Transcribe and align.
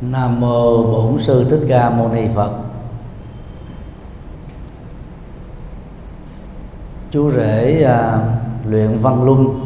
Nam 0.00 0.40
mô 0.40 0.82
Bổn 0.82 1.22
sư 1.22 1.46
Thích 1.50 1.60
Ca 1.68 1.90
Mâu 1.90 2.08
Ni 2.08 2.22
Phật. 2.34 2.50
Chú 7.10 7.30
rể 7.30 7.82
à, 7.82 8.18
luyện 8.66 8.98
văn 9.02 9.24
luân 9.24 9.60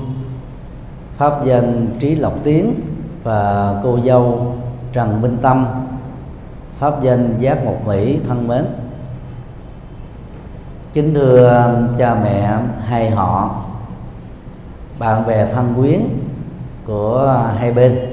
pháp 1.16 1.44
danh 1.44 1.86
Trí 2.00 2.14
Lộc 2.14 2.34
Tiến 2.44 2.74
và 3.22 3.74
cô 3.82 3.98
dâu 4.04 4.54
Trần 4.92 5.22
Minh 5.22 5.36
Tâm 5.42 5.66
pháp 6.78 7.02
danh 7.02 7.34
Giác 7.38 7.64
Mộc 7.64 7.86
Mỹ 7.86 8.18
thân 8.28 8.48
mến. 8.48 8.64
Kính 10.92 11.14
thưa 11.14 11.48
à, 11.48 11.74
cha 11.98 12.14
mẹ 12.14 12.58
hai 12.86 13.10
họ, 13.10 13.56
bạn 14.98 15.26
bè 15.26 15.46
thân 15.46 15.74
quyến 15.76 16.00
của 16.86 17.36
à, 17.36 17.54
hai 17.58 17.72
bên 17.72 18.09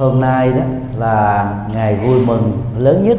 hôm 0.00 0.20
nay 0.20 0.52
đó 0.52 0.62
là 0.96 1.54
ngày 1.72 1.96
vui 1.96 2.26
mừng 2.26 2.52
lớn 2.78 3.02
nhất 3.02 3.18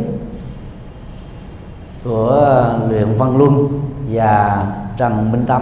của 2.04 2.30
ờ, 2.30 2.80
luyện 2.90 3.18
văn 3.18 3.38
luân 3.38 3.68
và 4.10 4.66
trần 4.98 5.32
minh 5.32 5.46
tâm, 5.48 5.62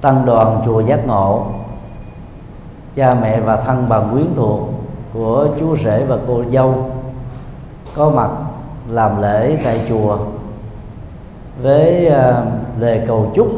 tăng 0.00 0.26
đoàn 0.26 0.62
chùa 0.64 0.80
giác 0.80 1.06
ngộ. 1.06 1.46
Cha 2.94 3.14
mẹ 3.14 3.40
và 3.40 3.56
thân 3.56 3.88
bằng 3.88 4.08
quyến 4.12 4.26
thuộc 4.36 4.60
của 5.12 5.48
chú 5.60 5.76
rể 5.76 6.04
và 6.04 6.18
cô 6.26 6.44
dâu 6.52 6.90
có 7.94 8.10
mặt 8.10 8.30
làm 8.88 9.22
lễ 9.22 9.58
tại 9.64 9.80
chùa 9.88 10.18
với 11.62 12.06
ờ, 12.06 12.46
lời 12.78 13.02
cầu 13.06 13.32
chúc 13.34 13.48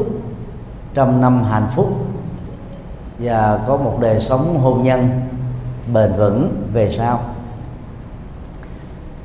trăm 0.93 1.21
năm 1.21 1.43
hạnh 1.43 1.67
phúc 1.75 1.89
và 3.19 3.59
có 3.67 3.77
một 3.77 3.97
đời 4.01 4.19
sống 4.19 4.59
hôn 4.59 4.83
nhân 4.83 5.20
bền 5.93 6.13
vững 6.13 6.67
về 6.73 6.91
sau. 6.97 7.19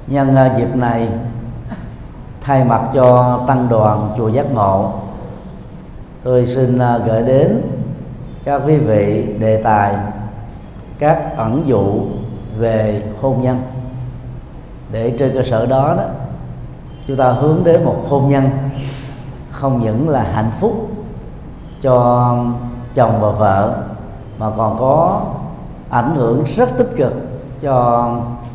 Nhân 0.07 0.37
ờ, 0.37 0.51
dịp 0.57 0.77
này, 0.77 1.09
thay 2.41 2.65
mặt 2.65 2.83
cho 2.95 3.41
tăng 3.47 3.69
đoàn 3.69 4.15
chùa 4.17 4.29
giác 4.29 4.53
ngộ, 4.53 4.93
tôi 6.23 6.47
xin 6.47 6.79
ờ, 6.79 7.03
gửi 7.07 7.23
đến 7.23 7.63
các 8.45 8.63
quý 8.67 8.77
vị 8.77 9.35
đề 9.39 9.63
tài, 9.63 9.95
các 10.99 11.37
ẩn 11.37 11.63
dụ 11.67 12.01
về 12.59 13.03
hôn 13.21 13.43
nhân. 13.43 13.63
Để 14.93 15.15
trên 15.19 15.35
cơ 15.35 15.43
sở 15.43 15.67
đó 15.67 15.95
đó, 15.97 16.05
chúng 17.07 17.17
ta 17.17 17.33
hướng 17.33 17.65
đến 17.65 17.85
một 17.85 17.97
hôn 18.09 18.29
nhân 18.29 18.49
không 19.51 19.83
những 19.83 20.09
là 20.09 20.23
hạnh 20.33 20.51
phúc 20.61 20.89
cho 21.83 22.37
chồng 22.95 23.21
và 23.21 23.31
vợ, 23.31 23.75
mà 24.39 24.51
còn 24.57 24.79
có 24.79 25.23
ảnh 25.91 26.15
hưởng 26.17 26.45
rất 26.45 26.69
tích 26.79 26.91
cực 26.97 27.13
cho 27.61 28.11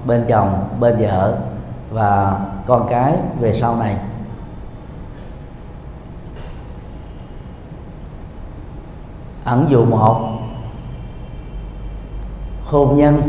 bên 0.06 0.26
chồng, 0.28 0.64
bên 0.80 0.96
vợ 1.00 1.38
và 1.92 2.40
con 2.68 2.88
cái 2.90 3.14
về 3.40 3.54
sau 3.54 3.76
này. 3.76 3.98
Ẩn 9.44 9.66
dụ 9.70 9.86
một, 9.86 10.32
hôn 12.66 12.98
nhân, 12.98 13.22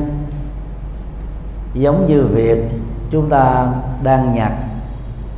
giống 1.75 2.07
như 2.07 2.27
việc 2.27 2.65
chúng 3.11 3.31
ta 3.31 3.69
đang 4.03 4.35
nhặt 4.35 4.53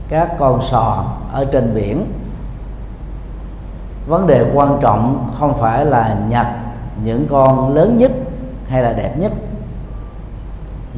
các 0.08 0.36
con 0.38 0.60
sò 0.62 1.04
ở 1.32 1.44
trên 1.44 1.74
biển. 1.74 2.12
Vấn 4.06 4.26
đề 4.26 4.50
quan 4.54 4.78
trọng 4.80 5.30
không 5.38 5.58
phải 5.58 5.84
là 5.84 6.16
nhặt 6.28 6.46
những 7.02 7.26
con 7.30 7.74
lớn 7.74 7.98
nhất 7.98 8.12
hay 8.74 8.82
là 8.82 8.92
đẹp 8.92 9.18
nhất, 9.18 9.32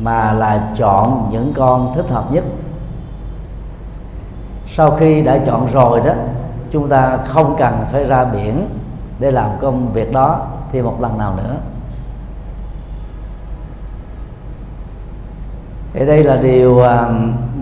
mà 0.00 0.32
là 0.32 0.72
chọn 0.76 1.28
những 1.30 1.52
con 1.56 1.92
thích 1.94 2.08
hợp 2.08 2.32
nhất. 2.32 2.44
Sau 4.66 4.90
khi 4.90 5.22
đã 5.22 5.38
chọn 5.46 5.68
rồi 5.72 6.00
đó, 6.00 6.12
chúng 6.70 6.88
ta 6.88 7.16
không 7.16 7.56
cần 7.58 7.84
phải 7.92 8.04
ra 8.04 8.24
biển 8.24 8.68
để 9.18 9.30
làm 9.30 9.50
công 9.60 9.92
việc 9.92 10.12
đó 10.12 10.46
thêm 10.72 10.84
một 10.84 11.00
lần 11.00 11.18
nào 11.18 11.34
nữa. 11.36 11.56
Thì 15.92 16.06
đây 16.06 16.24
là 16.24 16.36
điều 16.36 16.80
à, 16.80 17.08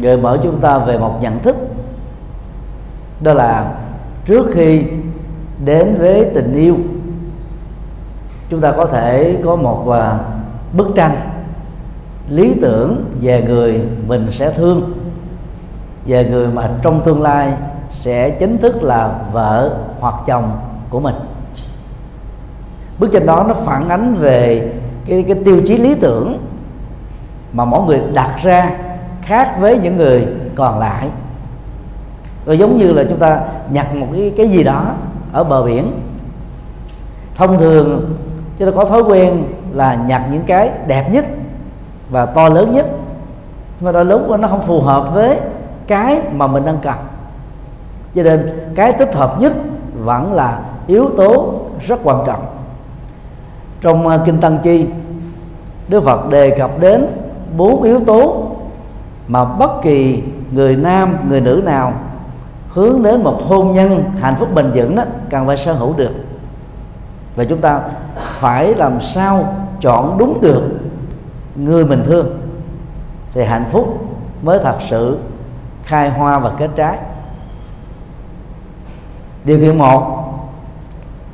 gợi 0.00 0.16
mở 0.16 0.38
chúng 0.42 0.60
ta 0.60 0.78
về 0.78 0.98
một 0.98 1.18
nhận 1.20 1.38
thức. 1.38 1.56
Đó 3.20 3.32
là 3.32 3.72
trước 4.26 4.46
khi 4.54 4.84
đến 5.64 5.96
với 5.98 6.30
tình 6.34 6.54
yêu 6.54 6.76
chúng 8.50 8.60
ta 8.60 8.72
có 8.72 8.86
thể 8.86 9.36
có 9.44 9.56
một 9.56 9.90
à, 9.90 10.18
bức 10.72 10.86
tranh 10.94 11.30
lý 12.28 12.54
tưởng 12.62 13.04
về 13.20 13.42
người 13.42 13.80
mình 14.06 14.28
sẽ 14.32 14.50
thương 14.50 14.92
về 16.06 16.28
người 16.30 16.48
mà 16.48 16.70
trong 16.82 17.00
tương 17.04 17.22
lai 17.22 17.52
sẽ 18.00 18.30
chính 18.30 18.58
thức 18.58 18.82
là 18.82 19.18
vợ 19.32 19.76
hoặc 20.00 20.14
chồng 20.26 20.58
của 20.90 21.00
mình. 21.00 21.14
Bức 22.98 23.12
tranh 23.12 23.26
đó 23.26 23.44
nó 23.48 23.54
phản 23.54 23.88
ánh 23.88 24.14
về 24.14 24.72
cái, 25.06 25.22
cái 25.22 25.36
tiêu 25.44 25.60
chí 25.66 25.78
lý 25.78 25.94
tưởng 25.94 26.38
mà 27.52 27.64
mỗi 27.64 27.86
người 27.86 28.00
đặt 28.14 28.30
ra 28.42 28.70
khác 29.22 29.56
với 29.60 29.78
những 29.78 29.96
người 29.96 30.26
còn 30.54 30.78
lại. 30.78 31.08
Rồi 32.46 32.58
giống 32.58 32.78
như 32.78 32.92
là 32.92 33.04
chúng 33.08 33.18
ta 33.18 33.40
nhặt 33.70 33.94
một 33.94 34.06
cái 34.12 34.32
cái 34.36 34.48
gì 34.48 34.64
đó 34.64 34.94
ở 35.32 35.44
bờ 35.44 35.62
biển. 35.62 35.92
Thông 37.36 37.58
thường 37.58 38.14
chúng 38.58 38.70
ta 38.70 38.76
có 38.76 38.84
thói 38.84 39.02
quen 39.02 39.44
là 39.72 39.94
nhặt 39.94 40.22
những 40.32 40.42
cái 40.46 40.70
đẹp 40.86 41.10
nhất 41.12 41.24
và 42.10 42.26
to 42.26 42.48
lớn 42.48 42.72
nhất. 42.72 42.86
Mà 43.80 43.92
đôi 43.92 44.04
lúc 44.04 44.30
nó 44.40 44.48
không 44.48 44.62
phù 44.62 44.80
hợp 44.80 45.14
với 45.14 45.38
cái 45.86 46.20
mà 46.32 46.46
mình 46.46 46.64
đang 46.66 46.78
cần. 46.82 46.94
Cho 48.14 48.22
nên 48.22 48.70
cái 48.74 48.92
thích 48.92 49.14
hợp 49.14 49.40
nhất 49.40 49.52
vẫn 49.94 50.32
là 50.32 50.60
yếu 50.86 51.10
tố 51.16 51.54
rất 51.86 52.00
quan 52.02 52.18
trọng. 52.26 52.46
Trong 53.80 54.08
à, 54.08 54.18
kinh 54.24 54.40
tăng 54.40 54.58
chi, 54.62 54.86
đức 55.88 56.04
phật 56.04 56.30
đề 56.30 56.50
cập 56.50 56.80
đến 56.80 57.06
bốn 57.56 57.82
yếu 57.82 58.00
tố 58.00 58.46
mà 59.28 59.44
bất 59.44 59.82
kỳ 59.82 60.22
người 60.52 60.76
nam, 60.76 61.16
người 61.28 61.40
nữ 61.40 61.62
nào 61.64 61.92
hướng 62.68 63.02
đến 63.02 63.24
một 63.24 63.42
hôn 63.42 63.72
nhân 63.72 64.04
hạnh 64.20 64.36
phúc 64.38 64.48
bền 64.54 64.70
vững 64.74 64.96
đó, 64.96 65.02
cần 65.30 65.46
phải 65.46 65.56
sở 65.56 65.72
hữu 65.72 65.92
được 65.92 66.12
và 67.36 67.44
chúng 67.44 67.60
ta 67.60 67.80
phải 68.14 68.74
làm 68.74 69.00
sao 69.00 69.54
chọn 69.80 70.18
đúng 70.18 70.40
được 70.40 70.62
người 71.56 71.84
mình 71.84 72.02
thương 72.06 72.38
thì 73.32 73.44
hạnh 73.44 73.64
phúc 73.72 74.06
mới 74.42 74.58
thật 74.58 74.76
sự 74.90 75.18
khai 75.84 76.10
hoa 76.10 76.38
và 76.38 76.50
kết 76.58 76.70
trái. 76.76 76.98
Điều 79.44 79.60
kiện 79.60 79.78
một, 79.78 80.24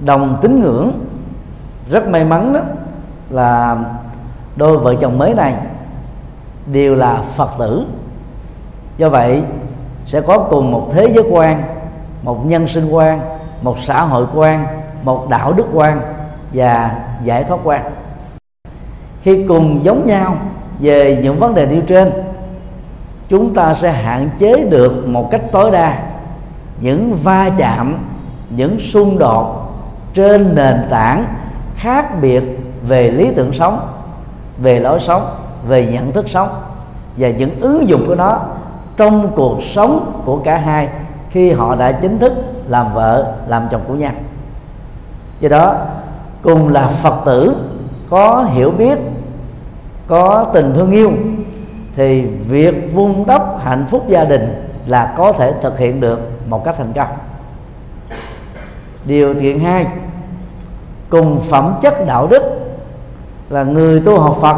đồng 0.04 0.38
tín 0.40 0.62
ngưỡng. 0.62 0.92
Rất 1.90 2.08
may 2.08 2.24
mắn 2.24 2.52
đó 2.52 2.60
là 3.30 3.78
đôi 4.56 4.78
vợ 4.78 4.94
chồng 4.94 5.18
mới 5.18 5.34
này 5.34 5.54
đều 6.66 6.94
là 6.94 7.22
phật 7.36 7.50
tử. 7.58 7.86
Do 8.96 9.08
vậy 9.08 9.42
sẽ 10.06 10.20
có 10.20 10.38
cùng 10.38 10.72
một 10.72 10.88
thế 10.92 11.12
giới 11.14 11.24
quan, 11.30 11.62
một 12.22 12.46
nhân 12.46 12.68
sinh 12.68 12.88
quan, 12.90 13.20
một 13.62 13.76
xã 13.80 14.02
hội 14.02 14.26
quan 14.34 14.79
một 15.02 15.28
đạo 15.28 15.52
đức 15.52 15.66
quan 15.72 16.00
và 16.54 16.90
giải 17.24 17.44
thoát 17.44 17.58
quan. 17.64 17.90
Khi 19.22 19.44
cùng 19.48 19.84
giống 19.84 20.06
nhau 20.06 20.36
về 20.78 21.20
những 21.22 21.38
vấn 21.38 21.54
đề 21.54 21.66
nêu 21.66 21.80
trên, 21.80 22.12
chúng 23.28 23.54
ta 23.54 23.74
sẽ 23.74 23.92
hạn 23.92 24.28
chế 24.38 24.64
được 24.70 25.08
một 25.08 25.30
cách 25.30 25.42
tối 25.52 25.70
đa 25.70 25.98
những 26.80 27.14
va 27.22 27.50
chạm, 27.56 27.98
những 28.50 28.80
xung 28.80 29.18
đột 29.18 29.72
trên 30.14 30.54
nền 30.54 30.86
tảng 30.90 31.24
khác 31.76 32.20
biệt 32.20 32.42
về 32.88 33.10
lý 33.10 33.30
tưởng 33.36 33.52
sống, 33.52 33.88
về 34.58 34.80
lối 34.80 35.00
sống, 35.00 35.36
về 35.68 35.86
nhận 35.86 36.12
thức 36.12 36.28
sống 36.28 36.62
và 37.16 37.28
những 37.30 37.60
ứng 37.60 37.88
dụng 37.88 38.04
của 38.06 38.14
nó 38.14 38.41
trong 38.96 39.32
cuộc 39.36 39.62
sống 39.62 40.22
của 40.24 40.36
cả 40.44 40.58
hai 40.58 40.88
khi 41.30 41.53
họ 41.53 41.74
đã 41.74 41.92
chính 41.92 42.18
thức 42.18 42.32
làm 42.68 42.94
vợ, 42.94 43.32
làm 43.46 43.68
chồng 43.70 43.80
của 43.88 43.94
nhau 43.94 44.12
do 45.41 45.48
đó, 45.48 45.75
cùng 46.42 46.69
là 46.69 46.87
phật 46.87 47.15
tử, 47.25 47.57
có 48.10 48.47
hiểu 48.54 48.71
biết, 48.71 48.98
có 50.07 50.47
tình 50.53 50.72
thương 50.75 50.91
yêu, 50.91 51.13
thì 51.97 52.22
việc 52.22 52.95
vun 52.95 53.15
đắp 53.27 53.60
hạnh 53.63 53.87
phúc 53.91 54.04
gia 54.09 54.25
đình 54.25 54.66
là 54.87 55.15
có 55.16 55.33
thể 55.33 55.53
thực 55.63 55.78
hiện 55.78 56.01
được 56.01 56.21
một 56.48 56.65
cách 56.65 56.75
thành 56.78 56.92
công. 56.92 57.09
Điều 59.04 59.34
kiện 59.34 59.59
hai, 59.59 59.87
cùng 61.09 61.41
phẩm 61.41 61.75
chất 61.83 62.07
đạo 62.07 62.27
đức 62.27 62.42
là 63.51 63.63
người 63.63 64.01
tu 64.01 64.21
học 64.21 64.37
Phật 64.41 64.57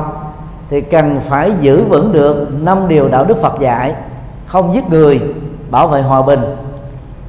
thì 0.70 0.80
cần 0.80 1.20
phải 1.20 1.52
giữ 1.60 1.84
vững 1.84 2.12
được 2.12 2.48
năm 2.60 2.88
điều 2.88 3.08
đạo 3.08 3.24
đức 3.24 3.38
Phật 3.42 3.60
dạy, 3.60 3.94
không 4.46 4.74
giết 4.74 4.90
người, 4.90 5.20
bảo 5.70 5.88
vệ 5.88 6.02
hòa 6.02 6.22
bình, 6.22 6.40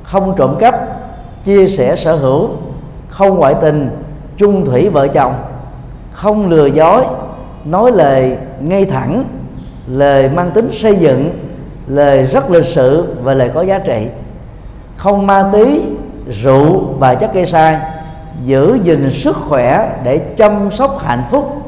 không 0.04 0.34
trộm 0.38 0.56
cắp, 0.60 0.76
chia 1.44 1.68
sẻ 1.68 1.96
sở 1.96 2.16
hữu 2.16 2.50
không 3.14 3.40
ngoại 3.40 3.56
tình, 3.62 3.90
chung 4.38 4.66
thủy 4.66 4.90
vợ 4.90 5.08
chồng. 5.08 5.34
Không 6.12 6.50
lừa 6.50 6.66
dối, 6.66 7.04
nói 7.66 7.92
lời 7.92 8.38
ngay 8.60 8.86
thẳng, 8.86 9.24
lời 9.88 10.30
mang 10.30 10.52
tính 10.52 10.70
xây 10.74 10.96
dựng, 10.96 11.30
lời 11.88 12.24
rất 12.24 12.52
lịch 12.52 12.66
sự 12.66 13.16
và 13.24 13.34
lời 13.34 13.52
có 13.54 13.62
giá 13.62 13.80
trị. 13.80 14.08
Không 14.98 15.28
ma 15.28 15.50
túy, 15.52 15.82
rượu 16.30 16.80
và 17.00 17.16
chất 17.16 17.34
gây 17.34 17.46
sai, 17.46 17.80
giữ 18.44 18.80
gìn 18.84 19.12
sức 19.12 19.36
khỏe 19.50 20.00
để 20.04 20.18
chăm 20.18 20.72
sóc 20.72 21.00
hạnh 21.00 21.24
phúc 21.30 21.62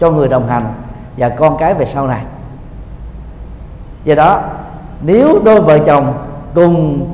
cho 0.00 0.10
người 0.10 0.28
đồng 0.28 0.48
hành 0.48 0.72
và 1.16 1.28
con 1.28 1.56
cái 1.58 1.74
về 1.74 1.86
sau 1.94 2.06
này. 2.06 2.22
Do 4.04 4.14
đó, 4.14 4.40
nếu 5.02 5.40
đôi 5.44 5.60
vợ 5.60 5.78
chồng 5.78 6.14
cùng 6.54 7.06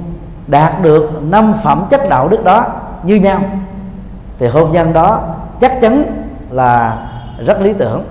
đạt 0.46 0.82
được 0.82 1.10
năm 1.22 1.54
phẩm 1.62 1.86
chất 1.90 2.08
đạo 2.08 2.28
đức 2.28 2.44
đó 2.44 2.66
như 3.02 3.14
nhau 3.14 3.40
thì 4.38 4.46
hôn 4.46 4.72
nhân 4.72 4.92
đó 4.92 5.34
chắc 5.60 5.80
chắn 5.80 6.04
là 6.50 6.98
rất 7.46 7.60
lý 7.60 7.72
tưởng. 7.72 8.04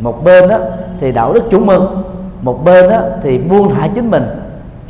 Một 0.00 0.24
bên 0.24 0.48
đó 0.48 0.58
thì 1.00 1.12
đạo 1.12 1.32
đức 1.32 1.42
chủ 1.50 1.60
mừng 1.60 2.02
một 2.42 2.64
bên 2.64 2.90
đó 2.90 3.00
thì 3.22 3.38
buông 3.38 3.74
thả 3.74 3.88
chính 3.94 4.10
mình. 4.10 4.24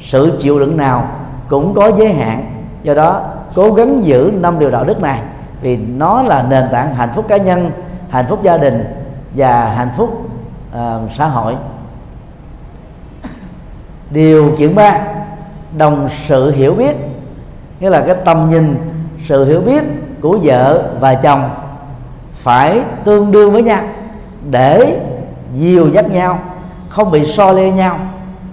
Sự 0.01 0.39
chịu 0.41 0.59
đựng 0.59 0.77
nào 0.77 1.09
cũng 1.49 1.75
có 1.75 1.91
giới 1.99 2.13
hạn. 2.13 2.65
Do 2.83 2.95
đó 2.95 3.23
cố 3.55 3.73
gắng 3.73 4.05
giữ 4.05 4.33
năm 4.41 4.59
điều 4.59 4.71
đạo 4.71 4.85
đức 4.85 5.01
này 5.01 5.21
vì 5.63 5.77
nó 5.77 6.23
là 6.23 6.43
nền 6.43 6.65
tảng 6.73 6.95
hạnh 6.95 7.11
phúc 7.15 7.25
cá 7.29 7.37
nhân 7.37 7.71
hạnh 8.09 8.27
phúc 8.29 8.43
gia 8.43 8.57
đình 8.57 8.85
và 9.37 9.65
hạnh 9.65 9.91
phúc 9.97 10.31
uh, 10.77 11.13
xã 11.13 11.27
hội. 11.27 11.55
Điều 14.11 14.53
kiện 14.59 14.75
ba 14.75 15.01
đồng 15.77 16.09
sự 16.29 16.51
hiểu 16.51 16.75
biết. 16.75 16.97
Nghĩa 17.81 17.91
là 17.91 18.01
cái 18.01 18.17
tầm 18.25 18.51
nhìn 18.51 18.77
sự 19.29 19.45
hiểu 19.45 19.61
biết 19.61 19.83
của 20.23 20.39
vợ 20.43 20.91
và 21.01 21.15
chồng 21.15 21.51
phải 22.33 22.81
tương 23.05 23.33
đương 23.33 23.53
với 23.53 23.63
nhau 23.63 23.83
để 24.51 25.01
dìu 25.55 25.89
dắt 25.89 26.11
nhau 26.11 26.39
không 26.89 27.11
bị 27.11 27.27
so 27.27 27.53
lê 27.53 27.71
nhau 27.71 27.99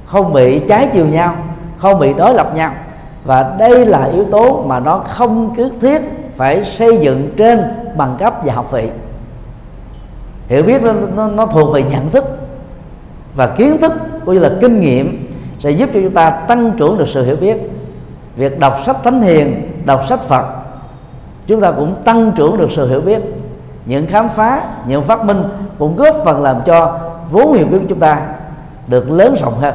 không 0.06 0.34
bị 0.34 0.60
trái 0.60 0.90
chiều 0.94 1.06
nhau 1.06 1.36
không 1.78 2.00
bị 2.00 2.14
đối 2.14 2.34
lập 2.34 2.56
nhau. 2.56 2.72
Và 3.24 3.56
đây 3.60 3.86
là 3.86 4.04
yếu 4.14 4.26
tố 4.32 4.64
mà 4.68 4.80
nó 4.80 4.98
không 4.98 5.54
cứ 5.56 5.72
thiết 5.82 6.02
phải 6.38 6.66
xây 6.66 6.98
dựng 6.98 7.34
trên 7.38 7.64
bằng 7.98 8.16
cấp 8.20 8.34
và 8.44 8.54
học 8.54 8.72
vị. 8.72 8.88
Hiểu 10.48 10.64
biết 10.64 10.82
nó, 10.82 10.94
nó, 11.16 11.28
nó 11.28 11.46
thuộc 11.46 11.74
về 11.74 11.84
nhận 11.84 12.10
thức 12.10 12.26
và 13.36 13.48
kiến 13.48 13.78
thức 13.82 13.92
cũng 14.26 14.34
như 14.34 14.40
là 14.40 14.52
kinh 14.62 14.80
nghiệm 14.80 15.28
sẽ 15.60 15.72
giúp 15.72 15.90
cho 15.94 16.00
chúng 16.04 16.14
ta 16.14 16.30
tăng 16.30 16.72
trưởng 16.78 16.98
được 16.98 17.08
sự 17.08 17.26
hiểu 17.26 17.36
biết. 17.36 17.58
Việc 18.36 18.60
đọc 18.60 18.80
sách 18.86 18.98
thánh 19.04 19.22
hiền 19.22 19.72
đọc 19.86 20.08
sách 20.08 20.24
phật 20.24 20.46
chúng 21.50 21.62
ta 21.62 21.72
cũng 21.72 21.96
tăng 22.04 22.32
trưởng 22.36 22.58
được 22.58 22.72
sự 22.76 22.90
hiểu 22.90 23.02
biết. 23.02 23.22
Những 23.86 24.08
khám 24.08 24.30
phá 24.30 24.62
những 24.88 25.04
phát 25.04 25.26
minh 25.26 25.44
cũng 25.80 25.96
góp 25.96 26.16
phần 26.26 26.44
làm 26.44 26.62
cho 26.66 27.00
vốn 27.32 27.54
hiểu 27.54 27.66
biết 27.66 27.78
của 27.82 27.86
chúng 27.90 28.00
ta 28.00 28.22
được 28.88 29.12
lớn 29.12 29.36
rộng 29.40 29.60
hơn. 29.60 29.74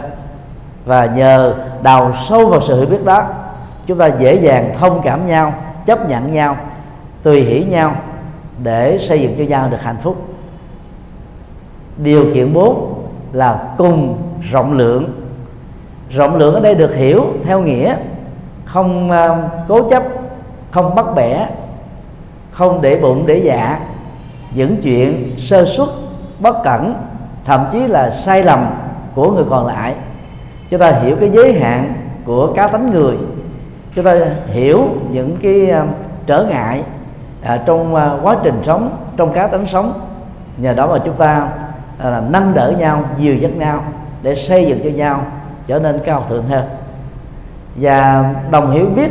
Và 0.85 1.07
nhờ 1.07 1.55
đào 1.83 2.13
sâu 2.29 2.47
vào 2.47 2.61
sự 2.61 2.77
hiểu 2.77 2.87
biết 2.87 3.05
đó 3.05 3.25
chúng 3.87 3.99
ta 3.99 4.07
dễ 4.07 4.35
dàng 4.35 4.75
thông 4.79 5.01
cảm 5.03 5.27
nhau 5.27 5.55
chấp 5.87 6.09
nhận 6.09 6.33
nhau 6.33 6.57
tùy 7.23 7.41
hỷ 7.41 7.65
nhau 7.65 7.97
để 8.63 8.99
xây 8.99 9.21
dựng 9.21 9.35
cho 9.39 9.45
nhau 9.45 9.69
được 9.71 9.83
hạnh 9.83 9.99
phúc. 10.03 10.17
Điều 11.97 12.25
kiện 12.35 12.53
bốn 12.53 13.05
là 13.33 13.69
cùng 13.79 14.17
rộng 14.51 14.73
lượng. 14.73 15.05
Rộng 16.11 16.37
lượng 16.37 16.55
ở 16.55 16.61
đây 16.61 16.75
được 16.75 16.95
hiểu 16.95 17.25
theo 17.45 17.61
nghĩa 17.61 17.97
không 18.65 19.11
uh, 19.11 19.51
cố 19.69 19.89
chấp 19.89 20.03
không 20.71 20.95
bắt 20.95 21.07
bẻ 21.15 21.47
không 22.55 22.83
để 22.83 22.97
bụng 22.97 23.27
để 23.27 23.43
dạ. 23.45 23.81
Những 24.55 24.77
chuyện 24.83 25.35
sơ 25.39 25.65
xuất 25.65 25.89
bất 26.39 26.63
cẩn 26.65 26.95
thậm 27.45 27.67
chí 27.73 27.89
là 27.89 28.11
sai 28.11 28.45
lầm 28.45 28.67
của 29.15 29.31
người 29.31 29.45
còn 29.51 29.67
lại. 29.67 29.95
Chúng 30.71 30.81
ta 30.81 30.91
hiểu 30.91 31.17
cái 31.21 31.31
giới 31.31 31.61
hạn 31.61 31.95
của 32.25 32.53
cá 32.53 32.69
tánh 32.69 32.91
người. 32.93 33.17
Chúng 33.95 34.05
ta 34.05 34.15
hiểu 34.47 34.89
những 35.11 35.37
cái 35.43 35.71
uh, 35.83 35.89
trở 36.27 36.45
ngại 36.45 36.83
uh, 37.43 37.61
trong 37.67 37.95
uh, 37.95 38.01
quá 38.23 38.37
trình 38.43 38.61
sống 38.63 38.97
trong 39.17 39.33
cá 39.33 39.47
tánh 39.47 39.67
sống. 39.67 40.01
Nhờ 40.57 40.73
đó 40.73 40.87
mà 40.87 40.99
chúng 41.05 41.17
ta 41.17 41.49
là 42.05 42.23
nâng 42.31 42.55
đỡ 42.55 42.73
nhau 42.79 43.05
dìu 43.19 43.37
dắt 43.37 43.57
nhau 43.57 43.83
để 44.23 44.35
xây 44.35 44.67
dựng 44.67 44.81
cho 44.85 44.91
nhau 44.91 45.27
trở 45.67 45.79
nên 45.79 46.01
cao 46.05 46.25
thượng 46.29 46.47
hơn. 46.47 46.65
Và 47.77 48.31
đồng 48.51 48.73
hiểu 48.73 48.87
biết 48.97 49.11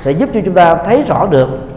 sẽ 0.00 0.10
giúp 0.10 0.30
cho 0.34 0.40
chúng 0.44 0.54
ta 0.54 0.74
thấy 0.74 1.02
rõ 1.02 1.26
được 1.26 1.69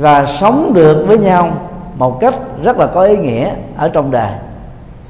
và 0.00 0.26
sống 0.26 0.72
được 0.74 1.04
với 1.06 1.18
nhau 1.18 1.50
một 1.96 2.20
cách 2.20 2.34
rất 2.64 2.78
là 2.78 2.86
có 2.86 3.02
ý 3.02 3.16
nghĩa 3.16 3.50
ở 3.76 3.88
trong 3.88 4.10
đời. 4.10 4.30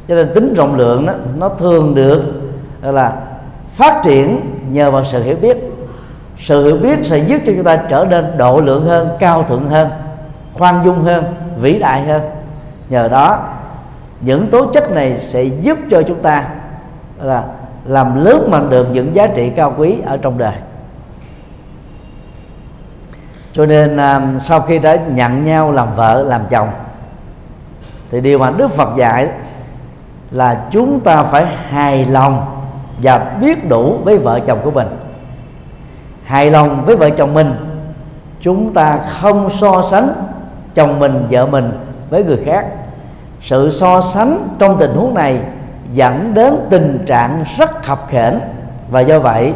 Cho 0.08 0.14
nên 0.14 0.34
tính 0.34 0.54
rộng 0.54 0.76
lượng 0.76 1.06
đó, 1.06 1.12
nó 1.38 1.48
thường 1.48 1.94
được 1.94 2.22
là, 2.82 3.12
phát 3.72 4.00
triển 4.04 4.40
nhờ 4.70 4.90
vào 4.90 5.04
sự 5.04 5.22
hiểu 5.22 5.36
biết. 5.42 5.56
Sự 6.38 6.64
hiểu 6.64 6.76
biết 6.76 6.98
sẽ 7.02 7.18
giúp 7.18 7.38
cho 7.46 7.52
chúng 7.56 7.64
ta 7.64 7.76
trở 7.76 8.06
nên 8.10 8.38
độ 8.38 8.60
lượng 8.60 8.86
hơn, 8.86 9.08
cao 9.18 9.42
thượng 9.42 9.68
hơn, 9.68 9.88
khoan 10.54 10.82
dung 10.84 11.04
hơn, 11.04 11.24
vĩ 11.60 11.78
đại 11.78 12.02
hơn. 12.02 12.22
Nhờ 12.88 13.08
đó, 13.08 13.38
những 14.20 14.46
tố 14.46 14.66
chất 14.66 14.90
này 14.90 15.20
sẽ 15.20 15.44
giúp 15.44 15.78
cho 15.90 16.02
chúng 16.02 16.22
ta 16.22 16.44
là, 17.22 17.44
làm 17.84 18.24
lớn 18.24 18.48
mạnh 18.50 18.70
được 18.70 18.88
những 18.92 19.14
giá 19.14 19.26
trị 19.26 19.50
cao 19.56 19.74
quý 19.76 19.96
ở 20.06 20.16
trong 20.16 20.38
đời 20.38 20.54
cho 23.52 23.66
nên 23.66 23.96
à, 23.96 24.20
sau 24.40 24.60
khi 24.60 24.78
đã 24.78 24.96
nhận 24.96 25.44
nhau 25.44 25.72
làm 25.72 25.94
vợ, 25.96 26.22
làm 26.22 26.42
chồng, 26.50 26.68
thì 28.10 28.20
điều 28.20 28.38
mà 28.38 28.50
đức 28.50 28.70
phật 28.70 28.96
dạy 28.96 29.28
là 30.30 30.60
chúng 30.70 31.00
ta 31.00 31.22
phải 31.22 31.46
hài 31.68 32.04
lòng 32.04 32.62
và 33.02 33.36
biết 33.40 33.68
đủ 33.68 33.98
với 34.04 34.18
vợ 34.18 34.40
chồng 34.40 34.58
của 34.64 34.70
mình. 34.70 34.86
Hài 36.24 36.50
lòng 36.50 36.84
với 36.84 36.96
vợ 36.96 37.10
chồng 37.10 37.34
mình, 37.34 37.52
chúng 38.40 38.74
ta 38.74 38.98
không 38.98 39.50
so 39.50 39.82
sánh 39.90 40.08
chồng 40.74 40.98
mình, 40.98 41.26
vợ 41.30 41.46
mình 41.46 41.72
với 42.10 42.24
người 42.24 42.38
khác. 42.44 42.66
Sự 43.42 43.70
so 43.70 44.00
sánh 44.00 44.48
trong 44.58 44.78
tình 44.78 44.94
huống 44.94 45.14
này 45.14 45.40
dẫn 45.92 46.34
đến 46.34 46.54
tình 46.70 47.04
trạng 47.06 47.44
rất 47.58 47.82
khập 47.82 48.06
khểnh 48.08 48.40
và 48.90 49.00
do 49.00 49.18
vậy 49.18 49.52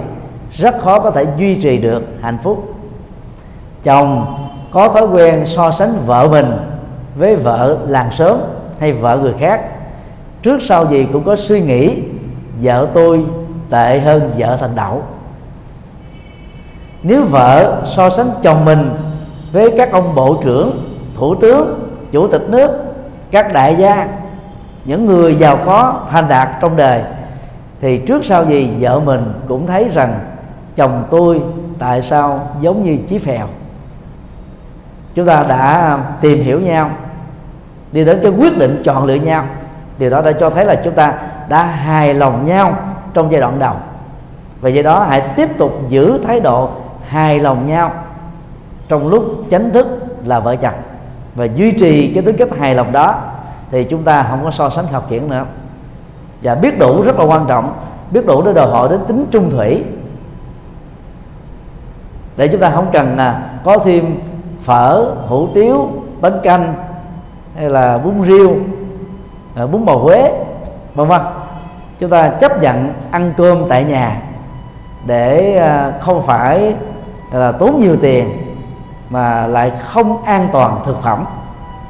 rất 0.53 0.75
khó 0.81 1.01
có 1.01 1.11
thể 1.11 1.27
duy 1.39 1.61
trì 1.63 1.79
được 1.79 2.03
hạnh 2.23 2.39
phúc 2.43 2.74
chồng, 3.85 4.37
có 4.71 4.89
thói 4.89 5.07
quen 5.07 5.47
so 5.47 5.71
sánh 5.71 5.95
vợ 6.07 6.29
mình 6.31 6.57
với 7.17 7.37
vợ 7.37 7.77
làng 7.87 8.11
sớm 8.13 8.39
hay 8.81 8.93
vợ 8.93 9.19
người 9.23 9.35
khác. 9.39 9.61
Trước 10.43 10.63
sau 10.63 10.87
gì 10.87 11.07
cũng 11.13 11.25
có 11.25 11.37
suy 11.37 11.61
nghĩ, 11.61 12.03
vợ 12.63 12.89
tôi 12.95 13.25
tệ 13.71 14.01
hơn 14.01 14.31
vợ 14.39 14.57
thành 14.61 14.75
đậu. 14.77 15.03
Nếu 17.03 17.25
vợ 17.25 17.83
so 17.85 18.11
sánh 18.11 18.31
chồng 18.43 18.65
mình 18.65 18.91
với 19.53 19.75
các 19.79 19.93
ông 19.93 20.15
bộ 20.15 20.39
trưởng, 20.43 20.97
thủ 21.15 21.35
tướng, 21.35 21.91
chủ 22.13 22.29
tịch 22.29 22.43
nước, 22.49 22.71
các 23.31 23.53
đại 23.53 23.77
gia, 23.77 24.09
những 24.85 25.07
người 25.07 25.35
giàu 25.35 25.59
có, 25.67 26.01
thành 26.11 26.29
đạt 26.29 26.49
trong 26.61 26.77
đời, 26.77 27.03
thì 27.81 27.99
trước 27.99 28.25
sau 28.25 28.45
gì 28.45 28.69
vợ 28.81 29.01
mình 29.01 29.33
cũng 29.49 29.67
thấy 29.67 29.89
rằng 29.93 30.21
chồng 30.77 31.05
tôi 31.11 31.43
tại 31.79 32.03
sao 32.03 32.49
giống 32.61 32.83
như 32.83 32.99
chí 33.09 33.19
phèo 33.19 33.47
chúng 35.15 35.27
ta 35.27 35.43
đã 35.43 35.99
tìm 36.21 36.43
hiểu 36.43 36.61
nhau, 36.61 36.91
đi 37.93 38.05
đến 38.05 38.21
cái 38.23 38.33
quyết 38.33 38.59
định 38.59 38.83
chọn 38.85 39.05
lựa 39.05 39.15
nhau. 39.15 39.45
Điều 39.99 40.11
đó 40.11 40.21
đã 40.21 40.33
cho 40.33 40.51
thấy 40.51 40.65
là 40.65 40.75
chúng 40.85 40.95
ta 40.95 41.15
đã 41.49 41.63
hài 41.63 42.15
lòng 42.15 42.47
nhau 42.47 42.77
trong 43.15 43.33
giai 43.33 43.41
đoạn 43.41 43.59
đầu. 43.59 43.75
Và 44.61 44.69
do 44.69 44.83
đó 44.83 45.07
hãy 45.09 45.23
tiếp 45.37 45.59
tục 45.59 45.73
giữ 45.89 46.19
thái 46.27 46.41
độ 46.41 46.71
hài 47.09 47.41
lòng 47.41 47.69
nhau 47.69 47.93
trong 48.89 49.09
lúc 49.09 49.25
chánh 49.51 49.71
thức 49.71 49.87
là 50.25 50.41
vợ 50.41 50.57
chồng. 50.57 50.75
Và 51.35 51.45
duy 51.45 51.73
trì 51.73 52.13
cái 52.15 52.23
tính 52.23 52.37
cách 52.37 52.59
hài 52.59 52.75
lòng 52.75 52.93
đó 52.93 53.15
thì 53.71 53.85
chúng 53.85 54.03
ta 54.03 54.23
không 54.31 54.45
có 54.45 54.51
so 54.51 54.71
sánh 54.71 54.87
học 54.87 55.07
chuyện 55.09 55.29
nữa. 55.29 55.45
Và 56.43 56.55
biết 56.55 56.79
đủ 56.79 57.03
rất 57.03 57.19
là 57.19 57.25
quan 57.25 57.45
trọng, 57.49 57.73
biết 58.11 58.27
đủ 58.27 58.43
để 58.43 58.53
đòi 58.53 58.71
hỏi 58.71 58.89
đến 58.89 59.01
tính 59.09 59.27
trung 59.31 59.51
thủy. 59.51 59.85
Để 62.37 62.49
chúng 62.49 62.61
ta 62.61 62.71
không 62.71 62.87
cần 62.93 63.17
là 63.17 63.43
có 63.65 63.79
thêm 63.79 64.21
phở 64.65 65.15
hủ 65.29 65.49
tiếu 65.55 65.89
bánh 66.21 66.41
canh 66.43 66.75
hay 67.57 67.71
là 67.71 67.99
bún 67.99 68.23
riêu 68.25 68.57
à, 69.57 69.67
bún 69.67 69.85
bò 69.85 69.97
huế 69.97 70.33
vân 70.95 71.09
vân. 71.09 71.21
Chúng 71.99 72.11
ta 72.11 72.29
chấp 72.29 72.63
nhận 72.63 72.93
ăn 73.11 73.33
cơm 73.37 73.69
tại 73.69 73.85
nhà 73.85 74.23
để 75.07 75.57
à, 75.57 75.93
không 76.01 76.23
phải 76.23 76.75
là 77.33 77.53
tốn 77.53 77.79
nhiều 77.79 77.97
tiền 78.01 78.29
mà 79.11 79.47
lại 79.47 79.73
không 79.85 80.25
an 80.25 80.49
toàn 80.53 80.81
thực 80.87 81.03
phẩm. 81.03 81.25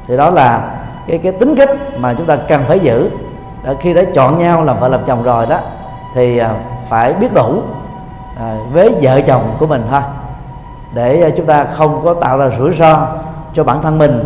Thì 0.07 0.17
đó 0.17 0.29
là 0.29 0.71
cái 1.07 1.17
cái 1.17 1.31
tính 1.31 1.55
cách 1.55 1.69
mà 1.97 2.13
chúng 2.13 2.25
ta 2.25 2.35
cần 2.35 2.63
phải 2.67 2.79
giữ. 2.79 3.09
Đã, 3.63 3.73
khi 3.79 3.93
đã 3.93 4.01
chọn 4.13 4.37
nhau 4.37 4.63
làm 4.63 4.79
vợ 4.79 4.87
làm 4.87 4.99
chồng 5.05 5.23
rồi 5.23 5.45
đó 5.45 5.59
thì 6.13 6.37
à, 6.37 6.55
phải 6.89 7.13
biết 7.13 7.33
đủ 7.33 7.61
với 8.73 8.95
vợ 9.01 9.21
chồng 9.21 9.55
của 9.59 9.67
mình 9.67 9.83
thôi 9.91 10.01
để 10.95 11.21
ờ, 11.21 11.29
chúng 11.37 11.45
ta 11.45 11.65
không 11.65 12.01
có 12.03 12.13
tạo 12.13 12.37
ra 12.37 12.49
rủi 12.57 12.73
ro 12.73 13.07
cho 13.53 13.63
bản 13.63 13.81
thân 13.81 13.97
mình. 13.97 14.23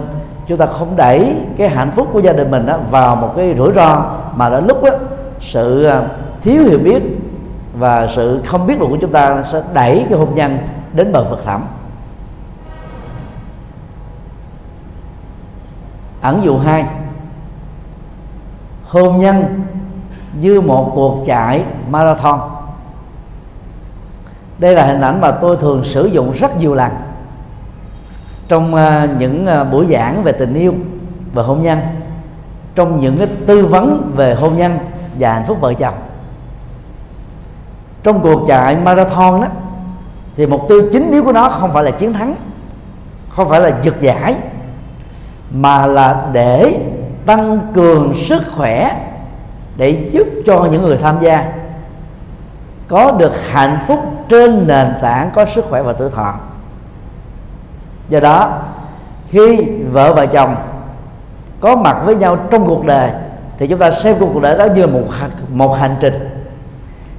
Chúng 0.48 0.58
ta 0.58 0.66
không 0.66 0.96
đẩy 0.96 1.36
cái 1.58 1.70
hạnh 1.70 1.92
phúc 1.96 2.08
của 2.14 2.20
gia 2.20 2.34
đình 2.34 2.52
mình 2.52 2.66
đó 2.66 2.78
vào 2.92 3.16
một 3.16 3.34
cái 3.36 3.56
rủi 3.58 3.74
ro 3.74 4.06
mà 4.36 4.50
đến 4.50 4.68
lúc 4.68 4.84
đó, 4.84 4.92
sự 5.42 5.84
ờ, 5.84 6.08
thiếu 6.42 6.64
hiểu 6.64 6.80
biết 6.80 7.04
và 7.74 8.08
sự 8.16 8.42
không 8.46 8.68
biết 8.68 8.80
được 8.80 8.86
của 8.90 8.98
chúng 9.02 9.12
ta 9.12 9.44
sẽ 9.52 9.62
đẩy 9.74 10.06
cái 10.10 10.20
hôn 10.20 10.36
nhân 10.36 10.58
đến 10.94 11.12
bờ 11.12 11.24
vực 11.24 11.44
thẳm. 11.46 11.62
Ẩn 16.22 16.44
dụ 16.44 16.58
hai 16.58 16.86
hôn 18.86 19.18
nhân 19.18 19.64
như 20.34 20.62
một 20.62 20.92
cuộc 20.96 21.24
chạy 21.26 21.64
marathon 21.90 22.40
đây 24.60 24.76
là 24.76 24.86
hình 24.86 25.02
ảnh 25.02 25.22
mà 25.22 25.32
tôi 25.32 25.58
thường 25.58 25.84
sử 25.84 26.06
dụng 26.06 26.32
rất 26.32 26.58
nhiều 26.58 26.76
lần 26.76 26.92
trong 28.50 28.76
à, 28.76 29.08
những 29.18 29.46
à, 29.46 29.64
buổi 29.64 29.86
giảng 29.86 30.24
về 30.24 30.32
tình 30.32 30.54
yêu 30.54 30.74
và 31.34 31.44
hôn 31.44 31.62
nhân, 31.62 31.80
trong 32.76 33.00
những 33.00 33.18
cái 33.18 33.28
tư 33.48 33.66
vấn 33.66 34.12
về 34.16 34.34
hôn 34.34 34.58
nhân 34.58 34.78
và 35.20 35.34
hạnh 35.34 35.44
phúc 35.48 35.58
vợ 35.62 35.74
chồng. 35.74 35.94
Trong 38.04 38.22
cuộc 38.22 38.44
chạy 38.48 38.76
marathon 38.76 39.42
đó, 39.42 39.48
thì 40.36 40.48
mục 40.48 40.62
tiêu 40.70 40.82
chính 40.94 41.12
yếu 41.12 41.24
của 41.24 41.32
nó 41.32 41.50
không 41.50 41.74
phải 41.74 41.84
là 41.84 41.92
chiến 41.92 42.14
thắng, 42.14 42.36
không 43.30 43.50
phải 43.50 43.62
là 43.62 43.72
giật 43.84 43.96
giải, 44.00 44.36
mà 45.52 45.88
là 45.88 46.30
để 46.34 46.80
tăng 47.26 47.60
cường 47.74 48.14
sức 48.26 48.42
khỏe, 48.56 48.92
để 49.78 50.10
giúp 50.12 50.28
cho 50.46 50.68
những 50.72 50.82
người 50.82 50.98
tham 50.98 51.18
gia 51.22 51.52
có 52.90 53.12
được 53.12 53.32
hạnh 53.52 53.80
phúc 53.88 54.00
trên 54.30 54.68
nền 54.68 54.94
tảng 55.02 55.30
có 55.34 55.46
sức 55.56 55.66
khỏe 55.70 55.82
và 55.82 55.94
tuổi 55.94 56.10
thọ. 56.10 56.34
Do 58.10 58.20
đó, 58.20 58.60
khi 59.28 59.66
vợ 59.92 60.14
và 60.14 60.26
chồng 60.26 60.56
có 61.60 61.76
mặt 61.76 61.98
với 62.06 62.16
nhau 62.16 62.38
trong 62.52 62.66
cuộc 62.66 62.86
đời, 62.86 63.10
thì 63.58 63.68
chúng 63.68 63.80
ta 63.80 63.92
xem 63.92 64.16
cuộc 64.20 64.42
đời 64.42 64.58
đó 64.58 64.66
như 64.66 64.88
một 64.88 65.02
một 65.50 65.74
hành 65.74 65.96
trình. 66.00 66.46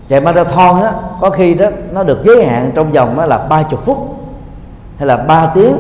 Chạy 0.09 0.21
marathon 0.21 0.83
đó 0.83 0.93
có 1.21 1.31
khi 1.31 1.55
đó 1.55 1.67
nó 1.93 2.03
được 2.03 2.19
giới 2.25 2.45
hạn 2.45 2.73
trong 2.75 2.93
vòng 2.93 3.17
đó 3.17 3.27
là 3.27 3.39
ba 3.39 3.63
chục 3.63 3.85
phút, 3.85 4.17
hay 4.99 5.07
là 5.07 5.17
3 5.17 5.47
tiếng, 5.47 5.77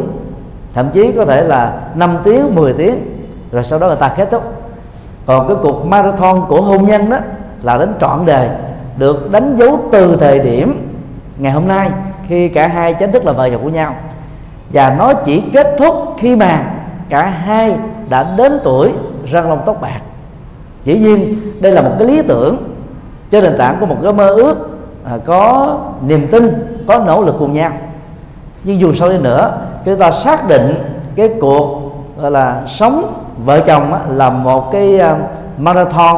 thậm 0.74 0.88
chí 0.90 1.12
có 1.12 1.24
thể 1.24 1.44
là 1.44 1.80
5 1.94 2.18
tiếng 2.24 2.54
10 2.54 2.72
tiếng, 2.72 3.24
rồi 3.52 3.64
sau 3.64 3.78
đó 3.78 3.86
người 3.86 3.96
ta 3.96 4.08
kết 4.08 4.28
thúc. 4.30 4.42
Còn 5.26 5.48
cái 5.48 5.56
cuộc 5.62 5.86
marathon 5.86 6.44
của 6.48 6.60
hôn 6.60 6.84
nhân 6.84 7.10
đó 7.10 7.16
là 7.62 7.78
đến 7.78 7.94
trọn 8.00 8.26
đời 8.26 8.48
được 9.00 9.30
đánh 9.30 9.56
dấu 9.56 9.80
từ 9.92 10.16
thời 10.20 10.38
điểm 10.38 10.88
ngày 11.38 11.52
hôm 11.52 11.68
nay 11.68 11.90
khi 12.28 12.48
cả 12.48 12.68
hai 12.68 12.94
chính 12.94 13.12
thức 13.12 13.24
là 13.24 13.32
vợ 13.32 13.50
chồng 13.50 13.62
của 13.62 13.68
nhau. 13.68 13.94
Và 14.72 14.94
nó 14.98 15.12
chỉ 15.12 15.42
kết 15.52 15.74
thúc 15.78 15.94
khi 16.18 16.36
mà 16.36 16.64
cả 17.08 17.26
hai 17.26 17.76
đã 18.08 18.34
đến 18.36 18.60
tuổi 18.64 18.90
răng 19.30 19.48
long 19.48 19.62
tóc 19.66 19.80
bạc. 19.80 20.00
Dĩ 20.84 20.98
nhiên 20.98 21.36
đây 21.60 21.72
là 21.72 21.82
một 21.82 21.90
cái 21.98 22.08
lý 22.08 22.22
tưởng 22.22 22.56
trên 23.30 23.44
nền 23.44 23.58
tảng 23.58 23.76
của 23.80 23.86
một 23.86 23.96
cái 24.02 24.12
mơ 24.12 24.28
ước 24.28 24.78
à, 25.04 25.12
có 25.24 25.76
niềm 26.06 26.28
tin 26.30 26.50
có 26.88 26.98
nỗ 26.98 27.22
lực 27.22 27.34
cùng 27.38 27.52
nhau. 27.52 27.70
Nhưng 28.64 28.80
dù 28.80 28.94
sao 28.94 29.08
đi 29.08 29.18
nữa 29.18 29.58
chúng 29.84 29.98
ta 29.98 30.10
xác 30.10 30.48
định 30.48 30.74
cái 31.16 31.30
cuộc 31.40 31.80
gọi 32.20 32.30
là 32.30 32.62
sống 32.66 33.14
vợ 33.44 33.60
chồng 33.60 33.92
á, 33.92 34.00
là 34.08 34.30
một 34.30 34.72
cái 34.72 35.00
uh, 35.12 35.18
marathon 35.58 36.16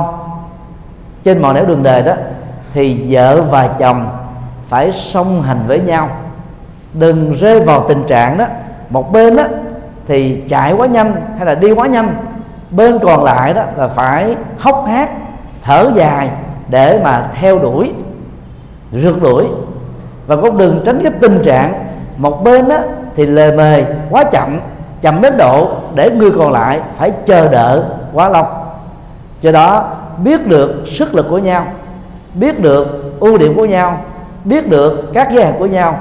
trên 1.24 1.42
mọi 1.42 1.54
nẻo 1.54 1.64
đường 1.64 1.82
đời 1.82 2.02
đó 2.02 2.12
thì 2.72 3.04
vợ 3.08 3.42
và 3.42 3.68
chồng 3.78 4.08
phải 4.68 4.92
song 4.92 5.42
hành 5.42 5.64
với 5.66 5.80
nhau. 5.80 6.08
Đừng 6.94 7.32
rơi 7.32 7.60
vào 7.60 7.84
tình 7.88 8.04
trạng 8.04 8.38
đó 8.38 8.44
một 8.90 9.12
bên 9.12 9.36
đó 9.36 9.44
thì 10.06 10.42
chạy 10.48 10.72
quá 10.72 10.86
nhanh 10.86 11.14
hay 11.36 11.46
là 11.46 11.54
đi 11.54 11.72
quá 11.72 11.86
nhanh 11.86 12.14
bên 12.70 12.98
còn 12.98 13.24
lại 13.24 13.54
đó 13.54 13.62
là 13.76 13.88
phải 13.88 14.36
hốc 14.58 14.84
hác, 14.88 15.10
thở 15.62 15.90
dài 15.94 16.30
để 16.68 17.00
mà 17.04 17.30
theo 17.40 17.58
đuổi 17.58 17.92
rượt 18.92 19.14
đuổi. 19.22 19.44
Và 20.26 20.36
cũng 20.36 20.58
đừng 20.58 20.82
tránh 20.86 21.00
cái 21.02 21.12
tình 21.20 21.42
trạng 21.44 21.84
một 22.16 22.44
bên 22.44 22.68
đó 22.68 22.78
thì 23.16 23.26
lề 23.26 23.56
mề 23.56 23.84
quá 24.10 24.24
chậm 24.24 24.60
chậm 25.00 25.22
đến 25.22 25.36
độ 25.36 25.68
để 25.94 26.10
người 26.10 26.30
còn 26.38 26.52
lại 26.52 26.80
phải 26.98 27.12
chờ 27.26 27.48
đợi 27.48 27.80
quá 28.12 28.28
lâu. 28.28 28.46
Do 29.40 29.52
đó 29.52 29.90
biết 30.18 30.46
được 30.46 30.84
sức 30.86 31.14
lực 31.14 31.26
của 31.30 31.38
nhau 31.38 31.66
biết 32.34 32.60
được 32.60 32.86
ưu 33.20 33.38
điểm 33.38 33.54
của 33.56 33.64
nhau, 33.64 34.00
biết 34.44 34.68
được 34.70 35.10
các 35.14 35.28
giới 35.32 35.44
hạn 35.44 35.54
của 35.58 35.66
nhau. 35.66 35.98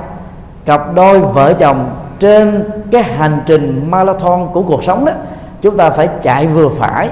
Cặp 0.65 0.95
đôi 0.95 1.19
vợ 1.19 1.53
chồng 1.53 1.89
trên 2.19 2.69
cái 2.91 3.03
hành 3.03 3.41
trình 3.45 3.87
marathon 3.91 4.47
của 4.53 4.61
cuộc 4.61 4.83
sống 4.83 5.05
đó, 5.05 5.11
chúng 5.61 5.77
ta 5.77 5.89
phải 5.89 6.09
chạy 6.23 6.47
vừa 6.47 6.69
phải. 6.69 7.09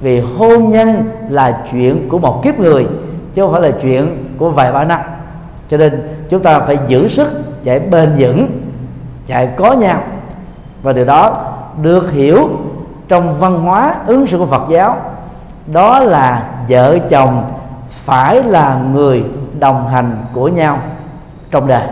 Vì 0.00 0.20
hôn 0.20 0.70
nhân 0.70 1.10
là 1.28 1.62
chuyện 1.72 2.08
của 2.08 2.18
một 2.18 2.40
kiếp 2.44 2.58
người, 2.58 2.86
chứ 3.34 3.42
không 3.42 3.52
phải 3.52 3.62
là 3.62 3.70
chuyện 3.82 4.34
của 4.38 4.50
vài 4.50 4.72
ba 4.72 4.84
năm. 4.84 5.00
Cho 5.70 5.76
nên 5.76 6.08
chúng 6.30 6.42
ta 6.42 6.60
phải 6.60 6.78
giữ 6.86 7.08
sức 7.08 7.28
chạy 7.64 7.80
bền 7.80 8.14
vững, 8.18 8.46
chạy 9.26 9.48
có 9.56 9.72
nhau. 9.72 9.98
Và 10.82 10.92
điều 10.92 11.04
đó 11.04 11.44
được 11.82 12.12
hiểu 12.12 12.48
trong 13.08 13.40
văn 13.40 13.60
hóa 13.60 13.94
ứng 14.06 14.26
xử 14.26 14.38
của 14.38 14.46
Phật 14.46 14.62
giáo. 14.70 14.96
Đó 15.66 16.00
là 16.00 16.42
vợ 16.68 16.98
chồng 17.10 17.42
phải 18.10 18.42
là 18.42 18.80
người 18.92 19.24
đồng 19.58 19.88
hành 19.88 20.24
của 20.32 20.48
nhau 20.48 20.78
trong 21.50 21.66
đời. 21.66 21.86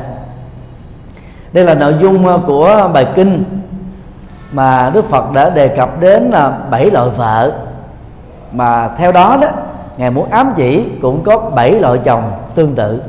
Đây 1.52 1.64
là 1.64 1.74
nội 1.74 1.94
dung 2.00 2.26
ờ, 2.26 2.40
của 2.46 2.90
bài 2.94 3.06
kinh 3.14 3.44
mà 4.52 4.90
Đức 4.94 5.04
Phật 5.04 5.32
đã 5.32 5.50
đề 5.50 5.68
cập 5.68 6.00
đến 6.00 6.22
là 6.22 6.58
bảy 6.70 6.90
loại 6.90 7.10
vợ. 7.10 7.52
Mà 8.52 8.88
theo 8.88 9.12
đó 9.12 9.38
đó, 9.42 9.48
ngài 9.96 10.10
muốn 10.10 10.30
ám 10.30 10.52
chỉ 10.56 10.88
cũng 11.02 11.24
có 11.24 11.38
bảy 11.38 11.80
loại 11.80 11.98
chồng 12.04 12.32
tương 12.54 12.74
tự. 12.74 13.02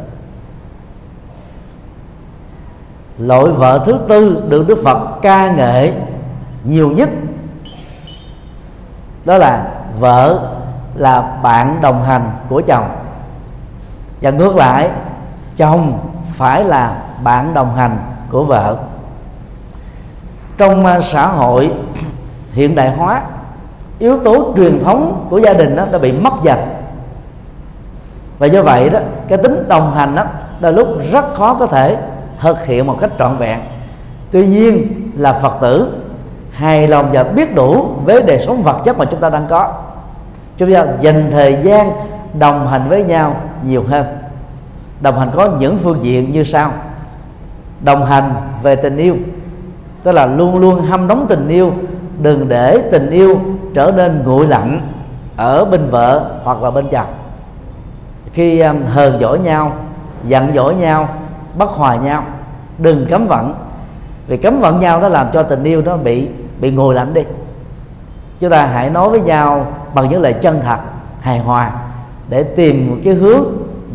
Loại 3.18 3.46
vợ 3.46 3.82
thứ 3.86 4.00
tư 4.08 4.44
được 4.50 4.68
Đức 4.68 4.78
Phật 4.84 5.22
ca 5.22 5.52
ngợi 5.52 5.94
nhiều 6.64 6.92
nhất, 6.92 7.10
đó 9.26 9.38
là 9.38 9.68
vợ 10.00 10.40
là 10.96 11.22
bạn 11.44 11.78
đồng 11.82 12.04
hành 12.04 12.32
của 12.50 12.62
chồng 12.68 12.86
và 14.22 14.32
ngược 14.32 14.56
lại, 14.56 14.90
chồng 15.58 16.00
phải 16.34 16.64
là 16.64 16.98
bạn 17.24 17.54
đồng 17.54 17.76
hành 17.76 17.98
của 18.32 18.44
vợ. 18.44 18.78
Trong 20.58 20.86
à, 20.86 21.00
xã 21.02 21.28
hội 21.28 21.72
hiện 22.52 22.76
đại 22.76 22.92
hóa, 22.96 23.22
yếu 24.00 24.20
tố 24.20 24.54
truyền 24.58 24.84
thống 24.84 25.28
của 25.30 25.38
gia 25.38 25.54
đình 25.54 25.76
đó 25.76 25.86
đã 25.92 25.98
bị 25.98 26.12
mất 26.12 26.34
dần. 26.44 26.60
Và 28.40 28.48
do 28.48 28.64
vậy 28.64 28.90
đó, 28.90 29.00
cái 29.28 29.38
tính 29.38 29.66
đồng 29.68 29.94
hành 29.94 30.16
đó, 30.16 30.24
đôi 30.60 30.74
lúc 30.74 30.88
rất 31.12 31.34
khó 31.36 31.54
có 31.54 31.66
thể 31.66 31.98
thực 32.42 32.66
hiện 32.66 32.88
một 32.88 32.98
cách 33.00 33.12
trọn 33.20 33.38
vẹn. 33.38 33.60
Tuy 34.32 34.48
nhiên 34.48 34.88
là 35.16 35.34
phật 35.34 35.54
tử, 35.62 35.94
hài 36.52 36.88
lòng 36.88 37.10
và 37.12 37.24
biết 37.24 37.56
đủ 37.56 37.88
với 38.06 38.22
đời 38.22 38.44
sống 38.46 38.64
vật 38.64 38.82
chất 38.84 38.98
mà 38.98 39.06
chúng 39.06 39.20
ta 39.20 39.30
đang 39.30 39.48
có. 39.50 39.74
Chúng 40.58 40.74
ta 40.74 40.86
dành 41.00 41.30
thời 41.32 41.58
gian 41.64 41.92
đồng 42.34 42.68
hành 42.68 42.90
với 42.90 43.04
nhau 43.04 43.36
nhiều 43.64 43.84
hơn. 43.90 44.06
Đồng 45.02 45.20
hành 45.20 45.32
có 45.36 45.50
những 45.60 45.78
phương 45.78 46.04
diện 46.04 46.32
như 46.32 46.44
sau. 46.44 46.72
Đồng 47.82 48.06
hành 48.06 48.34
về 48.64 48.76
tình 48.76 48.98
yêu, 48.98 49.16
tức 50.04 50.12
là 50.12 50.26
luôn 50.26 50.60
luôn 50.60 50.80
hâm 50.80 51.08
nóng 51.08 51.26
tình 51.30 51.48
yêu, 51.48 51.74
đừng 52.22 52.50
để 52.50 52.90
tình 52.92 53.10
yêu 53.10 53.40
trở 53.74 53.92
nên 53.96 54.24
nguội 54.26 54.48
lạnh 54.48 54.82
ở 55.36 55.66
bên 55.66 55.90
vợ 55.90 56.32
hoặc 56.44 56.64
là 56.64 56.72
bên 56.72 56.90
chồng. 56.92 57.08
Khi 58.34 58.60
um, 58.60 58.86
hờn 58.86 59.20
dỗi 59.22 59.40
nhau, 59.40 59.72
giận 60.24 60.52
dỗi 60.56 60.76
nhau 60.76 61.10
bất 61.56 61.70
hòa 61.70 61.96
nhau, 61.96 62.24
đừng 62.78 63.06
cấm 63.10 63.28
vận. 63.28 63.54
Vì 64.28 64.38
cấm 64.38 64.60
vận 64.60 64.80
nhau 64.80 65.02
nó 65.02 65.08
làm 65.08 65.28
cho 65.34 65.44
tình 65.44 65.64
yêu 65.64 65.82
nó 65.82 65.98
bị 65.98 66.28
bị 66.60 66.72
ngồi 66.72 66.96
lạnh 66.96 67.14
đi. 67.14 67.22
Chúng 68.40 68.50
ta 68.50 68.66
hãy 68.66 68.90
nói 68.90 69.10
với 69.10 69.22
nhau 69.22 69.66
bằng 69.94 70.10
những 70.10 70.22
lời 70.22 70.34
chân 70.34 70.62
thật, 70.66 70.78
hài 71.22 71.40
hòa 71.40 71.72
để 72.30 72.44
tìm 72.44 72.90
một 72.90 72.96
cái 73.04 73.14
hướng 73.14 73.46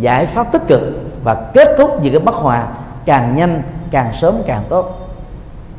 giải 0.01 0.27
pháp 0.27 0.53
tích 0.53 0.63
cực 0.69 0.81
và 1.25 1.35
kết 1.55 1.75
thúc 1.79 1.91
những 2.03 2.13
cái 2.13 2.21
bất 2.21 2.35
hòa 2.35 2.67
càng 3.05 3.37
nhanh 3.37 3.63
càng 3.91 4.13
sớm 4.21 4.35
càng 4.47 4.63
tốt. 4.69 5.09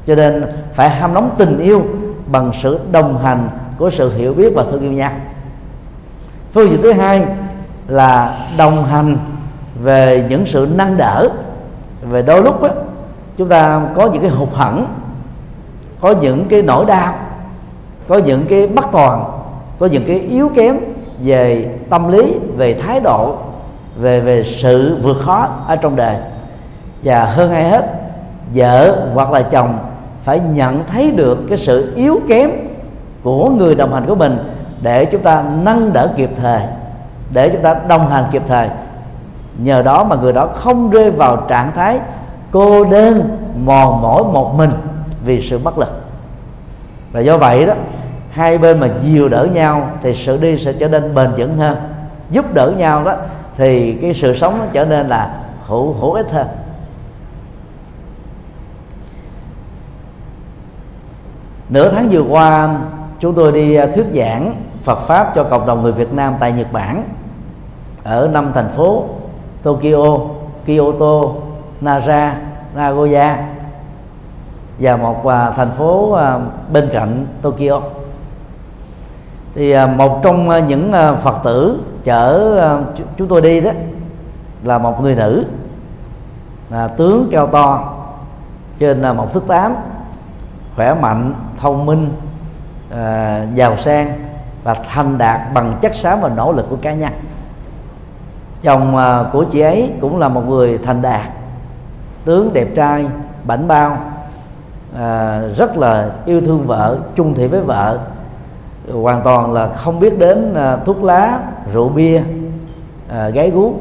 Cho 0.07 0.15
nên 0.15 0.45
phải 0.73 0.89
ham 0.89 1.13
nóng 1.13 1.29
tình 1.37 1.59
yêu 1.59 1.85
bằng 2.31 2.51
sự 2.61 2.79
đồng 2.91 3.17
hành 3.17 3.49
của 3.77 3.89
sự 3.89 4.17
hiểu 4.17 4.33
biết 4.33 4.53
và 4.55 4.63
thương 4.71 4.81
yêu 4.81 4.91
nhau. 4.91 5.11
Phương 6.53 6.69
diện 6.69 6.81
thứ 6.81 6.91
hai 6.91 7.25
là 7.87 8.39
đồng 8.57 8.85
hành 8.85 9.17
về 9.83 10.25
những 10.29 10.45
sự 10.45 10.67
nâng 10.75 10.97
đỡ 10.97 11.29
về 12.01 12.21
đôi 12.21 12.43
lúc 12.43 12.61
đó, 12.61 12.69
chúng 13.37 13.49
ta 13.49 13.81
có 13.95 14.09
những 14.13 14.21
cái 14.21 14.31
hụt 14.31 14.49
hẫng 14.53 14.85
có 16.01 16.11
những 16.21 16.45
cái 16.49 16.61
nỗi 16.61 16.85
đau 16.85 17.13
có 18.07 18.17
những 18.17 18.45
cái 18.49 18.67
bất 18.67 18.85
toàn 18.91 19.23
có 19.79 19.85
những 19.85 20.05
cái 20.05 20.19
yếu 20.19 20.49
kém 20.55 20.77
về 21.19 21.74
tâm 21.89 22.11
lý, 22.11 22.33
về 22.57 22.73
thái 22.73 22.99
độ, 22.99 23.35
về 23.97 24.21
về 24.21 24.43
sự 24.43 24.97
vượt 25.03 25.17
khó 25.25 25.49
ở 25.67 25.75
trong 25.75 25.95
đời. 25.95 26.15
Và 27.03 27.25
hơn 27.25 27.51
ai 27.51 27.69
hết, 27.69 27.85
vợ 28.53 29.07
hoặc 29.13 29.31
là 29.31 29.41
chồng 29.41 29.77
phải 30.23 30.39
nhận 30.39 30.83
thấy 30.85 31.11
được 31.11 31.37
cái 31.49 31.57
sự 31.57 31.93
yếu 31.95 32.19
kém 32.27 32.51
của 33.23 33.49
người 33.49 33.75
đồng 33.75 33.93
hành 33.93 34.05
của 34.07 34.15
mình 34.15 34.37
để 34.81 35.05
chúng 35.05 35.21
ta 35.21 35.43
nâng 35.61 35.93
đỡ 35.93 36.09
kịp 36.15 36.29
thời, 36.41 36.61
để 37.33 37.49
chúng 37.49 37.61
ta 37.61 37.75
đồng 37.87 38.07
hành 38.07 38.25
kịp 38.31 38.41
thời. 38.47 38.67
Nhờ 39.57 39.81
đó 39.81 40.03
mà 40.03 40.15
người 40.15 40.33
đó 40.33 40.47
không 40.47 40.89
rơi 40.89 41.11
vào 41.11 41.37
trạng 41.47 41.71
thái 41.75 41.99
cô 42.51 42.83
đơn 42.83 43.37
mòn 43.65 44.01
mỏi 44.01 44.23
một 44.23 44.53
mình 44.57 44.71
vì 45.25 45.47
sự 45.49 45.57
bất 45.57 45.77
lực. 45.77 46.01
Và 47.11 47.19
do 47.19 47.37
vậy 47.37 47.65
đó 47.65 47.73
hai 48.35 48.57
bên 48.57 48.79
mà 48.79 48.89
dìu 49.01 49.29
đỡ 49.29 49.47
nhau 49.53 49.89
thì 50.01 50.13
sự 50.13 50.37
đi 50.37 50.57
sẽ 50.57 50.73
trở 50.73 50.87
nên 50.87 51.15
bền 51.15 51.31
vững 51.37 51.57
hơn. 51.57 51.77
Giúp 52.29 52.53
đỡ 52.53 52.73
nhau 52.77 53.03
đó 53.03 53.15
thì 53.57 53.93
cái 53.93 54.13
sự 54.13 54.35
sống 54.35 54.59
nó 54.59 54.65
trở 54.73 54.85
nên 54.85 55.07
là 55.07 55.37
hữu 55.65 55.93
hữu 55.93 56.13
ích 56.13 56.31
hơn. 56.31 56.47
Nửa 61.69 61.89
tháng 61.89 62.07
vừa 62.09 62.21
qua 62.21 62.79
chúng 63.19 63.35
tôi 63.35 63.51
đi 63.51 63.75
à, 63.75 63.87
thuyết 63.95 64.05
giảng 64.15 64.55
Phật 64.83 64.99
pháp 64.99 65.35
cho 65.35 65.43
cộng 65.43 65.65
đồng 65.65 65.81
người 65.81 65.91
Việt 65.91 66.13
Nam 66.13 66.35
tại 66.39 66.51
Nhật 66.51 66.67
Bản 66.71 67.03
ở 68.03 68.29
năm 68.33 68.51
thành 68.53 68.69
phố 68.69 69.05
Tokyo, 69.63 70.17
Kyoto, 70.65 71.21
Nara, 71.81 72.37
Nagoya 72.75 73.37
và 74.79 74.97
một 74.97 75.27
à, 75.27 75.51
thành 75.51 75.71
phố 75.77 76.11
à, 76.11 76.39
bên 76.71 76.89
cạnh 76.91 77.25
Tokyo 77.41 77.81
thì 79.55 79.71
à, 79.71 79.87
một 79.87 80.19
trong 80.23 80.49
à, 80.49 80.59
những 80.59 80.91
à, 80.91 81.13
Phật 81.13 81.35
tử 81.43 81.81
chở 82.03 82.79
chúng 83.17 83.27
tôi 83.27 83.41
đi 83.41 83.61
đó 83.61 83.71
là 84.63 84.77
một 84.77 85.01
người 85.01 85.15
nữ 85.15 85.45
là 86.69 86.87
tướng 86.87 87.27
cao 87.31 87.47
to 87.47 87.93
trên 88.79 89.01
là 89.01 89.13
một 89.13 89.33
thước 89.33 89.43
tám 89.47 89.75
khỏe 90.75 90.93
mạnh 90.93 91.33
thông 91.57 91.85
minh 91.85 92.09
à, 92.91 93.41
giàu 93.53 93.77
sang 93.77 94.13
và 94.63 94.73
thành 94.73 95.17
đạt 95.17 95.41
bằng 95.53 95.77
chất 95.81 95.95
xám 95.95 96.21
và 96.21 96.29
nỗ 96.29 96.51
lực 96.51 96.65
của 96.69 96.77
cá 96.81 96.93
nhân. 96.93 97.11
Chồng 98.61 98.97
à, 98.97 99.23
của 99.31 99.43
chị 99.43 99.59
ấy 99.59 99.93
cũng 100.01 100.19
là 100.19 100.29
một 100.29 100.47
người 100.47 100.77
thành 100.77 101.01
đạt 101.01 101.21
tướng 102.25 102.53
đẹp 102.53 102.67
trai 102.75 103.07
bảnh 103.43 103.67
bao 103.67 103.97
à, 104.97 105.41
rất 105.57 105.77
là 105.77 106.09
yêu 106.25 106.41
thương 106.41 106.67
vợ 106.67 106.97
chung 107.15 107.33
thủy 107.33 107.47
với 107.47 107.61
vợ 107.61 107.99
hoàn 108.93 109.21
toàn 109.23 109.53
là 109.53 109.67
không 109.67 109.99
biết 109.99 110.19
đến 110.19 110.53
à, 110.53 110.77
thuốc 110.85 111.03
lá 111.03 111.39
rượu 111.73 111.89
bia 111.89 112.21
à, 113.09 113.29
gái 113.29 113.49
gú 113.49 113.73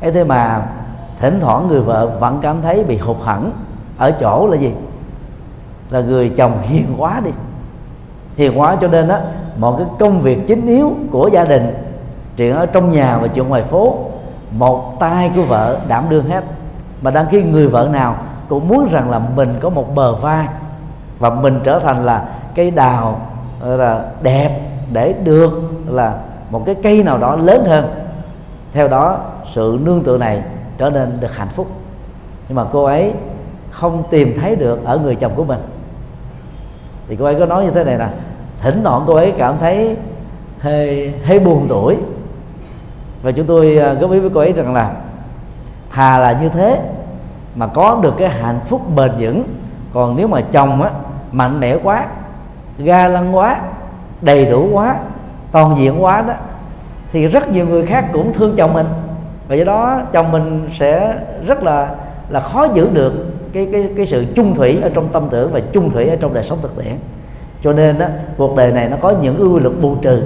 ấy 0.00 0.12
thế 0.12 0.24
mà 0.24 0.62
thỉnh 1.20 1.38
thoảng 1.40 1.68
người 1.68 1.80
vợ 1.80 2.10
vẫn 2.20 2.38
cảm 2.42 2.62
thấy 2.62 2.84
bị 2.84 2.98
hụt 2.98 3.16
hẫng 3.22 3.52
ở 3.98 4.10
chỗ 4.10 4.46
là 4.46 4.56
gì? 4.56 4.72
Là 5.90 6.00
người 6.00 6.28
chồng 6.28 6.52
hiền 6.62 6.94
quá 6.98 7.20
đi. 7.24 7.30
Hiền 8.36 8.60
quá 8.60 8.76
cho 8.80 8.88
nên 8.88 9.08
á 9.08 9.20
mọi 9.58 9.74
cái 9.78 9.86
công 9.98 10.20
việc 10.20 10.46
chính 10.46 10.66
yếu 10.66 10.92
của 11.10 11.28
gia 11.32 11.44
đình 11.44 11.74
chuyện 12.36 12.54
ở 12.54 12.66
trong 12.66 12.90
nhà 12.90 13.18
và 13.18 13.28
chuyện 13.28 13.48
ngoài 13.48 13.62
phố 13.62 13.98
một 14.50 15.00
tay 15.00 15.30
của 15.36 15.42
vợ 15.42 15.78
đảm 15.88 16.04
đương 16.08 16.28
hết. 16.28 16.44
Mà 17.02 17.10
đăng 17.10 17.26
ký 17.26 17.42
người 17.42 17.68
vợ 17.68 17.88
nào 17.92 18.16
cũng 18.48 18.68
muốn 18.68 18.88
rằng 18.90 19.10
là 19.10 19.20
mình 19.36 19.58
có 19.60 19.70
một 19.70 19.94
bờ 19.94 20.14
vai 20.14 20.46
và 21.18 21.30
mình 21.30 21.60
trở 21.64 21.78
thành 21.78 22.04
là 22.04 22.24
cây 22.54 22.70
đào 22.70 23.20
Ờ, 23.64 23.76
là 23.76 24.04
đẹp 24.22 24.60
để 24.92 25.14
được 25.24 25.52
là 25.86 26.18
một 26.50 26.62
cái 26.66 26.74
cây 26.74 27.02
nào 27.02 27.18
đó 27.18 27.36
lớn 27.36 27.64
hơn. 27.66 27.84
Theo 28.72 28.88
đó, 28.88 29.18
sự 29.52 29.78
nương 29.84 30.02
tựa 30.04 30.18
này 30.18 30.42
trở 30.78 30.90
nên 30.90 31.20
được 31.20 31.36
hạnh 31.36 31.48
phúc. 31.48 31.66
Nhưng 32.48 32.56
mà 32.56 32.64
cô 32.72 32.84
ấy 32.84 33.12
không 33.70 34.02
tìm 34.10 34.38
thấy 34.40 34.56
được 34.56 34.84
ở 34.84 34.98
người 34.98 35.14
chồng 35.14 35.32
của 35.34 35.44
mình. 35.44 35.60
Thì 37.08 37.16
cô 37.16 37.24
ấy 37.24 37.34
có 37.34 37.46
nói 37.46 37.64
như 37.64 37.70
thế 37.70 37.84
này 37.84 37.98
nè, 37.98 38.08
thỉnh 38.60 38.80
thoảng 38.84 39.04
cô 39.06 39.14
ấy 39.14 39.32
cảm 39.38 39.54
thấy 39.60 39.96
hơi 40.60 41.14
hơi 41.24 41.40
buồn 41.40 41.66
tuổi. 41.68 41.96
Và 43.22 43.32
chúng 43.32 43.46
tôi 43.46 43.76
ờ, 43.76 43.94
góp 43.94 44.10
ý 44.10 44.18
với 44.18 44.30
cô 44.34 44.40
ấy 44.40 44.52
rằng 44.52 44.74
là 44.74 44.96
thà 45.90 46.18
là 46.18 46.38
như 46.42 46.48
thế 46.48 46.80
mà 47.54 47.66
có 47.66 47.98
được 48.02 48.14
cái 48.18 48.28
hạnh 48.28 48.60
phúc 48.68 48.80
bền 48.96 49.10
vững. 49.18 49.42
Còn 49.94 50.16
nếu 50.16 50.28
mà 50.28 50.40
chồng 50.40 50.82
á, 50.82 50.90
mạnh 51.32 51.60
mẽ 51.60 51.76
quá 51.82 52.06
ga 52.78 53.08
lăng 53.08 53.36
quá, 53.36 53.60
đầy 54.20 54.46
đủ 54.46 54.68
quá, 54.72 54.96
toàn 55.52 55.76
diện 55.78 56.02
quá 56.02 56.22
đó. 56.22 56.34
Thì 57.12 57.26
rất 57.26 57.50
nhiều 57.50 57.66
người 57.66 57.86
khác 57.86 58.04
cũng 58.12 58.32
thương 58.32 58.56
chồng 58.56 58.74
mình. 58.74 58.86
Và 59.48 59.54
do 59.54 59.64
đó 59.64 60.00
chồng 60.12 60.32
mình 60.32 60.68
sẽ 60.72 61.14
rất 61.46 61.62
là 61.62 61.90
là 62.28 62.40
khó 62.40 62.66
giữ 62.74 62.88
được 62.92 63.12
cái 63.52 63.68
cái 63.72 63.88
cái 63.96 64.06
sự 64.06 64.26
chung 64.36 64.54
thủy 64.54 64.78
ở 64.82 64.90
trong 64.94 65.08
tâm 65.08 65.28
tưởng 65.30 65.52
và 65.52 65.60
chung 65.72 65.90
thủy 65.90 66.08
ở 66.08 66.16
trong 66.16 66.34
đời 66.34 66.44
sống 66.44 66.58
thực 66.62 66.76
tiễn. 66.76 66.94
Cho 67.62 67.72
nên 67.72 67.98
đó 67.98 68.06
cuộc 68.36 68.56
đời 68.56 68.72
này 68.72 68.88
nó 68.88 68.96
có 69.00 69.12
những 69.22 69.54
quy 69.54 69.60
luật 69.60 69.74
bù 69.80 69.94
trừ, 70.02 70.22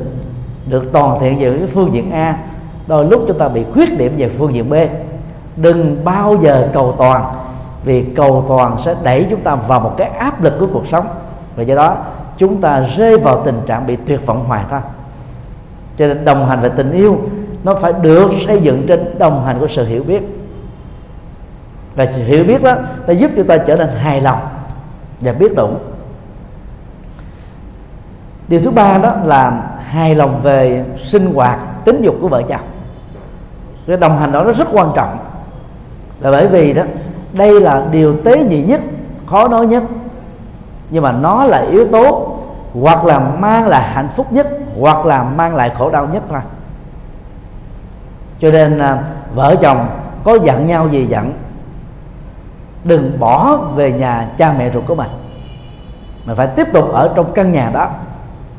được 0.66 0.92
toàn 0.92 1.20
thiện 1.20 1.38
về 1.38 1.58
cái 1.58 1.68
phương 1.74 1.92
diện 1.92 2.10
A. 2.10 2.38
Đôi 2.86 3.04
lúc 3.04 3.24
chúng 3.28 3.38
ta 3.38 3.48
bị 3.48 3.64
khuyết 3.72 3.98
điểm 3.98 4.14
về 4.16 4.30
phương 4.38 4.54
diện 4.54 4.70
B. 4.70 4.74
Đừng 5.56 6.04
bao 6.04 6.36
giờ 6.40 6.68
cầu 6.72 6.94
toàn, 6.98 7.24
vì 7.84 8.02
cầu 8.02 8.44
toàn 8.48 8.78
sẽ 8.78 8.94
đẩy 9.02 9.26
chúng 9.30 9.40
ta 9.40 9.54
vào 9.54 9.80
một 9.80 9.94
cái 9.96 10.08
áp 10.08 10.42
lực 10.42 10.54
của 10.60 10.66
cuộc 10.72 10.86
sống. 10.86 11.06
Và 11.56 11.62
do 11.62 11.74
đó 11.74 11.96
chúng 12.38 12.60
ta 12.60 12.80
rơi 12.80 13.18
vào 13.18 13.42
tình 13.44 13.60
trạng 13.66 13.86
bị 13.86 13.96
tuyệt 14.06 14.26
vọng 14.26 14.44
hoài 14.44 14.64
thôi 14.70 14.80
cho 15.98 16.06
nên 16.06 16.24
đồng 16.24 16.46
hành 16.46 16.60
về 16.60 16.70
tình 16.76 16.92
yêu, 16.92 17.20
nó 17.64 17.74
phải 17.74 17.92
được 18.02 18.30
xây 18.46 18.60
dựng 18.60 18.86
trên 18.88 19.18
đồng 19.18 19.44
hành 19.44 19.58
của 19.60 19.68
sự 19.68 19.86
hiểu 19.86 20.02
biết. 20.02 20.22
Và 21.96 22.06
sự 22.12 22.24
hiểu 22.24 22.44
biết 22.44 22.62
đó, 22.62 22.74
nó 23.06 23.12
giúp 23.12 23.30
chúng 23.36 23.46
ta 23.46 23.56
trở 23.58 23.76
nên 23.76 23.88
hài 23.88 24.20
lòng 24.20 24.40
và 25.20 25.32
biết 25.32 25.56
đủ. 25.56 25.68
Điều 28.48 28.60
thứ 28.60 28.70
ba 28.70 28.98
đó 28.98 29.14
là 29.24 29.70
hài 29.80 30.14
lòng 30.14 30.40
về 30.42 30.84
sinh 30.96 31.34
hoạt, 31.34 31.84
tính 31.84 32.02
dục 32.02 32.14
của 32.20 32.28
vợ 32.28 32.42
chồng. 32.48 32.60
Cái 33.86 33.96
đồng 33.96 34.18
hành 34.18 34.32
đó 34.32 34.44
nó 34.44 34.52
rất 34.52 34.68
quan 34.72 34.92
trọng. 34.96 35.16
Là 36.20 36.30
bởi 36.30 36.46
vì 36.46 36.72
đó, 36.72 36.82
đây 37.32 37.60
là 37.60 37.86
điều 37.92 38.16
tế 38.16 38.44
nhị 38.44 38.62
nhất, 38.62 38.80
khó 39.26 39.48
nói 39.48 39.66
nhất. 39.66 39.82
Nhưng 40.90 41.02
mà 41.02 41.12
nó 41.12 41.44
là 41.44 41.58
yếu 41.58 41.88
tố 41.88 42.27
hoặc 42.74 43.04
là 43.04 43.18
mang 43.18 43.68
lại 43.68 43.82
hạnh 43.82 44.08
phúc 44.16 44.32
nhất, 44.32 44.48
hoặc 44.80 45.06
là 45.06 45.24
mang 45.24 45.54
lại 45.54 45.72
khổ 45.78 45.90
đau 45.90 46.06
nhất 46.06 46.22
thôi. 46.30 46.40
Cho 48.40 48.50
nên 48.50 48.78
à, 48.78 49.02
vợ 49.34 49.56
chồng 49.60 49.88
có 50.24 50.38
giận 50.44 50.66
nhau 50.66 50.88
gì 50.88 51.06
giận, 51.06 51.32
đừng 52.84 53.20
bỏ 53.20 53.56
về 53.56 53.92
nhà 53.92 54.28
cha 54.38 54.54
mẹ 54.58 54.70
ruột 54.70 54.86
của 54.86 54.94
mình. 54.94 55.10
Mình 56.24 56.36
phải 56.36 56.46
tiếp 56.46 56.66
tục 56.72 56.92
ở 56.92 57.12
trong 57.16 57.32
căn 57.32 57.52
nhà 57.52 57.70
đó 57.74 57.88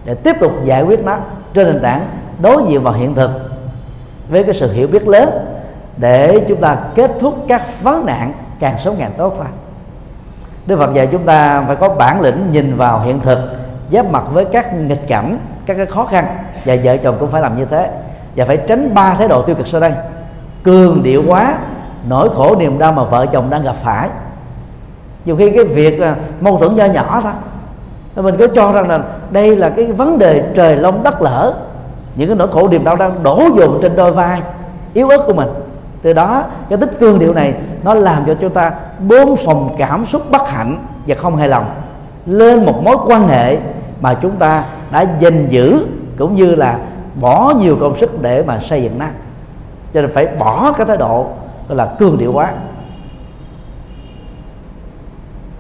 để 0.06 0.16
tiếp 0.16 0.36
tục 0.40 0.52
giải 0.64 0.84
quyết 0.84 1.06
nó. 1.06 1.18
Trên 1.54 1.68
nền 1.68 1.82
tảng 1.82 2.08
đối 2.42 2.64
diện 2.68 2.84
vào 2.84 2.94
hiện 2.94 3.16
thực 3.16 3.32
với 4.30 4.44
cái 4.44 4.54
sự 4.54 4.74
hiểu 4.74 4.88
biết 4.88 5.08
lớn 5.08 5.30
để 5.98 6.46
chúng 6.48 6.62
ta 6.62 6.78
kết 6.96 7.12
thúc 7.20 7.46
các 7.48 7.82
vấn 7.82 8.06
nạn 8.06 8.34
càng 8.60 8.78
sớm 8.80 8.96
càng 9.00 9.12
tốt 9.18 9.34
thôi. 9.38 9.48
Đức 10.66 10.78
Phật 10.78 10.94
dạy 10.94 11.08
chúng 11.08 11.24
ta 11.24 11.62
phải 11.68 11.76
có 11.76 11.90
bản 11.90 12.22
lĩnh 12.22 12.52
nhìn 12.52 12.76
vào 12.76 13.00
hiện 13.00 13.20
thực 13.20 13.40
giáp 13.92 14.06
mặt 14.06 14.24
với 14.34 14.46
các 14.46 14.74
nghịch 14.74 15.08
cảnh, 15.08 15.40
các 15.66 15.74
cái 15.78 15.86
khó 15.86 16.06
khăn. 16.06 16.26
Và 16.66 16.76
vợ 16.84 16.98
chồng 16.98 17.16
cũng 17.20 17.32
phải 17.32 17.42
làm 17.42 17.58
như 17.58 17.66
thế. 17.66 17.90
Và 18.36 18.46
phải 18.46 18.58
tránh 18.58 18.94
ba 18.94 19.14
thái 19.14 19.28
độ 19.28 19.42
tiêu 19.42 19.56
cực 19.56 19.68
sau 19.68 19.82
đây. 19.82 19.92
Cường 20.64 21.04
điệu 21.04 21.24
quá, 21.28 21.54
nỗi 22.08 22.30
khổ 22.36 22.56
niềm 22.60 22.80
đau 22.80 22.92
mà 22.92 23.04
vợ 23.04 23.26
chồng 23.26 23.50
đang 23.50 23.64
gặp 23.64 23.76
phải. 23.84 24.10
Nhiều 25.26 25.36
khi 25.36 25.52
cái 25.52 25.64
việc 25.64 26.02
à, 26.02 26.16
mâu 26.42 26.58
thuẫn 26.58 26.76
nho 26.76 26.86
nhỏ 26.86 27.20
thôi. 27.24 27.32
Mình 28.16 28.38
cứ 28.38 28.48
cho 28.48 28.72
rằng 28.72 28.90
là 28.90 29.00
đây 29.32 29.56
là 29.56 29.70
cái 29.70 29.92
vấn 29.92 30.20
đề 30.20 30.44
trời 30.56 30.76
long 30.76 31.04
đất 31.04 31.22
lở. 31.22 31.54
Những 32.16 32.28
cái 32.28 32.38
nỗi 32.38 32.48
khổ 32.48 32.68
niềm 32.68 32.84
đau 32.84 32.96
đang 32.96 33.24
đổ 33.24 33.44
dồn 33.56 33.80
trên 33.82 33.96
đôi 33.96 34.12
vai 34.12 34.42
yếu 34.94 35.10
ớt 35.10 35.18
của 35.28 35.34
mình. 35.34 35.48
Từ 36.02 36.14
đó, 36.14 36.44
cái 36.70 36.80
tích 36.80 37.00
cương 37.00 37.20
điệu 37.20 37.34
này 37.34 37.54
nó 37.84 37.94
làm 37.94 38.26
cho 38.26 38.34
chúng 38.42 38.50
ta 38.50 38.72
bốn 39.00 39.36
phòng 39.36 39.76
cảm 39.78 40.06
xúc 40.06 40.22
bất 40.32 40.50
hạnh 40.50 40.78
và 41.08 41.16
không 41.16 41.36
hài 41.36 41.48
lòng. 41.48 41.66
Lên 42.26 42.66
một 42.66 42.84
mối 42.84 42.98
quan 43.06 43.28
hệ 43.28 43.58
mà 44.02 44.14
chúng 44.14 44.36
ta 44.36 44.64
đã 44.92 45.06
gìn 45.20 45.48
giữ 45.50 45.86
cũng 46.18 46.36
như 46.36 46.56
là 46.56 46.80
bỏ 47.22 47.54
nhiều 47.60 47.78
công 47.82 48.00
sức 48.00 48.22
để 48.22 48.44
mà 48.44 48.60
xây 48.70 48.84
dựng 48.84 49.00
nó. 49.00 49.06
Cho 49.94 50.02
nên 50.02 50.12
phải 50.12 50.28
bỏ 50.40 50.72
cái 50.78 50.86
thái 50.86 50.98
độ 50.98 51.28
gọi 51.68 51.78
là 51.78 51.86
cương 52.00 52.18
điệu 52.18 52.34
quá 52.34 52.54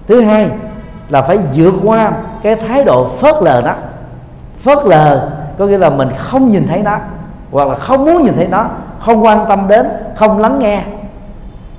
thứ 0.08 0.22
hai 0.22 0.50
là 1.10 1.22
phải 1.22 1.38
vượt 1.56 1.74
qua 1.84 2.12
cái 2.42 2.56
thái 2.56 2.84
độ 2.84 3.08
phớt 3.08 3.36
lờ 3.42 3.62
đó. 3.62 3.74
Phớt 4.60 4.78
lờ 4.86 5.30
có 5.58 5.66
nghĩa 5.66 5.78
là 5.78 5.90
mình 5.90 6.10
không 6.18 6.52
nhìn 6.52 6.68
thấy 6.68 6.82
nó, 6.82 6.98
hoặc 7.52 7.68
là 7.68 7.76
không 7.76 8.06
muốn 8.06 8.24
nhìn 8.24 8.34
thấy 8.34 8.48
nó, 8.48 8.66
không 9.00 9.24
quan 9.24 9.46
tâm 9.50 9.68
đến, 9.68 9.88
không 10.16 10.40
lắng 10.40 10.60
nghe. 10.60 10.84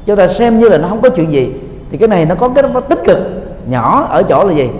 Chúng 0.06 0.16
ta 0.16 0.28
xem 0.28 0.58
như 0.58 0.68
là 0.68 0.78
nó 0.78 0.88
không 0.88 1.00
có 1.00 1.08
chuyện 1.08 1.32
gì, 1.32 1.52
thì 1.90 1.98
cái 1.98 2.08
này 2.08 2.24
nó 2.24 2.34
có 2.34 2.48
cái 2.48 2.64
tích 2.88 2.98
cực, 3.04 3.18
nhỏ 3.66 4.06
ở 4.10 4.22
chỗ 4.22 4.44
là 4.44 4.54
gì? 4.54 4.70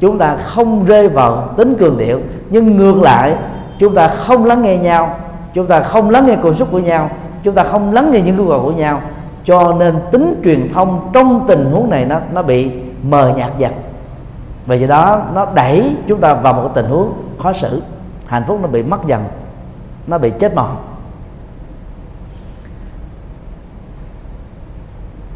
Chúng 0.00 0.18
ta 0.18 0.36
không 0.36 0.84
rơi 0.84 1.08
vào 1.08 1.48
tính 1.56 1.76
cường 1.78 1.98
điệu, 1.98 2.20
nhưng 2.50 2.76
ngược 2.76 2.96
lại, 3.02 3.36
chúng 3.78 3.94
ta 3.94 4.08
không 4.08 4.44
lắng 4.44 4.62
nghe 4.62 4.76
nhau, 4.76 5.16
chúng 5.54 5.66
ta 5.66 5.80
không 5.80 6.10
lắng 6.10 6.26
nghe 6.26 6.36
cảm 6.42 6.54
xúc 6.54 6.68
của 6.70 6.78
nhau, 6.78 7.10
chúng 7.42 7.54
ta 7.54 7.62
không 7.62 7.92
lắng 7.92 8.12
nghe 8.12 8.20
những 8.20 8.36
nhu 8.36 8.48
cầu 8.48 8.62
của 8.62 8.72
nhau. 8.72 9.00
Cho 9.44 9.72
nên 9.72 9.98
tính 10.10 10.40
truyền 10.44 10.68
thông 10.74 11.10
trong 11.12 11.44
tình 11.48 11.70
huống 11.72 11.90
này 11.90 12.04
nó 12.04 12.18
nó 12.32 12.42
bị 12.42 12.70
mờ 13.02 13.32
nhạt 13.36 13.50
dần. 13.58 13.72
Và 14.66 14.74
do 14.74 14.86
đó, 14.86 15.22
nó 15.34 15.46
đẩy 15.54 15.96
chúng 16.08 16.20
ta 16.20 16.34
vào 16.34 16.52
một 16.52 16.70
tình 16.74 16.86
huống 16.86 17.12
khó 17.42 17.52
xử. 17.52 17.82
Hạnh 18.26 18.44
phúc 18.46 18.58
nó 18.62 18.68
bị 18.68 18.82
mất 18.82 19.06
dần, 19.06 19.24
nó 20.06 20.18
bị 20.18 20.30
chết 20.30 20.54
mòn. 20.54 20.76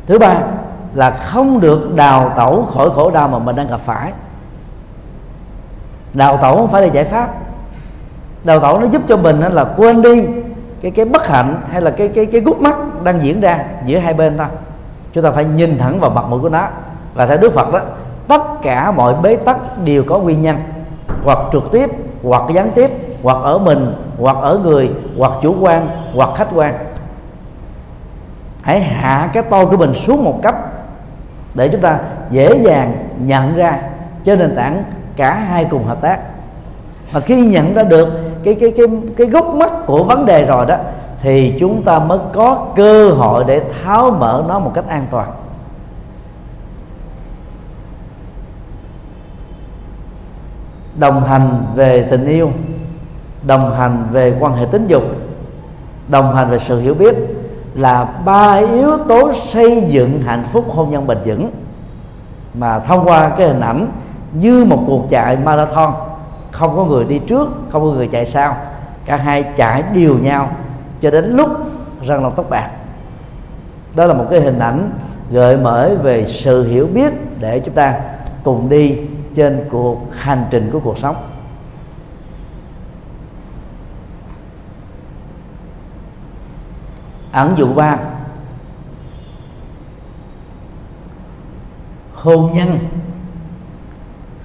Thứ 0.06 0.18
ba 0.18 0.36
là 0.94 1.10
không 1.10 1.60
được 1.60 1.94
đào 1.94 2.32
tẩu 2.36 2.66
khỏi 2.74 2.90
khổ 2.94 3.10
đau 3.10 3.28
mà 3.28 3.38
mình 3.38 3.56
đang 3.56 3.68
gặp 3.68 3.80
phải 3.84 4.12
đào 6.14 6.36
tẩu 6.36 6.56
không 6.56 6.70
phải 6.70 6.82
là 6.82 6.88
giải 6.88 7.04
pháp. 7.04 7.34
Đào 8.44 8.60
tẩu 8.60 8.80
nó 8.80 8.86
giúp 8.86 9.02
cho 9.08 9.16
mình 9.16 9.40
là 9.40 9.64
quên 9.64 10.02
đi 10.02 10.26
cái 10.80 10.90
cái 10.90 11.04
bất 11.04 11.28
hạnh 11.28 11.60
hay 11.70 11.82
là 11.82 11.90
cái 11.90 12.08
cái 12.08 12.26
cái 12.26 12.40
gút 12.40 12.60
mắt 12.60 12.74
đang 13.04 13.22
diễn 13.22 13.40
ra 13.40 13.64
giữa 13.84 13.98
hai 13.98 14.14
bên 14.14 14.38
thôi. 14.38 14.46
Chúng 15.12 15.24
ta 15.24 15.30
phải 15.30 15.44
nhìn 15.44 15.78
thẳng 15.78 16.00
vào 16.00 16.10
mặt 16.10 16.24
mũi 16.28 16.40
của 16.40 16.48
nó 16.48 16.66
và 17.14 17.26
theo 17.26 17.36
đức 17.36 17.52
phật 17.52 17.72
đó, 17.72 17.80
tất 18.28 18.42
cả 18.62 18.90
mọi 18.90 19.14
bế 19.22 19.36
tắc 19.36 19.56
đều 19.84 20.04
có 20.08 20.18
nguyên 20.18 20.42
nhân, 20.42 20.56
hoặc 21.24 21.38
trực 21.52 21.72
tiếp, 21.72 21.90
hoặc 22.22 22.42
gián 22.54 22.70
tiếp, 22.74 22.90
hoặc 23.22 23.38
ở 23.42 23.58
mình, 23.58 23.94
hoặc 24.18 24.36
ở 24.40 24.58
người, 24.58 24.90
hoặc 25.18 25.32
chủ 25.42 25.54
quan, 25.60 25.88
hoặc 26.14 26.30
khách 26.36 26.48
quan. 26.54 26.74
Hãy 28.62 28.80
hạ 28.80 29.30
cái 29.32 29.42
tôi 29.42 29.66
của 29.66 29.76
mình 29.76 29.94
xuống 29.94 30.24
một 30.24 30.38
cấp 30.42 30.54
để 31.54 31.68
chúng 31.68 31.80
ta 31.80 31.98
dễ 32.30 32.58
dàng 32.62 33.08
nhận 33.18 33.56
ra 33.56 33.78
trên 34.24 34.38
nền 34.38 34.56
tảng 34.56 34.84
cả 35.16 35.34
hai 35.34 35.64
cùng 35.64 35.84
hợp 35.84 36.00
tác. 36.00 36.18
Mà 37.12 37.20
khi 37.20 37.46
nhận 37.46 37.74
ra 37.74 37.82
được 37.82 38.08
cái 38.44 38.54
cái 38.54 38.72
cái 38.76 38.86
cái 39.16 39.26
gốc 39.26 39.46
mắt 39.54 39.72
của 39.86 40.04
vấn 40.04 40.26
đề 40.26 40.44
rồi 40.44 40.66
đó, 40.66 40.76
thì 41.20 41.54
chúng 41.60 41.82
ta 41.82 41.98
mới 41.98 42.18
có 42.32 42.66
cơ 42.76 43.10
hội 43.10 43.44
để 43.46 43.62
tháo 43.84 44.10
mở 44.10 44.44
nó 44.48 44.58
một 44.58 44.72
cách 44.74 44.88
an 44.88 45.06
toàn. 45.10 45.30
Đồng 50.98 51.24
hành 51.24 51.64
về 51.74 52.02
tình 52.02 52.26
yêu, 52.26 52.50
đồng 53.46 53.74
hành 53.74 54.06
về 54.12 54.36
quan 54.40 54.54
hệ 54.54 54.66
tính 54.66 54.86
dục, 54.86 55.02
đồng 56.08 56.34
hành 56.34 56.50
về 56.50 56.58
sự 56.58 56.80
hiểu 56.80 56.94
biết 56.94 57.14
là 57.74 58.04
ba 58.24 58.54
yếu 58.54 58.98
tố 59.08 59.32
xây 59.34 59.82
dựng 59.88 60.22
hạnh 60.22 60.44
phúc 60.52 60.64
hôn 60.68 60.90
nhân 60.90 61.06
bền 61.06 61.18
vững. 61.24 61.50
Mà 62.54 62.78
thông 62.78 63.04
qua 63.04 63.28
cái 63.28 63.48
hình 63.48 63.60
ảnh 63.60 63.86
như 64.32 64.64
một 64.64 64.84
cuộc 64.86 65.06
chạy 65.10 65.36
marathon. 65.36 65.94
Không 66.50 66.76
có 66.76 66.84
người 66.84 67.04
đi 67.04 67.18
trước, 67.18 67.48
không 67.70 67.82
có 67.82 67.88
người 67.88 68.08
chạy 68.08 68.26
sau. 68.26 68.56
Cả 69.04 69.16
hai 69.16 69.42
chạy 69.56 69.82
đều 69.94 70.18
nhau 70.18 70.50
cho 71.00 71.10
đến 71.10 71.36
lúc 71.36 71.50
răng 72.06 72.22
lòng 72.22 72.32
tóc 72.36 72.50
bạc. 72.50 72.70
Đó 73.96 74.06
là 74.06 74.14
một 74.14 74.26
cái 74.30 74.40
hình 74.40 74.58
ảnh 74.58 74.90
gợi 75.30 75.56
mở 75.56 75.96
về 76.02 76.26
sự 76.26 76.66
hiểu 76.66 76.88
biết 76.94 77.12
để 77.40 77.60
chúng 77.60 77.74
ta 77.74 78.00
cùng 78.44 78.68
đi 78.68 78.98
trên 79.34 79.64
cuộc 79.70 79.98
hành 80.12 80.44
trình 80.50 80.70
của 80.72 80.80
cuộc 80.80 80.98
sống. 80.98 81.16
Ẩn 87.32 87.54
dụ 87.56 87.74
ba. 87.74 87.98
Hôn 92.14 92.52
nhân 92.52 92.78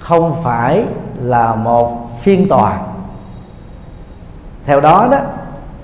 không 0.08 0.42
phải 0.42 0.84
là 1.16 1.54
một 1.54 2.08
phiên 2.20 2.48
tòa. 2.48 2.80
Theo 4.64 4.80
đó 4.80 5.08
đó 5.10 5.18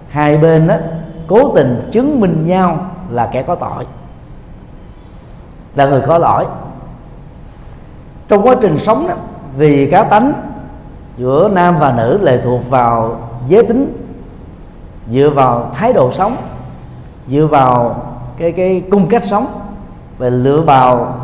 hai 0.08 0.38
bên 0.38 0.66
đó 0.66 0.74
cố 1.26 1.54
tình 1.54 1.90
chứng 1.92 2.20
minh 2.20 2.46
nhau 2.46 2.78
là 3.10 3.28
kẻ 3.32 3.42
có 3.42 3.54
tội 3.54 3.84
là 5.74 5.86
người 5.86 6.00
có 6.06 6.18
lỗi. 6.18 6.44
Trong 8.28 8.46
quá 8.46 8.54
trình 8.60 8.78
sống 8.78 9.08
đó 9.08 9.14
vì 9.56 9.90
cá 9.90 10.02
tánh 10.02 10.32
giữa 11.16 11.48
nam 11.48 11.76
và 11.80 11.92
nữ 11.96 12.18
lệ 12.22 12.40
thuộc 12.44 12.70
vào 12.70 13.16
giới 13.48 13.64
tính 13.64 14.06
dựa 15.10 15.30
vào 15.30 15.70
thái 15.74 15.92
độ 15.92 16.12
sống 16.12 16.36
dựa 17.28 17.46
vào 17.46 18.02
cái 18.36 18.52
cái 18.52 18.82
cung 18.90 19.08
cách 19.08 19.22
sống 19.22 19.46
và 20.18 20.28
lựa 20.28 20.60
vào 20.60 21.16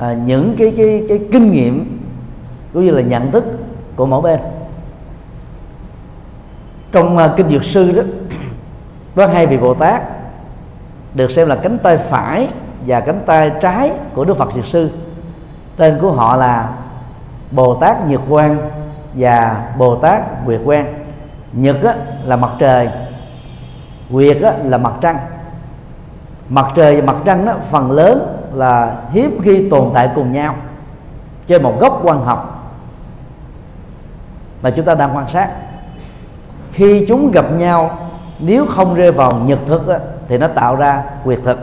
à, 0.00 0.12
những 0.12 0.54
cái 0.58 0.74
cái 0.76 1.04
cái 1.08 1.20
kinh 1.32 1.50
nghiệm 1.50 1.95
cũng 2.76 2.84
như 2.84 2.90
là 2.90 3.02
nhận 3.02 3.30
thức 3.30 3.44
của 3.96 4.06
mỗi 4.06 4.22
bên. 4.22 4.40
Trong 6.92 7.16
uh, 7.16 7.36
kinh 7.36 7.48
dược 7.48 7.64
sư 7.64 7.92
đó 7.92 8.02
có 9.16 9.26
hai 9.26 9.46
vị 9.46 9.56
bồ 9.56 9.74
tát 9.74 10.02
được 11.14 11.30
xem 11.30 11.48
là 11.48 11.56
cánh 11.56 11.78
tay 11.78 11.96
phải 11.96 12.48
và 12.86 13.00
cánh 13.00 13.20
tay 13.26 13.52
trái 13.60 13.92
của 14.14 14.24
đức 14.24 14.36
phật 14.36 14.48
dược 14.54 14.64
sư. 14.66 14.90
Tên 15.76 15.98
của 16.00 16.10
họ 16.12 16.36
là 16.36 16.70
bồ 17.50 17.74
tát 17.74 18.06
nhật 18.06 18.20
quang 18.28 18.58
và 19.14 19.66
bồ 19.78 19.96
tát 19.96 20.44
nguyệt 20.44 20.60
quang. 20.64 20.94
Nhật 21.52 21.82
á, 21.82 21.94
là 22.24 22.36
mặt 22.36 22.50
trời 22.58 22.88
nguyệt 24.10 24.42
á, 24.42 24.52
là 24.64 24.78
mặt 24.78 24.92
trăng. 25.00 25.18
Mặt 26.48 26.66
trời 26.74 27.00
và 27.00 27.12
mặt 27.12 27.16
trăng 27.24 27.44
đó, 27.44 27.54
phần 27.70 27.92
lớn 27.92 28.38
là 28.54 28.96
hiếm 29.10 29.38
khi 29.42 29.70
tồn 29.70 29.90
tại 29.94 30.10
cùng 30.14 30.32
nhau 30.32 30.54
trên 31.46 31.62
một 31.62 31.80
góc 31.80 32.00
quan 32.02 32.24
học 32.24 32.55
mà 34.62 34.70
chúng 34.70 34.84
ta 34.84 34.94
đang 34.94 35.16
quan 35.16 35.28
sát. 35.28 35.50
Khi 36.72 37.04
chúng 37.08 37.30
gặp 37.30 37.52
nhau 37.52 37.98
nếu 38.38 38.66
không 38.66 38.94
rơi 38.94 39.12
vào 39.12 39.32
nhật 39.46 39.58
thực 39.66 39.88
á, 39.88 39.98
thì 40.28 40.38
nó 40.38 40.48
tạo 40.48 40.76
ra 40.76 41.02
quyệt 41.24 41.38
thực. 41.44 41.58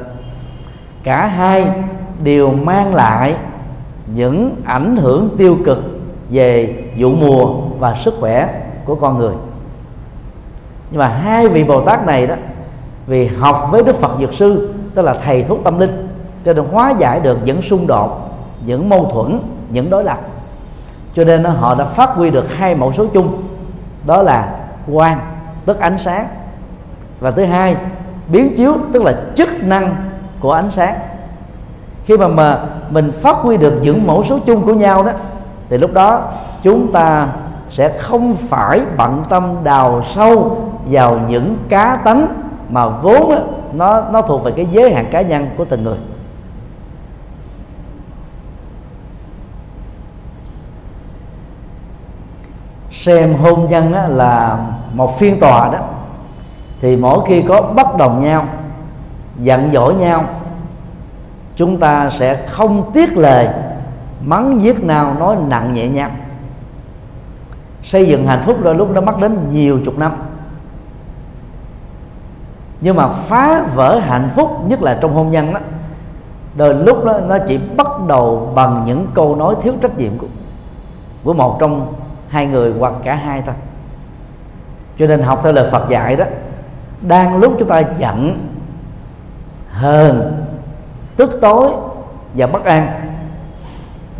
Cả 1.04 1.26
hai 1.26 1.68
đều 2.24 2.52
mang 2.52 2.96
lại 2.96 3.36
những 4.16 4.56
ảnh 4.66 4.96
hưởng 4.96 5.30
tiêu 5.38 5.58
cực 5.66 5.84
về 6.30 6.76
vụ 6.98 7.10
mùa 7.10 7.62
và 7.80 7.96
sức 8.04 8.14
khỏe 8.20 8.62
của 8.86 8.96
con 8.96 9.18
người. 9.18 9.34
Nhưng 10.92 11.00
mà 11.00 11.08
hai 11.08 11.48
vị 11.48 11.64
bồ 11.64 11.82
tát 11.82 12.06
này 12.06 12.28
đó 12.28 12.36
vì 13.08 13.28
học 13.28 13.68
với 13.72 13.84
đức 13.84 13.96
phật 13.96 14.12
dược 14.20 14.34
sư 14.34 14.74
tức 14.96 15.02
là 15.02 15.14
thầy 15.14 15.44
thuốc 15.44 15.60
tâm 15.64 15.80
linh 15.80 16.08
cho 16.46 16.54
nên 16.54 16.66
hóa 16.66 16.94
giải 17.00 17.20
được 17.20 17.40
những 17.46 17.62
xung 17.62 17.88
đột 17.88 18.30
những 18.66 18.90
mâu 18.90 19.10
thuẫn 19.14 19.40
những 19.70 19.90
đối 19.90 20.04
lập 20.04 20.20
cho 21.14 21.24
nên 21.24 21.44
họ 21.44 21.76
đã 21.76 21.86
phát 21.86 22.10
huy 22.10 22.30
được 22.30 22.54
hai 22.58 22.76
mẫu 22.76 22.94
số 22.94 23.06
chung. 23.14 23.44
Đó 24.06 24.22
là 24.22 24.50
quang 24.94 25.20
tức 25.66 25.80
ánh 25.80 25.98
sáng. 25.98 26.28
Và 27.20 27.32
thứ 27.32 27.46
hai 27.46 27.76
biến 28.28 28.56
chiếu 28.56 28.74
tức 28.94 29.04
là 29.04 29.14
chức 29.36 29.50
năng 29.64 29.96
của 30.40 30.52
ánh 30.52 30.72
sáng. 30.72 30.96
Khi 32.06 32.18
mà, 32.18 32.28
mà 32.28 32.60
mình 32.90 33.12
phát 33.12 33.36
huy 33.36 33.58
được 33.58 33.74
những 33.82 34.08
mẫu 34.08 34.24
số 34.24 34.40
chung 34.46 34.62
của 34.62 34.74
nhau 34.74 35.04
đó 35.04 35.12
thì 35.70 35.78
lúc 35.78 35.94
đó 35.94 36.22
chúng 36.64 36.92
ta 36.92 37.28
sẽ 37.70 37.90
không 37.90 38.36
phải 38.36 38.82
bận 38.98 39.24
tâm 39.30 39.56
đào 39.64 40.02
sâu 40.12 40.58
vào 40.86 41.20
những 41.30 41.58
cá 41.70 42.00
tánh 42.04 42.28
mà 42.70 42.88
vốn 42.88 43.30
đó, 43.30 43.38
nó 43.74 44.04
nó 44.12 44.22
thuộc 44.22 44.44
về 44.44 44.52
cái 44.52 44.68
giới 44.72 44.94
hạn 44.94 45.06
cá 45.12 45.22
nhân 45.22 45.48
của 45.58 45.66
từng 45.66 45.84
người. 45.84 45.98
Xem 53.04 53.36
hôn 53.36 53.68
nhân 53.70 53.94
á, 53.94 54.08
là 54.08 54.58
một 54.94 55.20
phiên 55.20 55.40
tòa 55.40 55.70
đó 55.70 55.80
thì 56.80 56.96
mỗi 56.96 57.20
khi 57.26 57.42
có 57.42 57.62
bất 57.62 57.98
đồng 57.98 58.24
nhau 58.24 58.46
giận 59.40 59.70
dỗi 59.74 59.96
nhau 59.96 60.24
chúng 61.56 61.80
ta 61.80 62.10
sẽ 62.10 62.46
không 62.48 62.92
tiếc 62.94 63.18
lời 63.18 63.48
mắng 64.26 64.62
giết 64.62 64.84
nào 64.84 65.16
nói 65.20 65.36
nặng 65.48 65.74
nhẹ 65.74 65.90
nhau 65.90 66.10
xây 67.84 68.08
dựng 68.08 68.28
hạnh 68.28 68.42
phúc 68.42 68.58
đôi 68.64 68.76
lúc 68.76 68.92
nó 68.92 69.02
mất 69.02 69.20
đến 69.20 69.38
nhiều 69.52 69.80
chục 69.86 69.98
năm. 69.98 70.12
Nhưng 72.82 72.96
mà 72.96 73.08
phá 73.08 73.66
vỡ 73.76 74.00
hạnh 74.00 74.30
phúc 74.36 74.60
nhất 74.68 74.82
là 74.82 74.98
trong 75.02 75.14
hôn 75.14 75.32
nhân 75.32 75.54
đó 75.54 75.60
đôi 76.56 76.74
lúc 76.74 77.06
đó, 77.06 77.20
nó 77.28 77.38
chỉ 77.48 77.58
bắt 77.58 77.88
đầu 78.08 78.52
bằng 78.56 78.84
những 78.88 79.08
câu 79.14 79.36
nói 79.36 79.56
thiếu 79.62 79.74
trách 79.82 79.98
nhiệm 79.98 80.18
của, 80.18 80.28
của 81.24 81.34
một 81.34 81.58
trong 81.60 81.94
hai 82.34 82.48
người 82.48 82.74
hoặc 82.80 82.94
cả 83.04 83.16
hai 83.16 83.42
thôi. 83.46 83.56
Cho 85.00 85.08
nên 85.08 85.22
học 85.22 85.40
theo 85.44 85.52
lời 85.52 85.70
Phật 85.72 85.90
dạy 85.90 86.16
đó, 86.16 86.26
đang 87.02 87.38
lúc 87.38 87.56
chúng 87.60 87.68
ta 87.68 87.84
giận 87.98 88.48
hờn, 89.70 90.46
tức 91.16 91.40
tối 91.42 91.72
và 92.34 92.48
bất 92.48 92.66
an, 92.66 92.88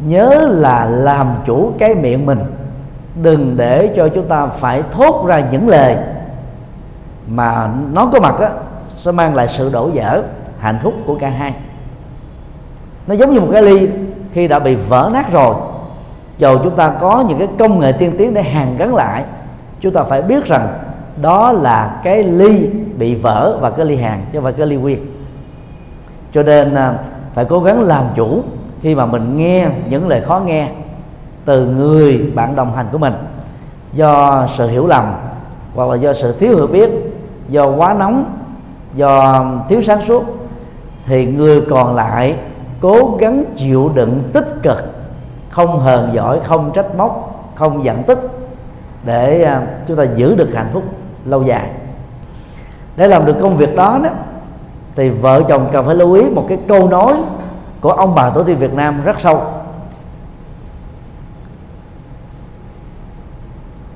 nhớ 0.06 0.48
là 0.52 0.86
làm 0.86 1.36
chủ 1.46 1.74
cái 1.80 1.96
miệng 1.96 2.26
mình. 2.26 2.40
Đừng 3.24 3.58
để 3.58 3.94
cho 3.96 4.10
chúng 4.10 4.28
ta 4.28 4.48
phải 4.48 4.84
thốt 4.92 5.26
ra 5.28 5.40
những 5.52 5.68
lời 5.68 5.98
mà 7.28 7.70
nó 7.94 8.06
có 8.06 8.20
mặt 8.20 8.36
á, 8.40 8.50
sẽ 8.96 9.12
mang 9.12 9.36
lại 9.36 9.48
sự 9.48 9.70
đổ 9.70 9.90
vỡ 9.94 10.24
hạnh 10.60 10.80
phúc 10.84 10.94
của 11.06 11.18
cả 11.20 11.30
hai. 11.30 11.54
Nó 13.08 13.16
giống 13.16 13.34
như 13.34 13.40
một 13.40 13.50
cái 13.54 13.62
ly 13.62 13.90
khi 14.32 14.48
đã 14.48 14.60
bị 14.60 14.76
vỡ 14.76 15.10
nát 15.14 15.32
rồi 15.32 15.56
dầu 16.38 16.60
chúng 16.64 16.76
ta 16.76 16.94
có 17.02 17.24
những 17.28 17.40
cái 17.40 17.48
công 17.60 17.80
nghệ 17.80 17.92
tiên 17.92 18.16
tiến 18.18 18.34
để 18.34 18.42
hàn 18.42 18.78
gắn 18.78 18.96
lại, 18.96 19.24
chúng 19.80 19.94
ta 19.94 20.04
phải 20.04 20.22
biết 20.22 20.46
rằng 20.46 20.68
đó 21.22 21.52
là 21.52 22.00
cái 22.04 22.24
ly 22.24 22.70
bị 22.98 23.16
vỡ 23.16 23.58
và 23.62 23.70
cái 23.70 23.86
ly 23.86 23.96
hàn 23.96 24.20
chứ 24.32 24.38
không 24.38 24.44
phải 24.44 24.54
cái 24.54 24.68
ly 24.68 24.76
nguyên. 24.76 25.00
Cho 26.32 26.44
nên 26.44 26.76
à, 26.76 26.96
phải 27.34 27.46
cố 27.46 27.60
gắng 27.60 27.82
làm 27.82 28.04
chủ 28.16 28.42
khi 28.82 28.96
mà 28.96 29.06
mình 29.06 29.38
nghe 29.38 29.68
những 29.90 30.08
lời 30.08 30.22
khó 30.22 30.40
nghe 30.46 30.70
từ 31.46 31.66
người 31.66 32.32
bạn 32.36 32.56
đồng 32.56 32.76
hành 32.76 32.86
của 32.92 32.98
mình. 32.98 33.14
Do 33.94 34.48
sự 34.58 34.68
hiểu 34.68 34.88
lầm 34.88 35.14
hoặc 35.76 35.90
là 35.90 35.96
do 35.96 36.14
sự 36.14 36.36
thiếu 36.40 36.56
hiểu 36.56 36.68
biết, 36.68 36.90
do 37.50 37.68
quá 37.68 37.94
nóng, 37.94 38.26
do 38.96 39.46
thiếu 39.70 39.82
sáng 39.82 40.02
suốt, 40.02 40.24
thì 41.06 41.26
người 41.26 41.62
còn 41.62 41.96
lại 41.96 42.36
cố 42.82 43.18
gắng 43.20 43.44
chịu 43.56 43.92
đựng 43.96 44.24
tích 44.34 44.48
cực 44.64 44.93
không 45.54 45.80
hờn 45.80 46.12
giỏi, 46.14 46.40
không 46.44 46.72
trách 46.74 46.96
móc, 46.96 47.40
không 47.56 47.84
giận 47.84 48.04
tức 48.04 48.20
để 49.06 49.44
à, 49.44 49.62
chúng 49.88 49.98
ta 49.98 50.04
giữ 50.04 50.36
được 50.36 50.54
hạnh 50.56 50.70
phúc 50.74 50.84
lâu 51.26 51.44
dài. 51.44 51.70
Để 52.96 53.08
làm 53.08 53.26
được 53.26 53.36
công 53.42 53.58
việc 53.58 53.76
đó 53.76 54.00
đó, 54.04 54.10
thì 54.96 55.10
vợ 55.10 55.44
chồng 55.48 55.70
cần 55.72 55.86
phải 55.86 55.96
lưu 55.96 56.14
ý 56.14 56.30
một 56.30 56.46
cái 56.50 56.58
câu 56.68 56.88
nói 56.88 57.16
của 57.82 57.92
ông 57.92 58.16
bà 58.16 58.30
tổ 58.30 58.44
tiên 58.44 58.58
Việt 58.58 58.74
Nam 58.74 59.04
rất 59.04 59.20
sâu. 59.20 59.42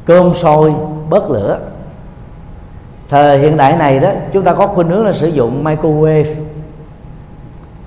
Cơm 0.05 0.33
sôi, 0.33 0.73
bớt 1.09 1.29
lửa. 1.29 1.59
Thời 3.09 3.37
hiện 3.37 3.57
đại 3.57 3.77
này 3.77 3.99
đó, 3.99 4.09
chúng 4.33 4.43
ta 4.43 4.53
có 4.53 4.67
khuynh 4.67 4.89
hướng 4.89 5.05
là 5.05 5.13
sử 5.13 5.27
dụng 5.27 5.63
microwave, 5.63 6.35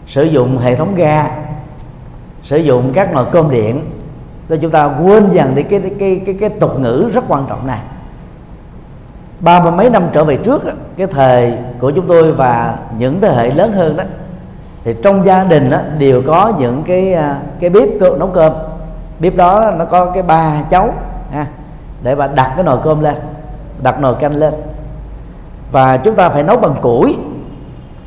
sử 0.06 0.22
dụng 0.22 0.58
hệ 0.58 0.76
thống 0.76 0.94
ga 0.94 1.39
sử 2.42 2.56
dụng 2.56 2.92
các 2.94 3.12
nồi 3.12 3.24
cơm 3.32 3.50
điện. 3.50 3.80
Để 4.48 4.56
chúng 4.56 4.70
ta 4.70 4.84
quên 4.84 5.30
dần 5.30 5.54
đi 5.54 5.62
cái 5.62 5.80
cái 5.98 6.22
cái 6.26 6.36
cái, 6.40 6.50
tục 6.50 6.80
ngữ 6.80 7.10
rất 7.14 7.24
quan 7.28 7.46
trọng 7.48 7.66
này. 7.66 7.78
Ba 9.40 9.60
mươi 9.60 9.72
mấy 9.72 9.90
năm 9.90 10.08
trở 10.12 10.24
về 10.24 10.36
trước 10.36 10.62
cái 10.96 11.06
thời 11.06 11.52
của 11.80 11.90
chúng 11.90 12.06
tôi 12.08 12.32
và 12.32 12.78
những 12.98 13.20
thế 13.20 13.34
hệ 13.34 13.50
lớn 13.50 13.72
hơn 13.72 13.96
đó 13.96 14.04
thì 14.84 14.94
trong 15.02 15.26
gia 15.26 15.44
đình 15.44 15.70
đó, 15.70 15.78
đều 15.98 16.22
có 16.26 16.52
những 16.58 16.82
cái 16.82 17.14
à, 17.14 17.38
cái 17.60 17.70
bếp 17.70 17.88
nấu 18.18 18.28
cơm. 18.28 18.52
Bếp 19.20 19.36
đó 19.36 19.72
nó 19.78 19.84
có 19.84 20.06
cái 20.06 20.22
ba 20.22 20.62
cháu 20.70 20.94
ha, 21.32 21.46
để 22.02 22.14
mà 22.14 22.26
đặt 22.26 22.52
cái 22.56 22.64
nồi 22.64 22.78
cơm 22.84 23.00
lên 23.00 23.14
đặt 23.82 24.00
nồi 24.00 24.14
canh 24.14 24.36
lên. 24.36 24.54
Và 25.72 25.96
chúng 25.96 26.14
ta 26.14 26.28
phải 26.28 26.42
nấu 26.42 26.56
bằng 26.56 26.74
củi. 26.80 27.16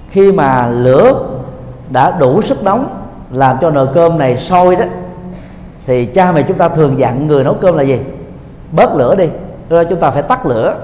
Khi 0.09 0.31
mà 0.31 0.67
lửa 0.67 1.25
đã 1.89 2.11
đủ 2.19 2.41
sức 2.41 2.63
nóng 2.63 3.02
làm 3.33 3.57
cho 3.61 3.69
nồi 3.69 3.87
cơm 3.93 4.17
này 4.17 4.37
sôi 4.37 4.75
đó. 4.75 4.85
Thì 5.85 6.05
cha 6.05 6.31
mẹ 6.31 6.41
chúng 6.41 6.57
ta 6.57 6.69
thường 6.69 6.99
dặn 6.99 7.27
người 7.27 7.43
nấu 7.43 7.53
cơm 7.53 7.77
là 7.77 7.83
gì? 7.83 7.99
Bớt 8.71 8.95
lửa 8.95 9.15
đi 9.15 9.29
rồi 9.69 9.85
chúng 9.85 9.99
ta 9.99 10.11
phải 10.11 10.23
tắt 10.23 10.45
lửa. 10.45 10.77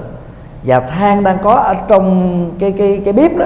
Và 0.63 0.79
than 0.79 1.23
đang 1.23 1.37
có 1.43 1.53
ở 1.53 1.75
trong 1.87 2.51
cái 2.59 2.71
cái 2.71 3.01
cái 3.05 3.13
bếp 3.13 3.37
đó 3.37 3.45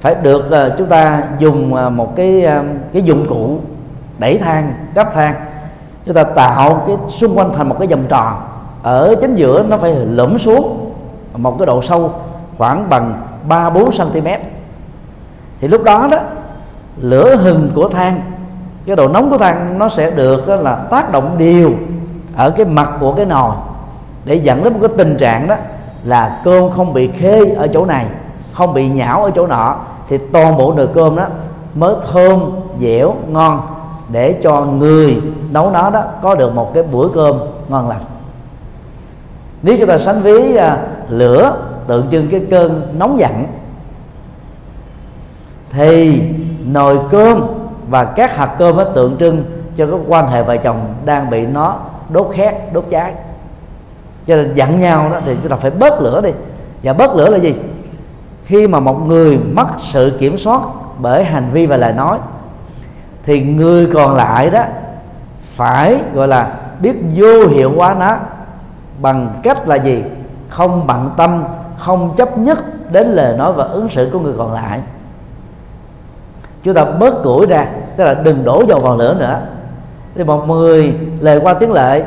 phải 0.00 0.14
được 0.14 0.44
uh, 0.46 0.78
chúng 0.78 0.88
ta 0.88 1.22
dùng 1.38 1.74
uh, 1.74 1.92
một 1.92 2.16
cái 2.16 2.46
uh, 2.46 2.64
cái 2.92 3.02
dụng 3.02 3.26
cụ 3.28 3.58
đẩy 4.18 4.38
than 4.38 4.74
gấp 4.94 5.14
than. 5.14 5.34
Chúng 6.06 6.14
ta 6.14 6.24
tạo 6.24 6.84
cái 6.86 6.96
xung 7.08 7.38
quanh 7.38 7.52
thành 7.54 7.68
một 7.68 7.76
cái 7.78 7.88
vòng 7.88 8.04
tròn. 8.08 8.34
Ở 8.82 9.14
chính 9.20 9.34
giữa 9.34 9.64
nó 9.68 9.76
phải 9.76 9.94
lõm 9.94 10.38
xuống 10.38 10.92
một 11.36 11.58
cái 11.58 11.66
độ 11.66 11.82
sâu 11.82 12.12
khoảng 12.58 12.88
bằng 12.88 13.22
3 13.48 13.70
4 13.70 13.90
cm 13.90 14.28
thì 15.60 15.68
lúc 15.68 15.84
đó 15.84 16.08
đó 16.10 16.18
lửa 17.00 17.36
hừng 17.36 17.70
của 17.74 17.88
than. 17.88 18.20
Cái 18.86 18.96
độ 18.96 19.08
nóng 19.08 19.30
của 19.30 19.38
than 19.38 19.78
nó 19.78 19.88
sẽ 19.88 20.10
được 20.10 20.48
đó 20.48 20.56
là 20.56 20.74
tác 20.74 21.12
động 21.12 21.34
đều 21.38 21.72
ở 22.36 22.50
cái 22.50 22.66
mặt 22.66 22.90
của 23.00 23.14
cái 23.14 23.26
nồi 23.26 23.54
để 24.24 24.34
dẫn 24.34 24.64
đến 24.64 24.72
một 24.72 24.78
cái 24.82 24.90
tình 24.96 25.16
trạng 25.16 25.48
đó 25.48 25.54
là 26.04 26.40
cơm 26.44 26.70
không 26.70 26.92
bị 26.92 27.10
khê 27.18 27.54
ở 27.54 27.66
chỗ 27.66 27.86
này 27.86 28.06
không 28.52 28.74
bị 28.74 28.88
nhão 28.88 29.24
ở 29.24 29.30
chỗ 29.30 29.46
nọ. 29.46 29.76
Thì 30.08 30.18
toàn 30.32 30.56
bộ 30.56 30.74
nồi 30.76 30.88
cơm 30.94 31.16
đó 31.16 31.26
mới 31.74 31.94
thơm 32.12 32.40
dẻo 32.80 33.14
ngon 33.28 33.60
để 34.08 34.34
cho 34.42 34.60
người 34.60 35.22
nấu 35.50 35.70
nó 35.70 35.90
đó 35.90 36.04
có 36.22 36.34
được 36.34 36.54
một 36.54 36.74
cái 36.74 36.82
bữa 36.82 37.08
cơm 37.14 37.38
ngon 37.68 37.88
lành. 37.88 38.02
Nếu 39.62 39.76
chúng 39.78 39.88
ta 39.88 39.98
sánh 39.98 40.22
ví 40.22 40.56
à, 40.56 40.78
lửa 41.08 41.56
tượng 41.86 42.06
trưng 42.10 42.28
cái 42.30 42.40
cơn 42.50 42.94
nóng 42.98 43.18
giận 43.18 43.46
thì 45.70 46.22
nồi 46.72 46.98
cơm 47.10 47.40
và 47.88 48.04
các 48.04 48.36
hạt 48.36 48.54
cơm 48.58 48.76
nó 48.76 48.84
tượng 48.84 49.16
trưng 49.20 49.44
cho 49.76 49.86
cái 49.86 49.98
quan 50.06 50.28
hệ 50.28 50.42
vợ 50.42 50.56
chồng 50.56 50.94
đang 51.04 51.30
bị 51.30 51.46
nó 51.46 51.76
đốt 52.08 52.30
khét, 52.34 52.54
đốt 52.72 52.84
cháy. 52.90 53.12
Cho 54.26 54.36
nên 54.36 54.54
giận 54.54 54.80
nhau 54.80 55.08
đó 55.10 55.20
thì 55.26 55.36
chúng 55.42 55.50
ta 55.50 55.56
phải 55.56 55.70
bớt 55.70 56.00
lửa 56.00 56.20
đi. 56.20 56.30
Và 56.82 56.92
bớt 56.92 57.16
lửa 57.16 57.30
là 57.30 57.38
gì? 57.38 57.54
Khi 58.44 58.66
mà 58.66 58.80
một 58.80 59.06
người 59.06 59.38
mất 59.38 59.66
sự 59.76 60.16
kiểm 60.18 60.38
soát 60.38 60.60
bởi 60.98 61.24
hành 61.24 61.48
vi 61.52 61.66
và 61.66 61.76
lời 61.76 61.92
nói, 61.92 62.18
thì 63.22 63.42
người 63.42 63.86
còn 63.86 64.14
lại 64.14 64.50
đó 64.50 64.62
phải, 65.54 65.98
gọi 66.14 66.28
là, 66.28 66.52
biết 66.80 66.96
vô 67.14 67.46
hiệu 67.48 67.72
hóa 67.76 67.94
nó 67.94 68.16
bằng 69.00 69.34
cách 69.42 69.68
là 69.68 69.76
gì? 69.76 70.02
Không 70.48 70.86
bận 70.86 71.10
tâm, 71.16 71.44
không 71.78 72.14
chấp 72.16 72.38
nhất 72.38 72.58
đến 72.92 73.08
lời 73.08 73.38
nói 73.38 73.52
và 73.52 73.64
ứng 73.64 73.88
xử 73.88 74.10
của 74.12 74.18
người 74.18 74.34
còn 74.38 74.52
lại 74.52 74.80
chúng 76.62 76.74
ta 76.74 76.84
bớt 76.84 77.22
củi 77.22 77.46
ra, 77.46 77.66
tức 77.96 78.04
là 78.04 78.14
đừng 78.14 78.44
đổ 78.44 78.64
dầu 78.68 78.80
vào 78.80 78.96
lửa 78.96 79.16
nữa. 79.18 79.40
Thì 80.14 80.24
một 80.24 80.48
người 80.48 80.94
lời 81.20 81.40
qua 81.42 81.54
tiếng 81.54 81.72
lệ 81.72 82.04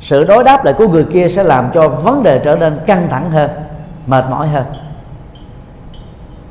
sự 0.00 0.24
đối 0.24 0.44
đáp 0.44 0.64
lại 0.64 0.74
của 0.74 0.88
người 0.88 1.04
kia 1.04 1.28
sẽ 1.28 1.42
làm 1.42 1.70
cho 1.74 1.88
vấn 1.88 2.22
đề 2.22 2.38
trở 2.38 2.56
nên 2.56 2.80
căng 2.86 3.08
thẳng 3.10 3.30
hơn, 3.30 3.50
mệt 4.06 4.24
mỏi 4.30 4.48
hơn. 4.48 4.64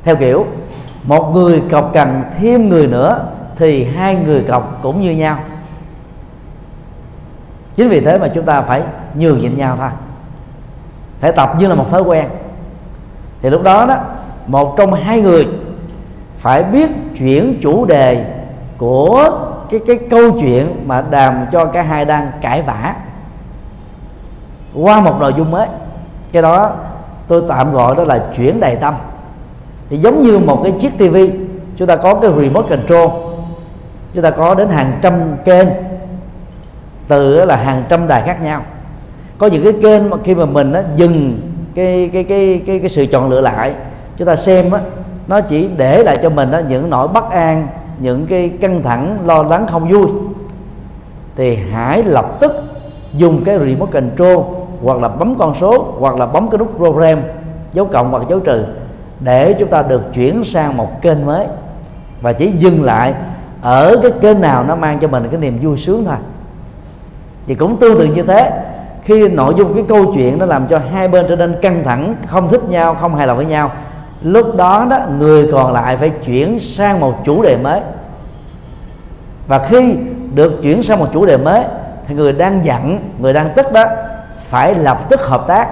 Theo 0.04 0.16
kiểu, 0.16 0.46
một 1.04 1.30
người 1.34 1.62
cọc 1.70 1.90
cần 1.94 2.22
thêm 2.38 2.68
người 2.68 2.86
nữa 2.86 3.26
thì 3.56 3.84
hai 3.84 4.16
người 4.16 4.44
cọc 4.48 4.78
cũng 4.82 5.02
như 5.02 5.10
nhau. 5.10 5.38
Chính 7.76 7.88
vì 7.88 8.00
thế 8.00 8.18
mà 8.18 8.28
chúng 8.34 8.44
ta 8.44 8.62
phải 8.62 8.82
nhường 9.14 9.38
nhịn 9.38 9.58
nhau 9.58 9.76
thôi. 9.78 9.90
Phải 11.20 11.32
tập 11.32 11.50
như 11.58 11.68
là 11.68 11.74
một 11.74 11.90
thói 11.90 12.02
quen. 12.02 12.28
Thì 13.42 13.50
lúc 13.50 13.62
đó 13.62 13.86
đó, 13.86 13.96
một 14.46 14.74
trong 14.78 14.92
hai 14.92 15.20
người 15.20 15.48
phải 16.38 16.62
biết 16.62 16.90
chuyển 17.18 17.58
chủ 17.62 17.84
đề 17.84 18.24
của 18.78 19.30
cái 19.70 19.80
cái 19.86 19.98
câu 20.10 20.30
chuyện 20.30 20.82
mà 20.86 21.04
đàm 21.10 21.46
cho 21.52 21.64
cả 21.64 21.82
hai 21.82 22.04
đang 22.04 22.30
cãi 22.40 22.62
vã 22.62 22.94
qua 24.74 25.00
một 25.00 25.16
nội 25.20 25.34
dung 25.36 25.50
mới. 25.50 25.66
Cái 26.32 26.42
đó 26.42 26.72
tôi 27.28 27.42
tạm 27.48 27.72
gọi 27.72 27.96
đó 27.96 28.04
là 28.04 28.24
chuyển 28.36 28.60
đầy 28.60 28.76
tâm. 28.76 28.94
Thì 29.90 29.96
giống 29.96 30.22
như 30.22 30.38
một 30.38 30.60
cái 30.62 30.72
chiếc 30.80 30.98
tivi 30.98 31.30
chúng 31.76 31.88
ta 31.88 31.96
có 31.96 32.14
cái 32.14 32.30
remote 32.40 32.68
control 32.76 33.10
chúng 34.14 34.22
ta 34.22 34.30
có 34.30 34.54
đến 34.54 34.68
hàng 34.68 34.98
trăm 35.02 35.36
kênh 35.44 35.68
từ 37.08 37.44
là 37.44 37.56
hàng 37.56 37.82
trăm 37.88 38.08
đài 38.08 38.22
khác 38.22 38.42
nhau. 38.42 38.62
Có 39.38 39.46
những 39.46 39.64
cái 39.64 39.72
kênh 39.82 40.10
mà 40.10 40.16
khi 40.24 40.34
mà 40.34 40.44
mình 40.44 40.72
á, 40.72 40.82
dừng 40.96 41.40
cái 41.74 42.10
cái 42.12 42.24
cái 42.24 42.62
cái 42.66 42.78
cái 42.78 42.88
sự 42.88 43.06
chọn 43.06 43.30
lựa 43.30 43.40
lại 43.40 43.72
chúng 44.16 44.26
ta 44.26 44.36
xem 44.36 44.70
á, 44.70 44.80
nó 45.26 45.40
chỉ 45.40 45.68
để 45.76 46.02
lại 46.02 46.16
cho 46.22 46.30
mình 46.30 46.50
đó 46.50 46.60
những 46.68 46.90
nỗi 46.90 47.08
bất 47.08 47.30
an, 47.30 47.68
những 47.98 48.26
cái 48.26 48.48
căng 48.60 48.82
thẳng, 48.82 49.18
lo 49.24 49.42
lắng 49.42 49.66
không 49.70 49.90
vui. 49.92 50.06
Thì 51.36 51.56
hãy 51.72 52.02
lập 52.02 52.26
tức 52.40 52.52
dùng 53.12 53.44
cái 53.44 53.58
remote 53.58 53.92
control, 53.92 54.44
hoặc 54.82 54.98
là 54.98 55.08
bấm 55.08 55.34
con 55.38 55.54
số, 55.54 55.94
hoặc 55.98 56.16
là 56.16 56.26
bấm 56.26 56.48
cái 56.50 56.58
nút 56.58 56.76
program, 56.76 57.18
dấu 57.72 57.84
cộng 57.84 58.10
hoặc 58.10 58.22
dấu 58.28 58.40
trừ, 58.40 58.64
để 59.20 59.52
chúng 59.58 59.68
ta 59.68 59.82
được 59.82 60.02
chuyển 60.14 60.44
sang 60.44 60.76
một 60.76 61.02
kênh 61.02 61.26
mới. 61.26 61.46
Và 62.20 62.32
chỉ 62.32 62.46
dừng 62.46 62.82
lại 62.82 63.14
ở 63.62 63.96
cái 64.02 64.10
kênh 64.20 64.40
nào 64.40 64.64
nó 64.64 64.76
mang 64.76 64.98
cho 64.98 65.08
mình 65.08 65.28
cái 65.30 65.40
niềm 65.40 65.58
vui 65.62 65.76
sướng 65.76 66.04
thôi. 66.04 66.16
Thì 67.46 67.54
cũng 67.54 67.76
tương 67.76 67.98
tự 67.98 68.04
như 68.04 68.22
thế, 68.22 68.50
khi 69.02 69.28
nội 69.28 69.54
dung 69.56 69.74
cái 69.74 69.84
câu 69.88 70.12
chuyện 70.14 70.38
nó 70.38 70.46
làm 70.46 70.66
cho 70.66 70.80
hai 70.92 71.08
bên 71.08 71.26
trở 71.28 71.36
nên 71.36 71.56
căng 71.62 71.84
thẳng, 71.84 72.14
không 72.26 72.48
thích 72.48 72.64
nhau, 72.68 72.96
không 73.00 73.14
hài 73.16 73.26
lòng 73.26 73.36
với 73.36 73.46
nhau 73.46 73.70
lúc 74.24 74.56
đó 74.56 74.86
đó, 74.90 74.98
người 75.18 75.48
còn 75.52 75.72
lại 75.72 75.96
phải 75.96 76.10
chuyển 76.10 76.58
sang 76.58 77.00
một 77.00 77.14
chủ 77.24 77.42
đề 77.42 77.56
mới. 77.56 77.80
Và 79.46 79.58
khi 79.58 79.96
được 80.34 80.60
chuyển 80.62 80.82
sang 80.82 80.98
một 80.98 81.06
chủ 81.12 81.26
đề 81.26 81.36
mới, 81.36 81.64
thì 82.06 82.14
người 82.14 82.32
đang 82.32 82.64
giận, 82.64 82.98
người 83.18 83.32
đang 83.32 83.50
tức 83.56 83.72
đó, 83.72 83.84
phải 84.38 84.74
lập 84.74 85.00
tức 85.08 85.26
hợp 85.26 85.44
tác. 85.46 85.68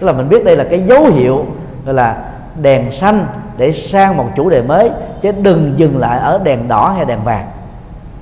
Tức 0.00 0.06
là 0.06 0.12
mình 0.12 0.28
biết 0.28 0.44
đây 0.44 0.56
là 0.56 0.64
cái 0.70 0.80
dấu 0.80 1.04
hiệu, 1.04 1.44
gọi 1.84 1.94
là 1.94 2.16
đèn 2.60 2.92
xanh 2.92 3.26
để 3.56 3.72
sang 3.72 4.16
một 4.16 4.26
chủ 4.36 4.50
đề 4.50 4.62
mới, 4.62 4.90
chứ 5.20 5.32
đừng 5.32 5.72
dừng 5.76 5.98
lại 5.98 6.18
ở 6.18 6.38
đèn 6.44 6.68
đỏ 6.68 6.94
hay 6.96 7.04
đèn 7.04 7.18
vàng 7.24 7.46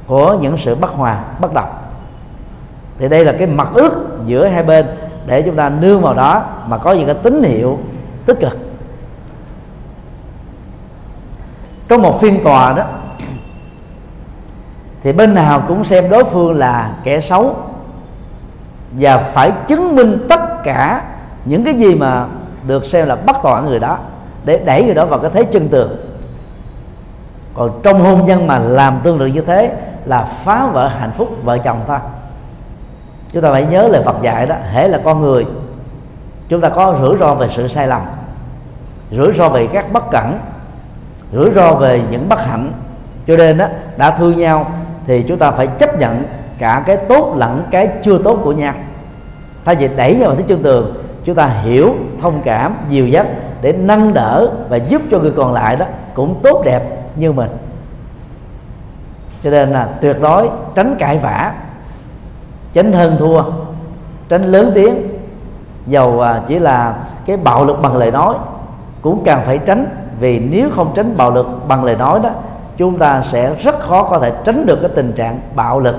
của 0.07 0.37
những 0.41 0.57
sự 0.59 0.75
bất 0.75 0.91
hòa, 0.91 1.21
bất 1.41 1.55
đồng. 1.55 1.69
Thì 2.99 3.09
đây 3.09 3.25
là 3.25 3.33
cái 3.33 3.47
mặt 3.47 3.69
ước 3.75 4.19
giữa 4.25 4.47
hai 4.47 4.63
bên 4.63 4.87
để 5.27 5.43
chúng 5.43 5.57
ta 5.57 5.69
nương 5.69 6.03
vào 6.03 6.15
đó 6.15 6.45
mà 6.67 6.79
có 6.79 6.93
những 6.93 7.07
cái 7.07 7.17
tín 7.23 7.43
hiệu 7.43 7.79
tích 8.27 8.41
cực. 8.41 8.59
Trong 11.89 12.03
một 12.03 12.21
phiên 12.21 12.45
tòa 12.45 12.73
đó. 12.73 12.85
Thì 15.03 15.13
bên 15.13 15.35
nào 15.35 15.63
cũng 15.69 15.85
xem 15.85 16.11
đối 16.11 16.25
phương 16.25 16.59
là 16.59 16.91
kẻ 17.05 17.21
xấu 17.21 17.57
và 18.93 19.19
phải 19.19 19.53
chứng 19.69 19.97
minh 19.97 20.27
tất 20.29 20.63
cả 20.65 21.03
những 21.45 21.65
cái 21.65 21.75
gì 21.75 21.95
mà 21.95 22.27
được 22.67 22.85
xem 22.85 23.07
là 23.07 23.17
bắt 23.17 23.37
tòa 23.43 23.61
người 23.61 23.79
đó 23.79 23.99
để 24.45 24.59
đẩy 24.59 24.85
người 24.85 24.95
đó 24.95 25.07
vào 25.07 25.19
cái 25.19 25.31
thế 25.35 25.45
chân 25.45 25.69
tường. 25.69 25.97
Còn 27.55 27.81
trong 27.83 28.01
hôn 28.01 28.25
nhân 28.25 28.47
mà 28.47 28.59
làm 28.59 29.01
tương 29.03 29.19
tự 29.19 29.27
như 29.27 29.41
thế 29.41 29.77
là 30.05 30.23
phá 30.45 30.67
vỡ 30.73 30.89
hạnh 30.89 31.13
phúc 31.13 31.37
vợ 31.45 31.59
chồng 31.59 31.81
thôi 31.87 31.99
chúng 33.33 33.43
ta 33.43 33.53
phải 33.53 33.67
nhớ 33.67 33.89
lời 33.89 34.03
Phật 34.05 34.23
dạy 34.23 34.47
đó, 34.47 34.55
hễ 34.73 34.89
là 34.89 35.01
con 35.05 35.21
người, 35.21 35.47
chúng 36.49 36.61
ta 36.61 36.69
có 36.69 36.97
rủi 37.03 37.19
ro 37.19 37.35
về 37.35 37.49
sự 37.57 37.69
sai 37.69 37.87
lầm, 37.87 38.03
rủi 39.11 39.33
ro 39.33 39.49
về 39.49 39.67
các 39.73 39.93
bất 39.93 40.11
cẩn 40.11 40.39
rủi 41.33 41.51
ro 41.51 41.75
về 41.75 42.03
những 42.11 42.29
bất 42.29 42.47
hạnh. 42.47 42.73
Cho 43.27 43.37
nên 43.37 43.59
đó 43.59 43.67
đã 43.97 44.11
thương 44.11 44.37
nhau 44.37 44.73
thì 45.07 45.23
chúng 45.23 45.39
ta 45.39 45.51
phải 45.51 45.67
chấp 45.67 45.99
nhận 45.99 46.25
cả 46.59 46.83
cái 46.87 46.97
tốt 46.97 47.35
lẫn 47.37 47.63
cái 47.71 47.89
chưa 48.03 48.19
tốt 48.25 48.39
của 48.45 48.53
nhau. 48.53 48.75
Thay 49.65 49.75
vì 49.75 49.89
đẩy 49.97 50.15
nhau 50.15 50.29
vào 50.29 50.37
thế 50.37 50.45
chân 50.47 50.63
tường, 50.63 50.95
chúng 51.25 51.35
ta 51.35 51.47
hiểu, 51.47 51.95
thông 52.23 52.41
cảm 52.45 52.75
dìu 52.89 53.07
dắt 53.07 53.27
để 53.63 53.73
nâng 53.73 54.15
đỡ 54.15 54.51
và 54.69 54.77
giúp 54.77 55.03
cho 55.11 55.19
người 55.19 55.33
còn 55.37 55.53
lại 55.53 55.77
đó 55.77 55.87
cũng 56.15 56.41
tốt 56.43 56.63
đẹp 56.65 56.83
như 57.17 57.33
mình. 57.33 57.51
Cho 59.45 59.51
nên 59.51 59.71
là 59.71 59.89
tuyệt 60.01 60.17
đối 60.21 60.51
tránh 60.75 60.97
cãi 60.99 61.19
vã, 61.19 61.53
tránh 62.73 62.93
hơn 62.93 63.17
thua, 63.19 63.43
tránh 64.29 64.45
lớn 64.45 64.73
tiếng. 64.75 65.09
Dầu 65.87 66.21
à, 66.21 66.41
chỉ 66.47 66.59
là 66.59 66.95
cái 67.27 67.37
bạo 67.37 67.65
lực 67.65 67.83
bằng 67.83 67.97
lời 67.97 68.11
nói 68.11 68.35
cũng 69.03 69.23
càng 69.25 69.43
phải 69.47 69.59
tránh 69.59 69.87
vì 70.21 70.39
nếu 70.39 70.71
không 70.71 70.93
tránh 70.95 71.17
bạo 71.17 71.31
lực 71.31 71.47
bằng 71.69 71.85
lời 71.85 71.97
nói 71.97 72.21
đó, 72.23 72.31
chúng 72.77 72.99
ta 72.99 73.23
sẽ 73.23 73.55
rất 73.55 73.81
khó 73.81 74.03
có 74.03 74.19
thể 74.19 74.33
tránh 74.45 74.67
được 74.67 74.79
cái 74.81 74.91
tình 74.95 75.13
trạng 75.13 75.41
bạo 75.55 75.81
lực 75.81 75.97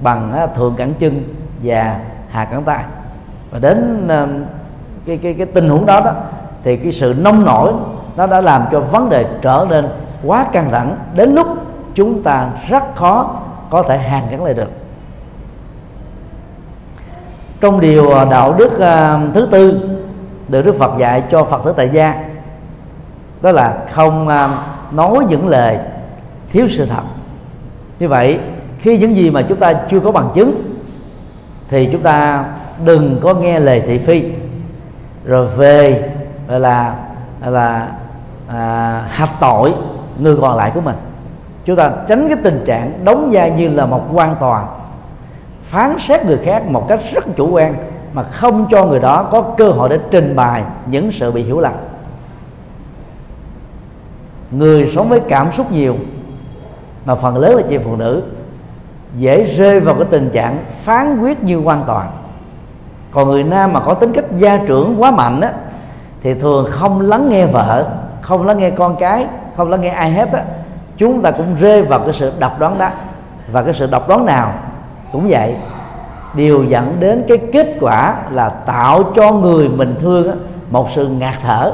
bằng 0.00 0.48
thượng 0.56 0.74
cẳng 0.76 0.94
chân 0.98 1.22
và 1.62 1.98
hạ 2.30 2.44
cẳng 2.44 2.62
tay. 2.62 2.84
Và 3.50 3.58
đến 3.58 4.08
ờ, 4.08 4.28
cái 5.06 5.16
cái 5.16 5.34
cái 5.34 5.46
tình 5.46 5.68
huống 5.68 5.86
đó 5.86 6.00
đó, 6.00 6.12
thì 6.62 6.76
cái 6.76 6.92
sự 6.92 7.14
nông 7.18 7.44
nổi 7.44 7.72
nó 8.16 8.26
đã 8.26 8.40
làm 8.40 8.64
cho 8.72 8.80
vấn 8.80 9.10
đề 9.10 9.24
trở 9.42 9.66
nên 9.70 9.88
quá 10.24 10.46
căng 10.52 10.70
thẳng. 10.70 10.96
Đến 11.14 11.34
lúc 11.34 11.46
chúng 11.94 12.22
ta 12.22 12.50
rất 12.68 12.82
khó 12.94 13.36
có 13.70 13.82
thể 13.82 13.98
hàn 13.98 14.22
gắn 14.30 14.44
lại 14.44 14.54
được. 14.54 14.70
Trong 17.60 17.80
điều 17.80 18.10
ờ, 18.10 18.24
đạo 18.24 18.54
đức 18.58 18.78
ờ, 18.78 19.20
thứ 19.34 19.48
tư 19.50 19.90
được 20.48 20.62
Đức 20.62 20.76
Phật 20.78 20.98
dạy 20.98 21.22
cho 21.30 21.44
Phật 21.44 21.64
tử 21.64 21.72
tại 21.76 21.88
gia 21.88 22.33
đó 23.44 23.52
là 23.52 23.78
không 23.92 24.28
à, 24.28 24.48
nói 24.92 25.16
những 25.28 25.48
lời 25.48 25.78
thiếu 26.50 26.66
sự 26.70 26.86
thật. 26.86 27.02
Như 27.98 28.08
vậy 28.08 28.38
khi 28.78 28.98
những 28.98 29.16
gì 29.16 29.30
mà 29.30 29.42
chúng 29.42 29.58
ta 29.58 29.72
chưa 29.72 30.00
có 30.00 30.12
bằng 30.12 30.30
chứng 30.34 30.76
thì 31.68 31.88
chúng 31.92 32.02
ta 32.02 32.44
đừng 32.84 33.20
có 33.22 33.34
nghe 33.34 33.58
lời 33.58 33.82
thị 33.86 33.98
phi. 33.98 34.24
Rồi 35.24 35.46
về 35.46 36.10
là 36.48 36.94
là 37.46 37.88
à, 38.48 39.02
hạch 39.08 39.40
tội 39.40 39.74
người 40.18 40.36
còn 40.40 40.56
lại 40.56 40.70
của 40.74 40.80
mình. 40.80 40.96
Chúng 41.64 41.76
ta 41.76 41.90
tránh 42.08 42.28
cái 42.28 42.36
tình 42.44 42.62
trạng 42.66 43.04
đóng 43.04 43.28
vai 43.32 43.50
như 43.50 43.68
là 43.68 43.86
một 43.86 44.04
quan 44.12 44.36
tòa 44.40 44.64
phán 45.64 45.96
xét 45.98 46.24
người 46.24 46.38
khác 46.44 46.68
một 46.68 46.88
cách 46.88 47.00
rất 47.14 47.24
chủ 47.36 47.50
quan 47.50 47.74
mà 48.12 48.22
không 48.22 48.66
cho 48.70 48.84
người 48.84 49.00
đó 49.00 49.28
có 49.32 49.42
cơ 49.42 49.68
hội 49.68 49.88
để 49.88 49.98
trình 50.10 50.36
bày 50.36 50.62
những 50.86 51.12
sự 51.12 51.32
bị 51.32 51.42
hiểu 51.42 51.60
lầm 51.60 51.72
người 54.58 54.90
sống 54.94 55.08
với 55.08 55.20
cảm 55.28 55.52
xúc 55.52 55.72
nhiều 55.72 55.96
mà 57.04 57.14
phần 57.14 57.36
lớn 57.36 57.56
là 57.56 57.62
chị 57.68 57.78
phụ 57.78 57.96
nữ 57.96 58.22
dễ 59.16 59.44
rơi 59.44 59.80
vào 59.80 59.94
cái 59.94 60.04
tình 60.10 60.30
trạng 60.30 60.58
phán 60.82 61.20
quyết 61.20 61.42
như 61.42 61.58
quan 61.58 61.84
toàn. 61.86 62.10
Còn 63.10 63.28
người 63.28 63.44
nam 63.44 63.72
mà 63.72 63.80
có 63.80 63.94
tính 63.94 64.12
cách 64.12 64.24
gia 64.36 64.56
trưởng 64.56 65.02
quá 65.02 65.10
mạnh 65.10 65.40
á 65.40 65.52
thì 66.22 66.34
thường 66.34 66.66
không 66.70 67.00
lắng 67.00 67.28
nghe 67.30 67.46
vợ 67.46 67.86
không 68.20 68.46
lắng 68.46 68.58
nghe 68.58 68.70
con 68.70 68.96
cái 68.96 69.26
không 69.56 69.70
lắng 69.70 69.80
nghe 69.80 69.88
ai 69.88 70.10
hết 70.10 70.32
á 70.32 70.42
chúng 70.96 71.22
ta 71.22 71.30
cũng 71.30 71.56
rơi 71.56 71.82
vào 71.82 72.00
cái 72.00 72.12
sự 72.12 72.32
độc 72.38 72.58
đoán 72.58 72.78
đó. 72.78 72.88
Và 73.52 73.62
cái 73.62 73.74
sự 73.74 73.86
độc 73.86 74.08
đoán 74.08 74.26
nào 74.26 74.52
cũng 75.12 75.26
vậy 75.28 75.54
điều 76.34 76.64
dẫn 76.64 76.96
đến 77.00 77.24
cái 77.28 77.38
kết 77.52 77.76
quả 77.80 78.16
là 78.30 78.48
tạo 78.48 79.02
cho 79.14 79.32
người 79.32 79.68
mình 79.68 79.94
thương 80.00 80.28
á, 80.28 80.34
một 80.70 80.88
sự 80.90 81.08
ngạt 81.08 81.34
thở 81.42 81.72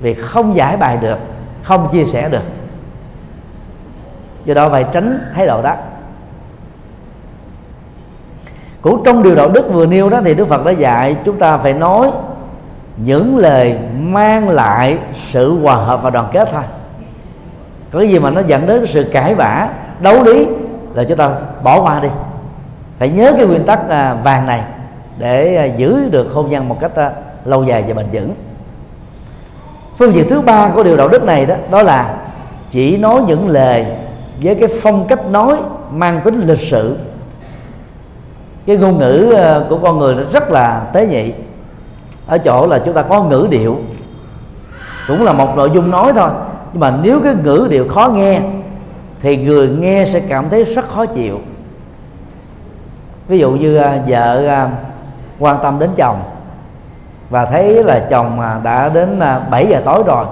vì 0.00 0.14
không 0.14 0.56
giải 0.56 0.76
bài 0.76 0.96
được 0.96 1.18
không 1.62 1.88
chia 1.92 2.04
sẻ 2.04 2.28
được. 2.28 2.42
Do 4.44 4.54
đó 4.54 4.68
phải 4.68 4.84
tránh 4.92 5.30
thái 5.34 5.46
độ 5.46 5.62
đó. 5.62 5.74
Cũng 8.82 9.02
trong 9.04 9.22
điều 9.22 9.34
đạo 9.34 9.48
đức 9.48 9.64
vừa 9.72 9.86
nêu 9.86 10.10
đó 10.10 10.20
thì 10.24 10.34
đức 10.34 10.48
phật 10.48 10.64
đã 10.64 10.70
dạy 10.70 11.16
chúng 11.24 11.38
ta 11.38 11.58
phải 11.58 11.74
nói 11.74 12.10
những 12.96 13.36
lời 13.36 13.78
mang 13.98 14.48
lại 14.48 14.98
sự 15.30 15.60
hòa 15.62 15.74
hợp 15.74 16.02
và 16.02 16.10
đoàn 16.10 16.28
kết 16.32 16.48
thôi. 16.52 16.62
Có 17.92 17.98
cái 17.98 18.08
gì 18.08 18.18
mà 18.18 18.30
nó 18.30 18.40
dẫn 18.40 18.66
đến 18.66 18.86
sự 18.86 19.08
cãi 19.12 19.34
vã, 19.34 19.68
đấu 20.00 20.22
lý 20.22 20.46
là 20.94 21.04
chúng 21.04 21.18
ta 21.18 21.30
bỏ 21.62 21.82
qua 21.82 22.00
đi. 22.00 22.08
Phải 22.98 23.08
nhớ 23.08 23.32
cái 23.36 23.46
nguyên 23.46 23.66
tắc 23.66 23.88
à, 23.88 24.14
vàng 24.14 24.46
này 24.46 24.62
để 25.18 25.56
à, 25.56 25.64
giữ 25.64 26.08
được 26.10 26.32
hôn 26.32 26.50
nhân 26.50 26.68
một 26.68 26.80
cách 26.80 26.96
à, 26.96 27.10
lâu 27.44 27.64
dài 27.64 27.84
và 27.88 27.94
bền 27.94 28.06
vững 28.12 28.34
phương 30.02 30.14
diện 30.14 30.28
thứ 30.28 30.40
ba 30.40 30.70
của 30.74 30.82
điều 30.82 30.96
đạo 30.96 31.08
đức 31.08 31.22
này 31.22 31.46
đó 31.46 31.54
đó 31.70 31.82
là 31.82 32.14
chỉ 32.70 32.96
nói 32.96 33.22
những 33.26 33.48
lời 33.48 33.86
với 34.42 34.54
cái 34.54 34.68
phong 34.82 35.06
cách 35.06 35.26
nói 35.26 35.56
mang 35.90 36.20
tính 36.24 36.40
lịch 36.46 36.60
sự. 36.60 36.96
Cái 38.66 38.76
ngôn 38.76 38.98
ngữ 38.98 39.32
ờ, 39.36 39.66
của 39.68 39.78
con 39.78 39.98
người 39.98 40.14
nó 40.14 40.22
rất 40.32 40.50
là 40.50 40.82
tế 40.92 41.06
nhị. 41.06 41.32
Ở 42.26 42.38
chỗ 42.38 42.66
là 42.66 42.78
chúng 42.78 42.94
ta 42.94 43.02
có 43.02 43.22
ngữ 43.22 43.46
điệu, 43.50 43.78
cũng 45.08 45.24
là 45.24 45.32
một 45.32 45.56
nội 45.56 45.70
dung 45.74 45.90
nói 45.90 46.12
thôi. 46.12 46.30
Nhưng 46.72 46.80
mà 46.80 46.98
nếu 47.02 47.20
cái 47.24 47.34
ngữ 47.44 47.66
điệu 47.70 47.88
khó 47.88 48.08
nghe, 48.08 48.40
thì 49.20 49.36
người 49.36 49.68
nghe 49.68 50.04
sẽ 50.12 50.20
cảm 50.20 50.48
thấy 50.48 50.64
rất 50.64 50.88
khó 50.90 51.06
chịu. 51.06 51.40
Ví 53.28 53.38
dụ 53.38 53.50
như 53.50 53.76
ờ, 53.76 53.98
vợ 54.06 54.46
ờ, 54.46 54.68
quan 55.38 55.58
tâm 55.62 55.78
đến 55.78 55.90
chồng 55.96 56.20
và 57.32 57.44
thấy 57.44 57.84
là 57.84 58.06
chồng 58.10 58.40
à, 58.40 58.60
đã 58.62 58.88
đến 58.88 59.18
à, 59.18 59.40
7 59.50 59.66
giờ 59.66 59.82
tối 59.84 60.02
rồi. 60.06 60.24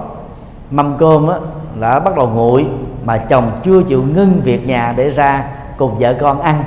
Mâm 0.71 0.97
cơm 0.97 1.27
á, 1.27 1.37
đã 1.79 1.99
bắt 1.99 2.15
đầu 2.15 2.29
nguội 2.29 2.67
mà 3.05 3.17
chồng 3.17 3.51
chưa 3.63 3.83
chịu 3.83 4.03
ngưng 4.03 4.41
việc 4.43 4.67
nhà 4.67 4.93
để 4.97 5.09
ra 5.09 5.45
cùng 5.77 5.99
vợ 5.99 6.15
con 6.21 6.41
ăn. 6.41 6.63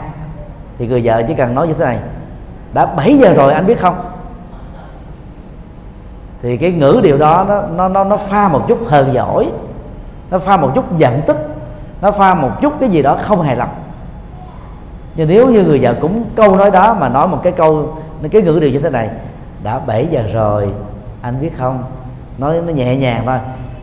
Thì 0.78 0.86
người 0.86 1.00
vợ 1.04 1.22
chỉ 1.28 1.34
cần 1.34 1.54
nói 1.54 1.66
như 1.66 1.72
thế 1.72 1.84
này 1.84 1.98
đã 2.74 2.86
7 2.86 3.18
giờ 3.18 3.32
rồi 3.34 3.52
anh 3.52 3.66
biết 3.66 3.80
không? 3.80 3.94
Thì 6.42 6.56
cái 6.56 6.72
ngữ 6.72 7.00
điều 7.02 7.18
đó 7.18 7.44
nó 7.48 7.62
nó 7.76 7.88
nó, 7.88 8.04
nó 8.04 8.16
pha 8.16 8.48
một 8.48 8.68
chút 8.68 8.78
hờn 8.86 9.14
giỏi 9.14 9.50
nó 10.30 10.38
pha 10.38 10.56
một 10.56 10.72
chút 10.74 10.98
giận 10.98 11.22
tức 11.26 11.36
nó 12.00 12.10
pha 12.10 12.34
một 12.34 12.50
chút 12.62 12.72
cái 12.80 12.88
gì 12.88 13.02
đó 13.02 13.18
không 13.22 13.42
hài 13.42 13.56
lòng. 13.56 13.74
Nhưng 15.14 15.28
nếu 15.28 15.48
như 15.48 15.62
người 15.62 15.78
vợ 15.82 15.94
cũng 16.00 16.24
câu 16.36 16.56
nói 16.56 16.70
đó 16.70 16.96
mà 17.00 17.08
nói 17.08 17.28
một 17.28 17.40
cái 17.42 17.52
câu 17.52 17.98
cái 18.30 18.42
ngữ 18.42 18.58
điều 18.60 18.70
như 18.70 18.80
thế 18.80 18.90
này 18.90 19.10
7 19.86 20.06
giờ 20.10 20.22
rồi 20.32 20.68
anh 21.22 21.40
biết 21.40 21.50
không? 21.58 21.84
Nói 22.38 22.60
nó 22.66 22.72
nhẹ 22.72 22.96
nhàng 22.96 23.22
thôi. 23.26 23.38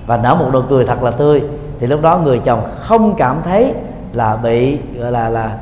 Và 0.05 0.17
nở 0.17 0.35
một 0.35 0.49
nụ 0.53 0.61
cười 0.69 0.85
thật 0.85 1.03
là 1.03 1.11
tươi. 1.11 1.41
Thì 1.79 1.87
lúc 1.87 2.01
đó 2.01 2.17
người 2.17 2.39
chồng 2.39 2.63
không 2.79 3.15
cảm 3.15 3.41
thấy 3.43 3.73
là 4.13 4.35
bị 4.35 4.77
gọi 4.99 5.11
là 5.11 5.29
là 5.29 5.57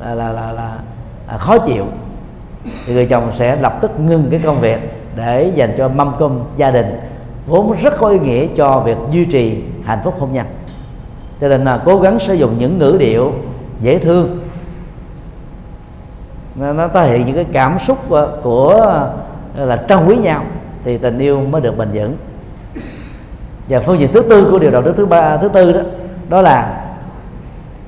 là 0.00 0.14
là, 0.14 0.32
là, 0.32 0.52
là, 0.52 0.72
là 1.28 1.38
khó 1.38 1.58
chịu. 1.58 1.84
Thì 2.86 2.94
người 2.94 3.06
chồng 3.06 3.30
sẽ 3.32 3.56
lập 3.56 3.78
tức 3.80 4.00
ngừng 4.00 4.28
cái 4.30 4.40
công 4.44 4.60
việc 4.60 4.78
để 5.16 5.52
dành 5.54 5.74
cho 5.78 5.88
mâm 5.88 6.12
cơm 6.18 6.40
gia 6.56 6.70
đình 6.70 7.00
vốn 7.46 7.74
rất 7.82 7.94
có 7.98 8.08
ý 8.08 8.18
nghĩa 8.18 8.46
cho 8.56 8.80
việc 8.80 8.96
duy 9.10 9.24
trì 9.24 9.62
hạnh 9.84 9.98
phúc 10.04 10.14
hôn 10.18 10.32
nhân. 10.32 10.46
Cho 11.40 11.48
nên 11.48 11.64
là 11.64 11.82
cố 11.84 12.00
gắng 12.00 12.18
sử 12.18 12.34
dụng 12.34 12.58
những 12.58 12.78
ngữ 12.78 12.96
điệu 12.98 13.32
dễ 13.80 13.98
thương. 13.98 14.38
Nó 16.54 16.88
thể 16.88 17.10
hiện 17.10 17.26
những 17.26 17.34
cái 17.34 17.46
cảm 17.52 17.78
xúc 17.78 18.10
ờ, 18.10 18.38
của 18.42 19.06
là 19.66 19.84
trân 19.88 20.06
quý 20.06 20.16
nhau 20.16 20.44
thì 20.84 20.98
tình 20.98 21.18
yêu 21.18 21.40
mới 21.40 21.60
được 21.60 21.78
bền 21.78 21.88
vững. 21.92 22.16
Và 23.68 23.80
phương 23.80 23.98
diện 23.98 24.12
thứ 24.12 24.22
tư 24.30 24.48
của 24.50 24.58
điều 24.58 24.70
đạo 24.70 24.82
đức 24.82 24.94
thứ 24.96 25.06
ba, 25.06 25.36
thứ 25.36 25.48
tư 25.48 25.72
đó 25.72 25.80
đó 26.28 26.42
là 26.42 26.84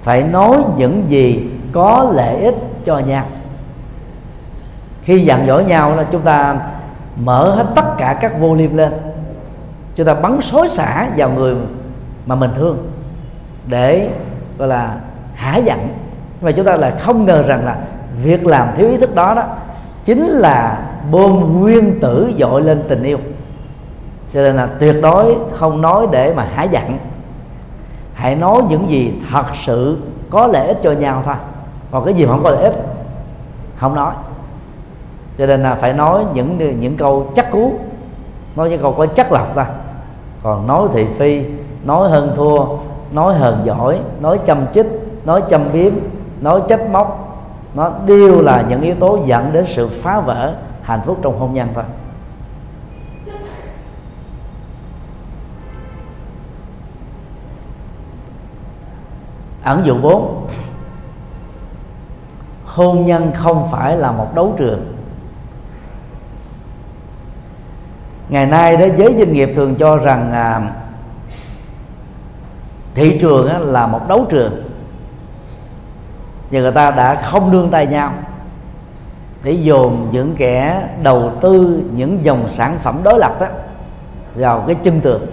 phải 0.03 0.22
nói 0.22 0.57
những 0.76 1.05
gì 1.09 1.51
có 1.72 2.11
lợi 2.14 2.36
ích 2.36 2.55
cho 2.84 2.99
nhau. 2.99 3.24
Khi 5.03 5.20
dặn 5.20 5.47
dỗ 5.47 5.61
nhau 5.61 5.97
là 5.97 6.05
chúng 6.12 6.22
ta 6.22 6.57
mở 7.24 7.51
hết 7.51 7.66
tất 7.76 7.97
cả 7.99 8.18
các 8.20 8.40
vô 8.40 8.55
liêm 8.55 8.76
lên. 8.76 8.92
Chúng 9.97 10.07
ta 10.07 10.14
bắn 10.14 10.40
xối 10.40 10.68
xả 10.68 11.09
vào 11.16 11.30
người 11.30 11.57
mà 12.26 12.34
mình 12.34 12.51
thương 12.57 12.90
để, 13.66 14.11
gọi 14.59 14.68
là, 14.68 14.94
hả 15.34 15.57
giận. 15.57 15.88
Và 16.40 16.53
chúng 16.53 16.66
ta 16.66 16.76
lại 16.76 16.92
không 17.01 17.26
ngờ 17.26 17.42
rằng 17.42 17.64
là 17.64 17.76
việc 18.22 18.47
làm 18.47 18.68
thiếu 18.76 18.88
ý 18.88 18.97
thức 18.97 19.14
đó 19.14 19.34
đó 19.34 19.42
chính 20.05 20.26
là 20.26 20.78
bơm 21.11 21.61
nguyên 21.61 22.01
tử 22.01 22.32
dội 22.38 22.62
lên 22.62 22.82
tình 22.88 23.03
yêu. 23.03 23.18
Cho 24.34 24.42
nên 24.42 24.57
là 24.57 24.66
tuyệt 24.66 24.96
đối 25.03 25.36
không 25.53 25.80
nói 25.80 26.07
để 26.11 26.34
mà 26.36 26.44
hả 26.55 26.62
giận. 26.62 26.98
Hãy 28.14 28.36
nói 28.36 28.62
những 28.68 28.90
gì 28.90 29.12
thật 29.30 29.46
sự 29.66 29.98
có 30.30 30.46
lợi 30.46 30.66
ích 30.66 30.78
cho 30.82 30.92
nhau 30.92 31.22
thôi. 31.26 31.34
Còn 31.90 32.05
cái 32.05 32.14
gì 32.14 32.26
mà 32.26 32.32
không 32.32 32.42
có 32.42 32.51
lợi 32.51 32.62
ích? 32.62 32.74
Không 33.76 33.94
nói. 33.94 34.12
Cho 35.38 35.46
nên 35.46 35.62
là 35.62 35.74
phải 35.74 35.92
nói 35.92 36.24
những 36.34 36.80
những 36.80 36.96
câu 36.96 37.30
chắc 37.36 37.51
cú. 37.51 37.72
Nói 38.57 38.70
những 38.70 38.82
câu 38.82 38.92
có 38.92 39.07
chắc 39.07 39.32
lọc 39.32 39.55
ta 39.55 39.66
còn 40.42 40.66
nói 40.66 40.88
thị 40.92 41.07
phi, 41.18 41.42
nói 41.84 42.09
hơn 42.09 42.32
thua, 42.36 42.66
nói 43.12 43.34
hờn 43.34 43.62
giỏi, 43.64 43.98
nói 44.20 44.38
chăm 44.46 44.66
chích, 44.74 44.86
nói 45.24 45.42
chăm 45.48 45.72
biếm, 45.72 45.92
nói 46.40 46.61
trách 46.68 46.90
móc, 46.90 47.38
nó 47.74 47.90
đều 48.07 48.42
là 48.42 48.64
những 48.68 48.80
yếu 48.80 48.94
tố 48.94 49.18
dẫn 49.26 49.51
đến 49.53 49.64
sự 49.68 49.88
phá 49.88 50.20
vỡ 50.20 50.53
hạnh 50.91 51.01
phúc 51.05 51.18
trong 51.22 51.38
hôn 51.38 51.55
nhân 51.55 51.68
thôi. 51.74 51.84
Ẩn 59.62 59.82
dụ 59.84 59.99
4 59.99 60.49
hôn 62.64 63.05
nhân 63.05 63.32
không 63.34 63.68
phải 63.70 63.97
là 63.97 64.12
một 64.12 64.34
đấu 64.34 64.55
trường. 64.59 64.95
Ngày 68.28 68.47
nay 68.47 68.76
đó 68.76 68.86
giới 68.97 69.14
doanh 69.18 69.32
nghiệp 69.32 69.53
thường 69.55 69.74
cho 69.74 69.97
rằng 69.97 70.32
à, 70.32 70.72
thị 72.95 73.18
trường 73.20 73.49
á, 73.49 73.59
là 73.59 73.86
một 73.86 74.09
đấu 74.09 74.26
trường. 74.30 74.62
Và 76.51 76.61
người 76.61 76.72
ta 76.72 76.91
đã 76.91 77.14
không 77.14 77.51
nương 77.51 77.70
tay 77.70 77.86
nhau 77.86 78.12
để 79.43 79.53
dồn 79.53 80.09
những 80.11 80.34
kẻ 80.36 80.88
đầu 81.03 81.32
tư 81.41 81.82
những 81.95 82.24
dòng 82.24 82.49
sản 82.49 82.78
phẩm 82.82 83.01
đối 83.03 83.18
lập 83.18 83.41
đó 83.41 83.47
vào 84.34 84.64
cái 84.66 84.76
chân 84.82 85.01
tường. 85.01 85.26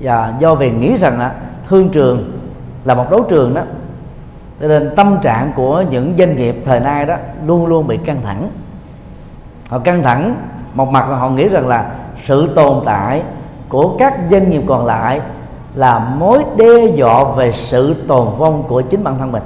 Và 0.00 0.34
do 0.38 0.54
vì 0.54 0.70
nghĩ 0.70 0.96
rằng 0.96 1.18
là 1.18 1.34
thương 1.68 1.88
trường 1.88 2.40
là 2.84 2.94
một 2.94 3.10
đấu 3.10 3.26
trường 3.28 3.54
đó, 3.54 3.62
cho 4.60 4.68
nên 4.68 4.94
tâm 4.96 5.18
trạng 5.22 5.52
của 5.56 5.84
những 5.90 6.14
doanh 6.18 6.36
nghiệp 6.36 6.56
thời 6.64 6.80
nay 6.80 7.06
đó 7.06 7.16
luôn 7.46 7.66
luôn 7.66 7.86
bị 7.86 7.96
căng 7.96 8.22
thẳng. 8.24 8.48
Họ 9.68 9.78
căng 9.78 10.02
thẳng 10.02 10.36
một 10.74 10.88
mặt 10.88 11.10
là 11.10 11.16
họ 11.16 11.30
nghĩ 11.30 11.48
rằng 11.48 11.68
là 11.68 11.90
sự 12.24 12.48
tồn 12.54 12.82
tại 12.84 13.22
của 13.68 13.96
các 13.98 14.18
doanh 14.30 14.50
nghiệp 14.50 14.62
còn 14.66 14.86
lại 14.86 15.20
là 15.74 15.98
mối 16.18 16.44
đe 16.56 16.86
dọa 16.94 17.24
về 17.36 17.52
sự 17.52 17.94
tồn 18.08 18.28
vong 18.38 18.62
của 18.68 18.80
chính 18.80 19.04
bản 19.04 19.18
thân 19.18 19.32
mình. 19.32 19.42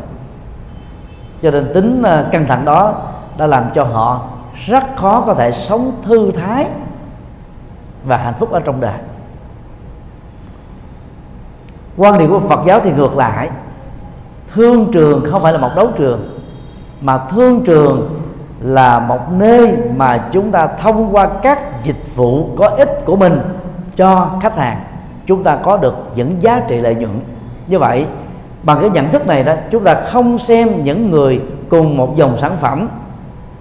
Cho 1.42 1.50
nên 1.50 1.72
tính 1.74 2.02
ờ, 2.02 2.28
căng 2.32 2.46
thẳng 2.46 2.64
đó 2.64 3.02
đã 3.36 3.46
làm 3.46 3.64
cho 3.74 3.84
họ 3.84 4.22
rất 4.66 4.84
khó 4.96 5.20
có 5.26 5.34
thể 5.34 5.52
sống 5.52 5.92
thư 6.02 6.30
thái 6.30 6.66
và 8.04 8.16
hạnh 8.16 8.34
phúc 8.38 8.50
ở 8.52 8.60
trong 8.60 8.80
đời. 8.80 8.98
Quan 11.96 12.18
điểm 12.18 12.30
của 12.30 12.40
Phật 12.40 12.60
giáo 12.66 12.80
thì 12.80 12.92
ngược 12.92 13.16
lại. 13.16 13.50
Thương 14.54 14.92
trường 14.92 15.24
không 15.30 15.42
phải 15.42 15.52
là 15.52 15.58
một 15.58 15.70
đấu 15.76 15.88
trường, 15.96 16.40
mà 17.00 17.18
thương 17.18 17.64
trường 17.64 18.20
là 18.60 18.98
một 18.98 19.32
nơi 19.32 19.76
mà 19.96 20.28
chúng 20.32 20.50
ta 20.50 20.66
thông 20.66 21.14
qua 21.14 21.28
các 21.42 21.84
dịch 21.84 22.16
vụ 22.16 22.48
có 22.56 22.68
ích 22.68 23.02
của 23.04 23.16
mình 23.16 23.40
cho 23.96 24.30
khách 24.40 24.56
hàng, 24.56 24.80
chúng 25.26 25.44
ta 25.44 25.56
có 25.56 25.76
được 25.76 25.94
những 26.14 26.42
giá 26.42 26.62
trị 26.68 26.80
lợi 26.80 26.94
nhuận. 26.94 27.20
Như 27.66 27.78
vậy, 27.78 28.06
bằng 28.62 28.78
cái 28.80 28.90
nhận 28.90 29.10
thức 29.10 29.26
này 29.26 29.44
đó, 29.44 29.52
chúng 29.70 29.84
ta 29.84 29.94
không 29.94 30.38
xem 30.38 30.84
những 30.84 31.10
người 31.10 31.40
cùng 31.68 31.96
một 31.96 32.16
dòng 32.16 32.36
sản 32.36 32.56
phẩm 32.60 32.88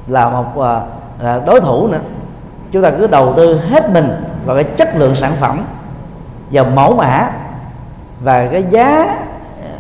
là 0.07 0.29
một 0.29 0.61
à, 0.61 0.81
à, 1.23 1.39
đối 1.45 1.61
thủ 1.61 1.87
nữa. 1.87 1.99
Chúng 2.71 2.81
ta 2.81 2.91
cứ 2.91 3.07
đầu 3.07 3.33
tư 3.37 3.59
hết 3.69 3.89
mình 3.89 4.23
vào 4.45 4.55
cái 4.55 4.63
chất 4.63 4.95
lượng 4.95 5.15
sản 5.15 5.31
phẩm 5.39 5.65
và 6.51 6.63
mẫu 6.63 6.95
mã 6.95 7.31
và 8.21 8.47
cái 8.47 8.63
giá 8.69 9.17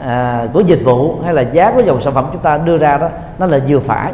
à, 0.05 0.47
của 0.53 0.59
dịch 0.59 0.79
vụ 0.83 1.19
hay 1.25 1.33
là 1.33 1.41
giá 1.41 1.71
của 1.71 1.81
dòng 1.81 2.01
sản 2.01 2.13
phẩm 2.13 2.25
chúng 2.31 2.41
ta 2.41 2.57
đưa 2.57 2.77
ra 2.77 2.97
đó 2.97 3.09
nó 3.39 3.45
là 3.45 3.59
vừa 3.67 3.79
phải. 3.79 4.11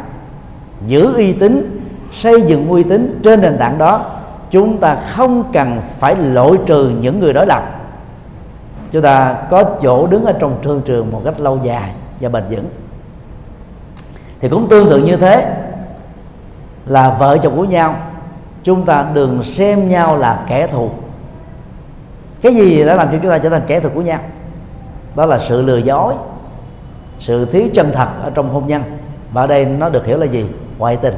Giữ 0.86 1.14
uy 1.14 1.32
tín 1.32 1.80
xây 2.12 2.42
dựng 2.42 2.68
uy 2.68 2.82
tín 2.82 3.20
trên 3.24 3.40
nền 3.40 3.58
tảng 3.58 3.78
đó 3.78 4.04
chúng 4.50 4.78
ta 4.78 4.96
không 5.14 5.44
cần 5.52 5.80
phải 5.98 6.16
loại 6.16 6.52
trừ 6.66 6.92
những 7.00 7.20
người 7.20 7.32
đối 7.32 7.46
lập. 7.46 7.62
Chúng 8.90 9.02
ta 9.02 9.36
có 9.50 9.64
chỗ 9.64 10.06
đứng 10.06 10.24
ở 10.24 10.32
trong 10.32 10.54
thương 10.62 10.82
trường 10.84 11.12
một 11.12 11.22
cách 11.24 11.40
lâu 11.40 11.58
dài 11.62 11.90
và 12.20 12.28
bền 12.28 12.44
vững. 12.50 12.64
Thì 14.40 14.48
cũng 14.48 14.68
tương 14.68 14.90
tự 14.90 14.98
như 14.98 15.16
thế 15.16 15.54
là 16.90 17.10
vợ 17.10 17.38
chồng 17.42 17.56
của 17.56 17.64
nhau, 17.64 17.96
chúng 18.62 18.84
ta 18.86 19.06
đừng 19.12 19.42
xem 19.42 19.88
nhau 19.88 20.16
là 20.16 20.44
kẻ 20.48 20.66
thù. 20.66 20.90
Cái 22.42 22.54
gì 22.54 22.84
đã 22.84 22.94
làm 22.94 23.08
cho 23.08 23.18
chúng 23.22 23.30
ta 23.30 23.38
trở 23.38 23.50
thành 23.50 23.62
kẻ 23.66 23.80
thù 23.80 23.88
của 23.94 24.02
nhau? 24.02 24.18
Đó 25.16 25.26
là 25.26 25.38
sự 25.38 25.62
lừa 25.62 25.76
dối, 25.76 26.14
sự 27.18 27.44
thiếu 27.44 27.62
chân 27.74 27.92
thật 27.94 28.08
ở 28.22 28.30
trong 28.34 28.50
hôn 28.50 28.66
nhân. 28.66 28.82
Và 29.32 29.40
ở 29.42 29.46
đây 29.46 29.64
nó 29.64 29.88
được 29.88 30.06
hiểu 30.06 30.18
là 30.18 30.26
gì? 30.26 30.46
Ngoại 30.78 30.96
tình. 30.96 31.14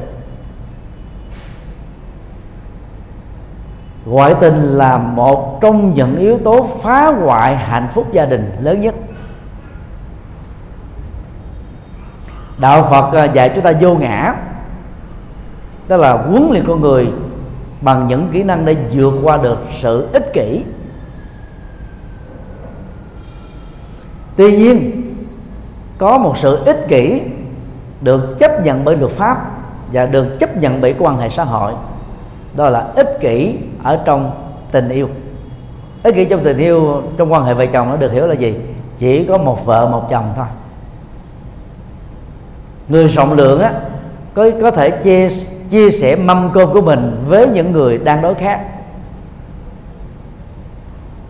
Ngoại 4.05 4.35
tình 4.39 4.61
là 4.63 4.97
một 4.97 5.59
trong 5.61 5.93
những 5.93 6.17
yếu 6.17 6.37
tố 6.37 6.67
phá 6.81 7.05
hoại 7.05 7.55
hạnh 7.55 7.87
phúc 7.93 8.07
gia 8.11 8.25
đình 8.25 8.51
lớn 8.59 8.81
nhất. 8.81 8.95
Đạo 12.57 12.87
phật 12.89 13.13
à, 13.13 13.25
dạy 13.25 13.51
chúng 13.55 13.63
ta 13.63 13.71
vô 13.79 13.95
ngã 13.95 14.35
đó 15.87 15.97
là 15.97 16.13
huấn 16.13 16.47
luyện 16.51 16.65
con 16.67 16.81
người 16.81 17.07
bằng 17.81 18.07
những 18.07 18.29
kỹ 18.31 18.43
năng 18.43 18.65
để 18.65 18.75
vượt 18.91 19.13
qua 19.23 19.37
được 19.37 19.57
sự 19.81 20.07
ích 20.13 20.33
kỷ. 20.33 20.63
Tuy 24.35 24.57
nhiên, 24.57 25.01
có 25.97 26.17
một 26.17 26.37
sự 26.37 26.59
ích 26.65 26.85
kỷ 26.87 27.21
được 28.01 28.35
chấp 28.39 28.65
nhận 28.65 28.85
bởi 28.85 28.97
luật 28.97 29.11
pháp 29.11 29.51
và 29.93 30.05
được 30.05 30.39
chấp 30.39 30.57
nhận 30.57 30.81
bởi 30.81 30.95
quan 30.99 31.17
hệ 31.17 31.29
xã 31.29 31.43
hội. 31.43 31.73
Đó 32.55 32.69
là 32.69 32.87
ích 32.95 33.17
kỷ 33.21 33.55
ở 33.83 33.99
trong 34.05 34.31
tình 34.71 34.89
yêu. 34.89 35.07
Ích 36.03 36.15
kỷ 36.15 36.25
trong 36.25 36.43
tình 36.43 36.57
yêu, 36.57 37.01
trong 37.17 37.33
quan 37.33 37.45
hệ 37.45 37.53
vợ 37.53 37.65
chồng 37.65 37.89
nó 37.89 37.95
được 37.95 38.11
hiểu 38.11 38.27
là 38.27 38.33
gì? 38.33 38.55
Chỉ 38.97 39.25
có 39.25 39.37
một 39.37 39.65
vợ, 39.65 39.87
một 39.87 40.07
chồng 40.11 40.33
thôi. 40.35 40.45
Người 42.87 43.07
rộng 43.07 43.33
lượng 43.33 43.59
á, 43.59 43.73
có 44.33 44.49
có 44.61 44.71
thể 44.71 44.89
chia 44.89 45.29
chia 45.73 45.91
sẻ 45.91 46.15
mâm 46.15 46.49
cơm 46.53 46.73
của 46.73 46.81
mình 46.81 47.17
với 47.27 47.47
những 47.47 47.71
người 47.71 47.97
đang 47.97 48.21
đói 48.21 48.33
khát, 48.33 48.59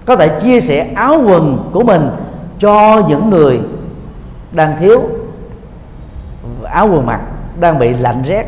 có 0.06 0.16
thể 0.16 0.40
chia 0.40 0.60
sẻ 0.60 0.88
áo 0.96 1.22
quần 1.26 1.70
của 1.74 1.84
mình 1.84 2.10
cho 2.60 3.04
những 3.08 3.30
người 3.30 3.60
đang 4.52 4.78
thiếu. 4.80 5.02
Áo 6.64 6.90
quần 6.92 7.06
mặc 7.06 7.20
đang 7.60 7.80
bị 7.80 7.90
lạnh 7.94 8.24
rét 8.28 8.46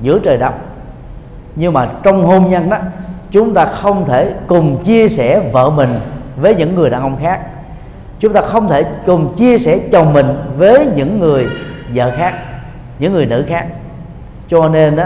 giữa 0.00 0.18
trời 0.18 0.36
đông. 0.36 0.54
Nhưng 1.56 1.72
mà 1.72 1.88
trong 2.02 2.26
hôn 2.26 2.50
nhân 2.50 2.70
đó 2.70 2.78
chúng 3.30 3.54
ta 3.54 3.64
không 3.64 4.04
thể 4.06 4.34
cùng 4.46 4.84
chia 4.84 5.08
sẻ 5.08 5.50
vợ 5.52 5.70
mình 5.70 5.94
với 6.36 6.54
những 6.54 6.74
người 6.74 6.90
đàn 6.90 7.02
ông 7.02 7.16
khác. 7.22 7.40
Chúng 8.20 8.32
ta 8.32 8.40
không 8.40 8.68
thể 8.68 8.84
cùng 9.06 9.34
chia 9.36 9.58
sẻ 9.58 9.78
chồng 9.92 10.12
mình 10.12 10.36
với 10.56 10.88
những 10.96 11.20
người 11.20 11.46
vợ 11.94 12.12
khác 12.16 12.34
những 12.98 13.12
người 13.12 13.26
nữ 13.26 13.44
khác 13.48 13.66
cho 14.48 14.68
nên 14.68 14.96
đó 14.96 15.04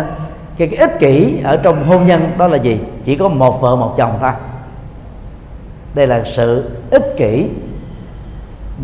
cái, 0.56 0.68
cái 0.68 0.88
ích 0.88 0.98
kỷ 1.00 1.40
ở 1.44 1.56
trong 1.56 1.84
hôn 1.84 2.06
nhân 2.06 2.22
đó 2.38 2.46
là 2.46 2.56
gì? 2.56 2.80
Chỉ 3.04 3.16
có 3.16 3.28
một 3.28 3.60
vợ 3.60 3.76
một 3.76 3.94
chồng 3.96 4.18
thôi. 4.20 4.30
Đây 5.94 6.06
là 6.06 6.22
sự 6.24 6.70
ích 6.90 7.14
kỷ 7.16 7.48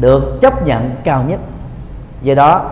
được 0.00 0.38
chấp 0.40 0.66
nhận 0.66 0.90
cao 1.04 1.24
nhất. 1.28 1.40
Do 2.22 2.34
đó 2.34 2.70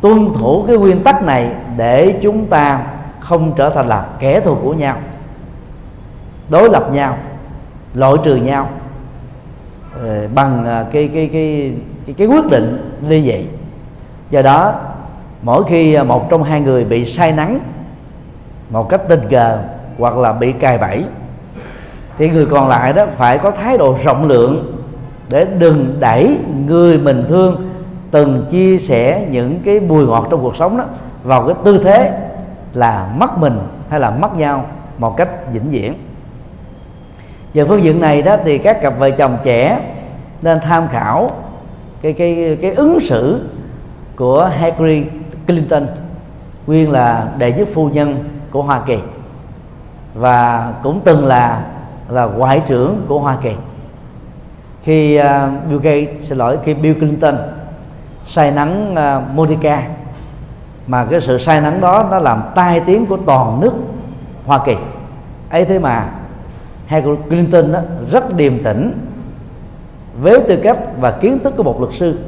tuân 0.00 0.28
thủ 0.34 0.64
cái 0.66 0.76
nguyên 0.76 1.02
tắc 1.02 1.22
này 1.22 1.50
để 1.76 2.18
chúng 2.22 2.46
ta 2.46 2.86
không 3.20 3.52
trở 3.56 3.70
thành 3.70 3.88
là 3.88 4.06
kẻ 4.18 4.40
thù 4.40 4.54
của 4.62 4.74
nhau 4.74 4.96
đối 6.48 6.70
lập 6.70 6.92
nhau 6.92 7.16
loại 7.94 8.14
trừ 8.24 8.36
nhau 8.36 8.68
ờ, 10.02 10.28
bằng 10.34 10.64
ờ, 10.64 10.86
cái 10.92 11.10
cái 11.14 11.30
cái 11.32 11.72
cái, 12.06 12.14
cái 12.18 12.26
quyết 12.26 12.50
định 12.50 12.98
ly 13.08 13.22
dị. 13.22 13.46
Do 14.30 14.42
đó 14.42 14.74
mỗi 15.42 15.64
khi 15.64 15.94
à, 15.94 16.02
một 16.02 16.30
trong 16.30 16.42
hai 16.42 16.60
người 16.60 16.84
bị 16.84 17.04
say 17.04 17.32
nắng 17.32 17.58
một 18.70 18.88
cách 18.88 19.00
tình 19.08 19.20
cờ 19.30 19.58
hoặc 19.98 20.16
là 20.16 20.32
bị 20.32 20.52
cài 20.52 20.78
bẫy, 20.78 21.04
thì 22.18 22.28
người 22.28 22.46
còn 22.46 22.68
lại 22.68 22.92
đó 22.92 23.06
phải 23.10 23.38
có 23.38 23.50
thái 23.50 23.78
độ 23.78 23.96
rộng 24.04 24.28
lượng 24.28 24.82
để 25.30 25.46
đừng 25.58 25.96
đẩy 26.00 26.38
người 26.66 26.98
mình 26.98 27.24
thương 27.28 27.70
từng 28.10 28.46
chia 28.50 28.78
sẻ 28.78 29.26
những 29.30 29.60
cái 29.64 29.80
bùi 29.80 30.06
ngọt 30.06 30.26
trong 30.30 30.42
cuộc 30.42 30.56
sống 30.56 30.76
đó 30.76 30.84
vào 31.22 31.46
cái 31.46 31.54
tư 31.64 31.80
thế 31.84 32.18
là 32.74 33.12
mất 33.16 33.38
mình 33.38 33.58
hay 33.88 34.00
là 34.00 34.10
mất 34.10 34.36
nhau 34.36 34.64
một 34.98 35.16
cách 35.16 35.52
vĩnh 35.52 35.70
viễn. 35.70 35.94
Về 37.54 37.64
phương 37.64 37.82
diện 37.82 38.00
này 38.00 38.22
đó 38.22 38.36
thì 38.44 38.58
các 38.58 38.82
cặp 38.82 38.98
vợ 38.98 39.10
chồng 39.10 39.38
trẻ 39.42 39.80
nên 40.42 40.60
tham 40.60 40.88
khảo 40.88 41.30
cái 42.02 42.12
cái 42.12 42.58
cái 42.62 42.72
ứng 42.72 43.00
xử 43.00 43.48
của 44.16 44.44
Hagrid 44.44 45.06
Clinton 45.46 45.86
nguyên 46.66 46.90
là 46.90 47.28
đệ 47.38 47.52
nhất 47.52 47.68
phu 47.74 47.88
nhân 47.88 48.24
của 48.50 48.62
Hoa 48.62 48.80
Kỳ 48.86 48.98
và 50.14 50.72
cũng 50.82 51.00
từng 51.04 51.26
là 51.26 51.64
là 52.08 52.24
ngoại 52.24 52.62
trưởng 52.66 53.04
của 53.08 53.18
Hoa 53.18 53.36
Kỳ. 53.42 53.52
Khi 54.82 55.20
uh, 55.20 55.24
Bill 55.68 55.80
Gates 55.80 56.28
xin 56.28 56.38
lỗi 56.38 56.58
khi 56.64 56.74
Bill 56.74 56.98
Clinton 56.98 57.36
say 58.26 58.50
nắng 58.50 58.96
à, 58.96 59.16
uh, 59.16 59.34
Monica 59.34 59.82
mà 60.86 61.04
cái 61.04 61.20
sự 61.20 61.38
say 61.38 61.60
nắng 61.60 61.80
đó 61.80 62.08
nó 62.10 62.18
làm 62.18 62.42
tai 62.54 62.80
tiếng 62.80 63.06
của 63.06 63.18
toàn 63.26 63.60
nước 63.60 63.72
Hoa 64.46 64.58
Kỳ. 64.64 64.74
Ấy 65.50 65.64
thế 65.64 65.78
mà 65.78 66.08
Hillary 66.86 67.22
Clinton 67.28 67.72
đó, 67.72 67.80
rất 68.10 68.36
điềm 68.36 68.62
tĩnh 68.64 68.92
với 70.20 70.40
tư 70.48 70.60
cách 70.62 70.78
và 71.00 71.10
kiến 71.10 71.38
thức 71.38 71.54
của 71.56 71.62
một 71.62 71.80
luật 71.80 71.92
sư 71.94 72.18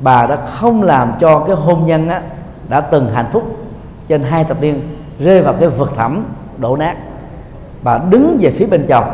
bà 0.00 0.26
đã 0.26 0.36
không 0.36 0.82
làm 0.82 1.12
cho 1.20 1.38
cái 1.38 1.56
hôn 1.56 1.86
nhân 1.86 2.08
á, 2.08 2.20
đã 2.68 2.80
từng 2.80 3.10
hạnh 3.10 3.28
phúc 3.32 3.56
trên 4.08 4.22
hai 4.22 4.44
thập 4.44 4.60
niên 4.60 4.96
rơi 5.18 5.42
vào 5.42 5.54
cái 5.60 5.68
vực 5.68 5.96
thẳm 5.96 6.24
đổ 6.58 6.76
nát. 6.76 6.96
Bà 7.82 7.98
đứng 8.10 8.38
về 8.40 8.50
phía 8.50 8.66
bên 8.66 8.86
chồng 8.86 9.04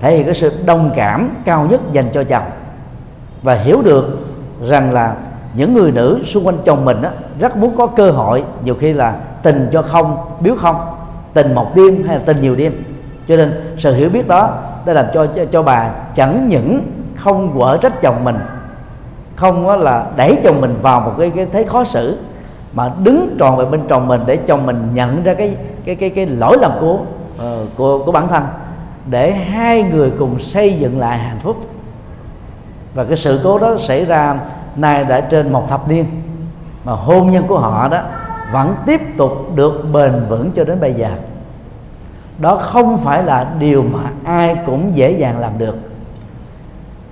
thể 0.00 0.16
hiện 0.16 0.24
cái 0.24 0.34
sự 0.34 0.52
đồng 0.66 0.90
cảm 0.96 1.30
cao 1.44 1.66
nhất 1.70 1.80
dành 1.92 2.10
cho 2.14 2.24
chồng. 2.24 2.44
Và 3.42 3.54
hiểu 3.54 3.82
được 3.82 4.18
rằng 4.62 4.92
là 4.92 5.14
những 5.54 5.74
người 5.74 5.92
nữ 5.92 6.20
xung 6.24 6.46
quanh 6.46 6.58
chồng 6.64 6.84
mình 6.84 7.02
á, 7.02 7.10
rất 7.40 7.56
muốn 7.56 7.76
có 7.76 7.86
cơ 7.86 8.10
hội 8.10 8.44
nhiều 8.64 8.76
khi 8.80 8.92
là 8.92 9.14
tình 9.42 9.68
cho 9.72 9.82
không 9.82 10.16
biếu 10.40 10.54
không 10.56 10.76
tình 11.34 11.54
một 11.54 11.74
đêm 11.74 12.04
hay 12.06 12.16
là 12.16 12.22
tình 12.26 12.40
nhiều 12.40 12.56
đêm. 12.56 12.84
Cho 13.28 13.36
nên 13.36 13.74
sự 13.78 13.94
hiểu 13.94 14.10
biết 14.10 14.28
đó 14.28 14.50
đã 14.86 14.92
làm 14.92 15.06
cho 15.14 15.26
cho, 15.26 15.44
cho 15.44 15.62
bà 15.62 15.90
chẳng 16.14 16.48
những 16.48 16.82
không 17.16 17.58
quở 17.58 17.76
trách 17.76 18.00
chồng 18.02 18.24
mình 18.24 18.36
không 19.38 19.80
là 19.80 20.06
đẩy 20.16 20.38
chồng 20.44 20.60
mình 20.60 20.76
vào 20.82 21.00
một 21.00 21.12
cái 21.18 21.30
cái 21.30 21.46
thế 21.52 21.64
khó 21.64 21.84
xử 21.84 22.18
mà 22.72 22.90
đứng 23.02 23.36
tròn 23.38 23.56
về 23.56 23.64
bên 23.64 23.80
chồng 23.88 24.08
mình 24.08 24.20
để 24.26 24.36
chồng 24.36 24.66
mình 24.66 24.88
nhận 24.94 25.22
ra 25.22 25.34
cái 25.34 25.56
cái 25.84 25.96
cái 25.96 26.10
cái 26.10 26.26
lỗi 26.26 26.56
lầm 26.60 26.72
của 26.80 26.94
uh, 26.94 27.68
của 27.76 28.04
của 28.04 28.12
bản 28.12 28.28
thân 28.28 28.42
để 29.10 29.32
hai 29.32 29.82
người 29.82 30.12
cùng 30.18 30.38
xây 30.38 30.78
dựng 30.78 30.98
lại 30.98 31.18
hạnh 31.18 31.38
phúc. 31.40 31.56
Và 32.94 33.04
cái 33.04 33.16
sự 33.16 33.40
cố 33.44 33.58
đó 33.58 33.76
xảy 33.78 34.04
ra 34.04 34.38
nay 34.76 35.04
đã 35.04 35.20
trên 35.20 35.52
một 35.52 35.68
thập 35.68 35.88
niên 35.88 36.04
mà 36.84 36.92
hôn 36.92 37.30
nhân 37.30 37.46
của 37.46 37.58
họ 37.58 37.88
đó 37.88 38.00
vẫn 38.52 38.74
tiếp 38.86 39.00
tục 39.16 39.32
được 39.54 39.84
bền 39.92 40.12
vững 40.28 40.50
cho 40.54 40.64
đến 40.64 40.80
bây 40.80 40.94
giờ. 40.94 41.08
Đó 42.38 42.56
không 42.56 42.98
phải 42.98 43.22
là 43.22 43.46
điều 43.58 43.82
mà 43.82 44.10
ai 44.24 44.56
cũng 44.66 44.90
dễ 44.94 45.10
dàng 45.10 45.40
làm 45.40 45.58
được 45.58 45.87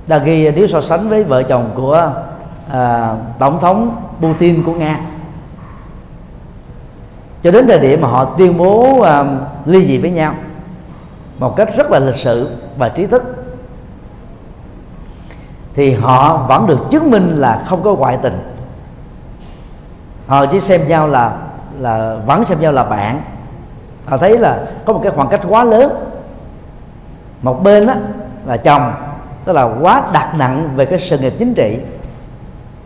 đã 0.07 0.18
ghi 0.18 0.50
nếu 0.50 0.66
so 0.66 0.80
sánh 0.80 1.09
với 1.09 1.24
vợ 1.24 1.42
chồng 1.42 1.70
của 1.74 2.12
à, 2.72 3.14
tổng 3.38 3.59
thống 3.61 4.02
Putin 4.20 4.62
của 4.62 4.72
Nga. 4.72 5.00
Cho 7.42 7.50
đến 7.50 7.66
thời 7.66 7.78
điểm 7.78 8.00
mà 8.00 8.09
họ 8.09 8.24
tuyên 8.24 8.59
bố 8.59 9.00
à, 9.02 9.24
ly 9.66 9.86
dị 9.86 9.98
với 9.98 10.11
nhau 10.11 10.34
một 11.38 11.57
cách 11.57 11.68
rất 11.76 11.90
là 11.90 11.98
lịch 11.98 12.16
sự 12.16 12.50
và 12.78 12.88
trí 12.88 13.07
thức 13.07 13.22
thì 15.74 15.94
họ 15.94 16.46
vẫn 16.48 16.66
được 16.66 16.78
chứng 16.90 17.11
minh 17.11 17.36
là 17.36 17.62
không 17.66 17.82
có 17.82 17.94
ngoại 17.94 18.18
tình. 18.22 18.38
Họ 20.26 20.46
chỉ 20.46 20.61
xem 20.61 20.88
nhau 20.88 21.09
là 21.09 21.36
là 21.78 22.16
vẫn 22.26 22.44
xem 22.44 22.61
nhau 22.61 22.72
là 22.72 22.84
bạn. 22.84 23.22
Họ 24.07 24.16
thấy 24.16 24.38
là 24.38 24.64
có 24.84 24.92
một 24.92 25.00
cái 25.02 25.12
khoảng 25.12 25.28
cách 25.28 25.40
quá 25.48 25.64
lớn. 25.64 25.92
Một 27.42 27.62
bên 27.62 27.86
đó 27.86 27.94
là 28.46 28.57
chồng 28.57 28.92
tức 29.47 29.53
là 29.53 29.68
quá 29.82 30.11
đặt 30.12 30.34
nặng 30.34 30.68
về 30.76 30.86
cái 30.86 30.99
sự 30.99 31.18
nghiệp 31.18 31.34
chính 31.38 31.55
trị. 31.55 31.78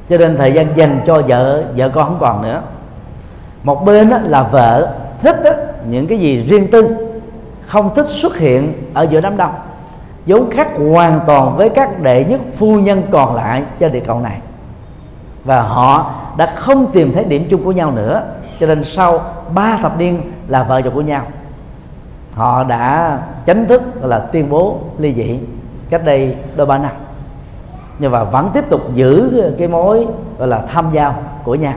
Cho 0.08 0.18
nên 0.18 0.36
thời 0.36 0.52
gian 0.52 0.76
dành 0.76 1.00
cho 1.06 1.22
vợ 1.28 1.64
vợ 1.76 1.88
con 1.88 2.04
không 2.04 2.18
còn 2.20 2.42
nữa. 2.42 2.62
Một 3.62 3.84
bên 3.84 4.10
đó 4.10 4.18
là 4.22 4.42
vợ 4.42 4.94
thích 5.20 5.36
đó, 5.44 5.50
những 5.88 6.06
cái 6.06 6.18
gì 6.18 6.46
riêng 6.48 6.70
tư 6.70 6.96
không 7.66 7.94
thích 7.94 8.06
xuất 8.06 8.36
hiện 8.36 8.72
ở 8.94 9.02
giữa 9.02 9.20
đám 9.20 9.36
đông. 9.36 9.54
Vốn 10.26 10.50
khác 10.50 10.68
hoàn 10.92 11.20
toàn 11.26 11.56
với 11.56 11.68
các 11.68 12.02
đệ 12.02 12.24
nhất 12.24 12.40
phu 12.56 12.78
nhân 12.78 13.02
còn 13.10 13.34
lại 13.34 13.62
trên 13.78 13.92
địa 13.92 14.00
cầu 14.00 14.20
này. 14.20 14.38
Và 15.44 15.62
họ 15.62 16.12
đã 16.36 16.54
không 16.56 16.92
tìm 16.92 17.12
thấy 17.12 17.24
điểm 17.24 17.46
chung 17.50 17.64
của 17.64 17.72
nhau 17.72 17.90
nữa. 17.90 18.22
Cho 18.60 18.66
nên 18.66 18.84
sau 18.84 19.24
ba 19.54 19.78
thập 19.82 19.98
niên 19.98 20.32
là 20.48 20.62
vợ 20.62 20.82
chồng 20.82 20.94
của 20.94 21.00
nhau 21.00 21.22
họ 22.34 22.64
đã 22.64 23.18
chính 23.46 23.66
thức 23.66 23.82
là 24.02 24.18
tuyên 24.18 24.50
bố 24.50 24.78
ly 24.98 25.14
dị 25.14 25.38
cách 25.90 26.04
đây 26.04 26.36
đôi 26.56 26.66
ba 26.66 26.78
năm. 26.78 26.92
Nhưng 27.98 28.12
mà 28.12 28.24
vẫn 28.24 28.50
tiếp 28.54 28.64
tục 28.70 28.80
giữ 28.94 29.42
cái 29.58 29.68
mối, 29.68 30.06
gọi 30.38 30.48
là, 30.48 30.62
tham 30.68 30.86
giao 30.92 31.14
của 31.44 31.54
nhau. 31.54 31.74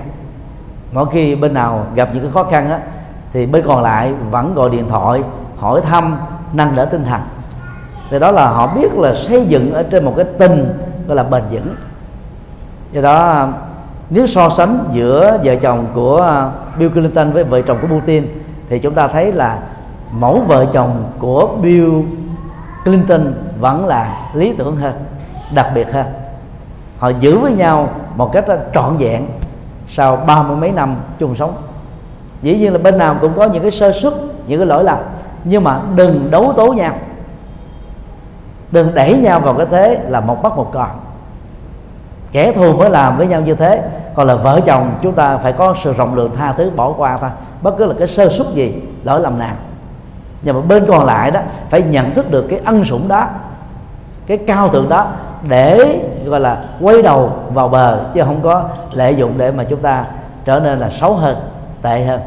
Mỗi 0.91 1.05
khi 1.11 1.35
bên 1.35 1.53
nào 1.53 1.85
gặp 1.95 2.09
những 2.13 2.23
cái 2.23 2.31
khó 2.31 2.43
khăn 2.43 2.69
á, 2.69 2.79
thì 3.33 3.45
bên 3.45 3.63
còn 3.67 3.81
lại 3.81 4.13
vẫn 4.31 4.55
gọi 4.55 4.69
điện 4.69 4.85
thoại, 4.89 5.21
hỏi 5.57 5.81
thăm, 5.81 6.17
nâng 6.53 6.75
đỡ 6.75 6.85
tinh 6.85 7.03
thần. 7.05 7.21
Thì 8.09 8.19
đó 8.19 8.31
là 8.31 8.47
họ 8.47 8.73
biết 8.75 8.93
là 8.93 9.13
xây 9.15 9.45
dựng 9.45 9.73
ở 9.73 9.83
trên 9.83 10.05
một 10.05 10.13
cái 10.17 10.25
tình, 10.37 10.73
gọi 11.07 11.15
là, 11.15 11.23
bền 11.23 11.43
vững. 11.51 11.75
Do 12.91 13.01
đó, 13.01 13.47
nếu 14.09 14.27
so 14.27 14.49
sánh 14.49 14.85
giữa 14.91 15.39
vợ 15.43 15.55
chồng 15.55 15.85
của 15.93 16.49
Bill 16.77 16.91
Clinton 16.91 17.31
với 17.31 17.43
vợ 17.43 17.61
chồng 17.61 17.77
của 17.81 17.87
Putin, 17.87 18.27
thì 18.69 18.79
chúng 18.79 18.93
ta 18.93 19.07
thấy 19.07 19.31
là 19.31 19.59
mẫu 20.11 20.41
vợ 20.47 20.65
chồng 20.71 21.03
của 21.19 21.49
Bill 21.61 22.01
Clinton 22.83 23.33
vẫn 23.59 23.85
là 23.85 24.29
lý 24.33 24.53
tưởng 24.57 24.77
hơn 24.77 24.93
đặc 25.53 25.67
biệt 25.75 25.91
hơn. 25.91 26.05
Họ 26.97 27.09
giữ 27.09 27.39
với 27.39 27.53
nhau 27.53 27.89
một 28.15 28.31
cách 28.33 28.45
trọn 28.73 28.97
vẹn 28.97 29.27
sau 29.87 30.15
ba 30.15 30.43
mươi 30.43 30.57
mấy 30.57 30.71
năm 30.71 30.95
chung 31.19 31.35
sống. 31.35 31.55
Dĩ 32.41 32.57
nhiên 32.57 32.73
là 32.73 32.79
bên 32.79 32.97
nào 32.97 33.15
cũng 33.21 33.33
có 33.35 33.45
những 33.45 33.61
cái 33.61 33.71
sơ 33.71 33.91
xuất, 33.91 34.13
những 34.47 34.59
cái 34.59 34.67
lỗi 34.67 34.83
lầm 34.83 34.97
nhưng 35.43 35.63
mà 35.63 35.81
đừng 35.95 36.31
đấu 36.31 36.53
tố 36.55 36.73
nhau. 36.73 36.93
Đừng 38.71 38.93
đẩy 38.93 39.17
nhau 39.17 39.39
vào 39.39 39.53
cái 39.53 39.65
thế 39.71 39.99
là 40.07 40.19
một 40.19 40.43
bắt 40.43 40.53
một 40.55 40.69
còn, 40.73 40.89
kẻ 42.31 42.51
thù 42.51 42.77
mới 42.77 42.89
làm 42.89 43.17
với 43.17 43.27
nhau 43.27 43.41
như 43.41 43.55
thế 43.55 43.89
còn 44.13 44.27
là 44.27 44.35
vợ 44.35 44.61
chồng 44.65 44.91
chúng 45.01 45.13
ta 45.13 45.37
phải 45.37 45.53
có 45.53 45.75
sự 45.83 45.93
rộng 45.93 46.15
lượng 46.15 46.31
tha 46.37 46.53
thứ 46.57 46.71
bỏ 46.75 46.93
qua 46.97 47.17
thôi 47.21 47.29
bất 47.61 47.77
cứ 47.77 47.85
là 47.85 47.93
cái 47.99 48.07
sơ 48.07 48.29
suất 48.29 48.47
gì 48.53 48.81
lỗi 49.03 49.19
lầm 49.19 49.39
nào 49.39 49.55
nhưng 50.43 50.55
mà 50.55 50.61
bên 50.61 50.85
còn 50.87 51.05
lại 51.05 51.31
đó, 51.31 51.39
phải 51.69 51.81
nhận 51.81 52.13
thức 52.13 52.31
được 52.31 52.45
cái 52.49 52.59
ân 52.65 52.85
sủng 52.85 53.07
đó, 53.07 53.27
cái 54.27 54.37
cao 54.37 54.69
thượng 54.69 54.89
đó 54.89 55.07
để, 55.47 55.99
gọi 56.25 56.39
là, 56.39 56.65
quay 56.79 57.01
đầu 57.01 57.33
vào 57.53 57.69
bờ, 57.69 58.05
chứ 58.13 58.21
không 58.23 58.41
có 58.41 58.69
lợi 58.93 59.15
dụng 59.15 59.33
để 59.37 59.51
mà 59.51 59.63
chúng 59.63 59.79
ta 59.79 60.05
trở 60.45 60.59
nên 60.59 60.79
là 60.79 60.89
xấu 60.89 61.15
hơn, 61.15 61.37
tệ 61.81 62.05
hơn. 62.05 62.21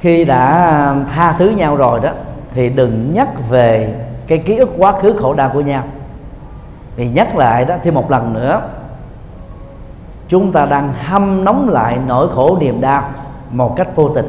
Khi 0.00 0.24
đã 0.24 0.94
tha 1.14 1.32
thứ 1.32 1.48
nhau 1.48 1.76
rồi 1.76 2.00
đó, 2.00 2.10
thì 2.50 2.68
đừng 2.68 3.14
nhắc 3.14 3.28
về 3.48 3.94
cái 4.26 4.38
ký 4.38 4.56
ức 4.56 4.70
quá 4.78 4.92
khứ 5.00 5.16
khổ 5.20 5.34
đau 5.34 5.50
của 5.52 5.60
nhau. 5.60 5.82
Vì 6.96 7.08
nhắc 7.08 7.36
lại 7.36 7.64
đó, 7.64 7.74
thêm 7.82 7.94
một 7.94 8.10
lần 8.10 8.32
nữa 8.32 8.60
chúng 10.28 10.52
ta 10.52 10.66
đang 10.66 10.92
hâm 11.06 11.44
nóng 11.44 11.68
lại 11.68 11.98
nỗi 12.06 12.28
khổ 12.34 12.56
niềm 12.60 12.80
đau 12.80 13.02
một 13.50 13.76
cách 13.76 13.88
vô 13.96 14.08
tình. 14.08 14.26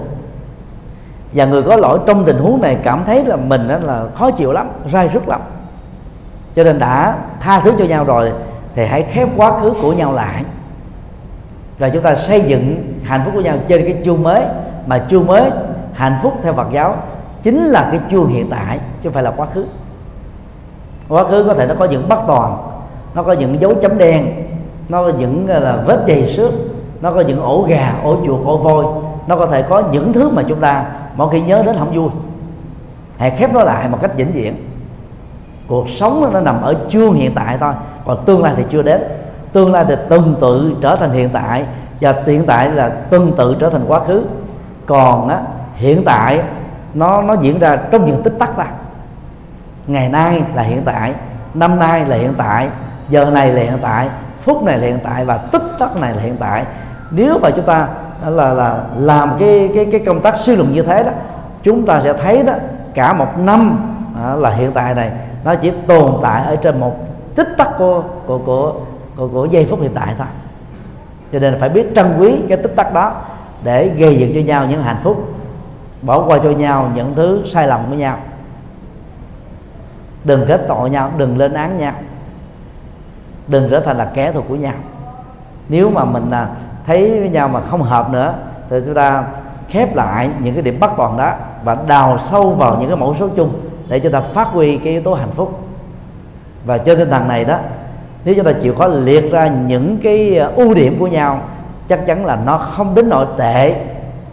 Và 1.34 1.46
người 1.46 1.64
có 1.64 1.76
lỗi 1.76 2.00
trong 2.06 2.26
tình 2.26 2.38
huống 2.38 2.62
này 2.62 2.78
cảm 2.84 3.04
thấy 3.06 3.26
là 3.26 3.36
mình 3.36 3.68
đó 3.68 3.78
là 3.78 4.04
khó 4.16 4.32
chịu 4.32 4.52
lắm, 4.52 4.68
rai 4.88 5.08
rứt 5.08 5.28
lắm. 5.28 5.42
Cho 6.56 6.64
nên 6.64 6.80
đã 6.80 7.18
tha 7.40 7.60
thứ 7.60 7.74
cho 7.80 7.86
nhau 7.86 8.04
rồi 8.04 8.32
thì 8.76 8.86
hãy 8.86 9.04
khép 9.04 9.30
quá 9.36 9.60
khứ 9.62 9.74
của 9.82 9.94
nhau 9.94 10.14
lại. 10.14 10.44
Và 11.80 11.90
chúng 11.90 12.04
ta 12.04 12.16
xây 12.16 12.42
dựng 12.42 12.94
hạnh 13.04 13.22
phúc 13.26 13.34
của 13.34 13.42
nhau 13.42 13.58
trên 13.68 13.82
cái 13.82 14.02
chuông 14.06 14.24
mới, 14.24 14.42
mà 14.88 14.98
chuông 14.98 15.28
mới 15.28 15.52
hạnh 15.94 16.20
phúc 16.22 16.34
theo 16.44 16.54
Phật 16.54 16.68
giáo 16.72 16.96
chính 17.44 17.66
là 17.66 17.88
cái 17.92 18.00
chuông 18.12 18.28
hiện 18.28 18.50
tại, 18.50 18.78
chứ 18.78 19.10
không 19.10 19.14
phải 19.14 19.24
là 19.24 19.32
quá 19.32 19.48
khứ. 19.54 19.66
Quá 21.10 21.24
khứ 21.24 21.44
có 21.48 21.54
thể 21.54 21.66
nó 21.66 21.76
có 21.80 21.86
những 21.86 22.10
bất 22.10 22.20
toàn, 22.28 22.58
nó 23.14 23.24
có 23.24 23.32
những 23.32 23.62
dấu 23.62 23.74
chấm 23.82 23.98
đen 23.98 24.26
nó 24.90 25.04
có 25.04 25.12
những 25.18 25.48
là 25.48 25.78
vết 25.86 26.04
dày 26.08 26.28
xước 26.28 26.52
nó 27.02 27.12
có 27.12 27.22
những 27.22 27.42
ổ 27.42 27.66
gà 27.70 27.94
ổ 28.04 28.18
chuột 28.26 28.46
ổ 28.46 28.58
voi. 28.58 28.86
Nó 29.28 29.36
có 29.36 29.46
thể 29.46 29.62
có 29.62 29.84
những 29.92 30.14
thứ 30.14 30.30
mà 30.30 30.44
chúng 30.48 30.60
ta 30.60 30.86
mỗi 31.16 31.30
khi 31.32 31.42
nhớ 31.42 31.64
đến 31.66 31.76
không 31.80 31.94
vui. 31.94 32.10
Hãy 33.18 33.32
khép 33.32 33.54
nó 33.54 33.64
lại 33.64 33.90
một 33.90 33.98
cách 34.02 34.12
vĩnh 34.16 34.32
viễn. 34.32 34.56
Cuộc 35.68 35.90
sống 35.90 36.30
nó 36.34 36.40
nằm 36.40 36.62
ở 36.62 36.76
chương 36.90 37.14
hiện 37.14 37.32
tại 37.36 37.58
thôi 37.60 37.74
còn 38.06 38.26
tương 38.26 38.44
lai 38.44 38.54
thì 38.58 38.64
chưa 38.70 38.82
đến. 38.82 39.04
Tương 39.54 39.72
lai 39.72 39.86
thì 39.88 39.96
tương 40.10 40.36
tự 40.42 40.76
trở 40.82 40.96
thành 40.96 41.12
hiện 41.12 41.30
tại 41.34 41.66
và 42.02 42.14
hiện 42.26 42.46
tại 42.46 42.72
là 42.72 42.90
tương 42.90 43.36
tự 43.36 43.56
trở 43.60 43.70
thành 43.70 43.86
quá 43.88 44.00
khứ. 44.00 44.24
Còn 44.86 45.28
á, 45.28 45.42
hiện 45.76 46.04
tại 46.06 46.42
nó 46.94 47.22
nó 47.22 47.34
diễn 47.34 47.60
ra 47.60 47.76
trong 47.92 48.06
những 48.06 48.24
tích 48.24 48.34
tắc 48.40 48.58
ta 48.58 48.66
ngày 49.88 50.10
nay 50.10 50.44
là 50.56 50.62
hiện 50.62 50.82
tại 50.86 51.14
năm 51.54 51.80
nay 51.80 52.06
là 52.06 52.16
hiện 52.16 52.34
tại 52.38 52.68
giờ 53.10 53.26
này 53.26 53.52
là 53.52 53.62
hiện 53.62 53.78
tại 53.82 54.08
phút 54.48 54.64
này 54.64 54.78
là 54.78 54.88
hiện 54.88 55.00
tại 55.04 55.26
và 55.26 55.38
tích 55.38 55.64
tắc 55.80 55.96
này 55.96 56.14
là 56.16 56.22
hiện 56.22 56.38
tại. 56.38 56.66
Nếu 57.12 57.40
mà 57.40 57.50
chúng 57.56 57.66
ta 57.66 57.88
là 58.28 58.54
là 58.54 58.84
làm 58.98 59.30
cái 59.40 59.70
cái 59.76 59.86
cái 59.92 60.02
công 60.06 60.22
tác 60.22 60.38
suy 60.38 60.56
luận 60.56 60.74
như 60.74 60.82
thế 60.82 61.04
đó 61.04 61.12
chúng 61.64 61.86
ta 61.86 62.02
sẽ 62.02 62.14
thấy 62.14 62.44
đó 62.44 62.54
cả 62.94 63.14
một 63.14 63.40
năm 63.40 63.80
à, 64.24 64.36
là 64.36 64.50
hiện 64.50 64.72
tại 64.72 64.96
này 64.96 65.12
nó 65.44 65.56
chỉ 65.56 65.72
tồn 65.88 66.14
tại 66.22 66.44
ở 66.46 66.56
trên 66.56 66.80
một 66.80 66.96
tích 67.36 67.48
tắc 67.58 67.70
của 67.78 68.04
của 68.26 68.38
của 68.38 68.74
của, 69.18 69.28
của 69.28 69.46
giây 69.46 69.68
phút 69.70 69.82
hiện 69.82 69.92
tại 69.96 70.14
thôi. 70.18 70.28
Cho 71.34 71.40
nên 71.40 71.60
phải 71.60 71.70
biết 71.70 71.88
trân 71.96 72.18
quý 72.20 72.42
cái 72.50 72.58
tích 72.58 72.76
tắc 72.76 72.94
đó 72.94 73.14
để 73.64 73.90
gây 73.90 74.18
dựng 74.18 74.32
cho 74.34 74.40
nhau 74.40 74.66
những 74.66 74.84
hạnh 74.84 75.00
phúc 75.04 75.34
bỏ 76.02 76.26
qua 76.28 76.38
cho 76.44 76.50
nhau 76.50 76.92
những 76.96 77.16
thứ 77.16 77.42
sai 77.46 77.68
lầm 77.68 77.82
của 77.90 77.96
nhau. 77.96 78.18
Đừng 80.24 80.46
kết 80.48 80.66
tội 80.68 80.90
nhau 80.90 81.12
đừng 81.18 81.38
lên 81.38 81.54
án 81.54 81.78
nhau 81.78 81.94
đừng 83.48 83.70
trở 83.72 83.80
thành 83.80 83.98
là 83.98 84.06
kẻ 84.14 84.32
thù 84.32 84.42
của 84.50 84.56
nhau. 84.56 84.74
Nếu 85.70 85.90
mà 85.90 86.06
mình 86.06 86.30
là 86.30 86.50
thấy 86.86 87.20
với 87.20 87.30
nhau 87.30 87.48
mà 87.48 87.62
không 87.62 87.82
hợp 87.82 88.10
nữa 88.10 88.34
thì 88.70 88.78
chúng 88.86 88.96
ta 88.96 89.24
khép 89.70 89.96
lại 89.96 90.30
những 90.40 90.54
cái 90.54 90.64
điểm 90.64 90.80
bắt 90.80 90.92
toàn 90.98 91.18
đó 91.18 91.34
và 91.64 91.78
đào 91.88 92.18
sâu 92.18 92.52
vào 92.52 92.78
những 92.80 92.90
cái 92.90 92.98
mẫu 92.98 93.16
số 93.16 93.28
chung 93.36 93.62
để 93.88 94.00
cho 94.00 94.10
ta 94.10 94.20
phát 94.20 94.48
huy 94.48 94.78
cái 94.78 94.94
yếu 94.94 95.02
tố 95.02 95.14
hạnh 95.14 95.32
phúc. 95.32 95.60
Và 96.66 96.78
trên 96.78 96.98
tinh 96.98 97.10
thần 97.10 97.28
này 97.28 97.46
đó 97.46 97.58
nếu 98.26 98.36
chúng 98.36 98.46
ta 98.46 98.52
chịu 98.52 98.76
khó 98.76 98.88
liệt 98.88 99.32
ra 99.32 99.48
những 99.48 99.98
cái 99.98 100.38
à, 100.38 100.52
ưu 100.56 100.74
điểm 100.74 101.00
của 101.00 101.08
nhau 101.08 101.40
chắc 101.88 102.06
chắn 102.06 102.26
là 102.26 102.40
nó 102.46 102.58
không 102.58 102.96
đến 102.96 103.10
nỗi 103.10 103.26
tệ 103.38 103.76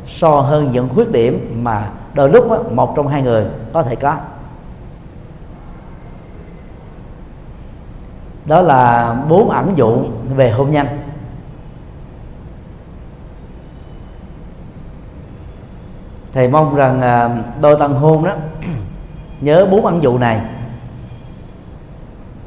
so 0.06 0.30
hơn 0.30 0.72
những 0.72 0.88
khuyết 0.94 1.12
điểm 1.12 1.60
mà 1.62 1.88
đôi 2.14 2.28
lúc 2.28 2.50
đó, 2.50 2.58
một 2.70 2.96
trong 2.96 3.08
hai 3.08 3.22
người 3.22 3.44
có 3.72 3.82
thể 3.82 3.96
có. 3.96 4.14
Đó 8.44 8.60
là 8.60 9.14
bốn 9.28 9.50
ẩn 9.50 9.72
dụ 9.76 9.98
về 10.36 10.50
hôn 10.50 10.70
nhân. 10.70 10.86
Thầy 16.32 16.48
mong 16.48 16.74
rằng 16.74 17.00
à, 17.00 17.30
đôi 17.60 17.76
tân 17.78 17.92
hôn 17.92 18.24
đó, 18.24 18.32
nhớ 19.40 19.66
bốn 19.70 19.86
ẩn 19.86 20.02
dụ 20.02 20.18
này. 20.18 20.40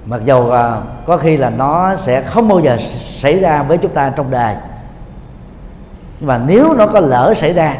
Mặc 0.06 0.22
dầu 0.26 0.52
à, 0.52 0.78
có 1.06 1.18
khi 1.18 1.38
là 1.38 1.50
nó 1.50 1.95
sẽ 1.95 2.22
không 2.22 2.48
bao 2.48 2.60
giờ 2.60 2.78
xảy 3.02 3.39
ra 3.39 3.64
với 3.64 3.78
chúng 3.78 3.91
ta 3.91 4.10
trong 4.10 4.32
đời. 4.32 4.56
Nhưng 6.20 6.28
mà 6.28 6.41
nếu 6.48 6.74
nó 6.74 6.88
có 6.88 7.00
lỡ 7.00 7.34
xảy 7.38 7.54
ra, 7.54 7.78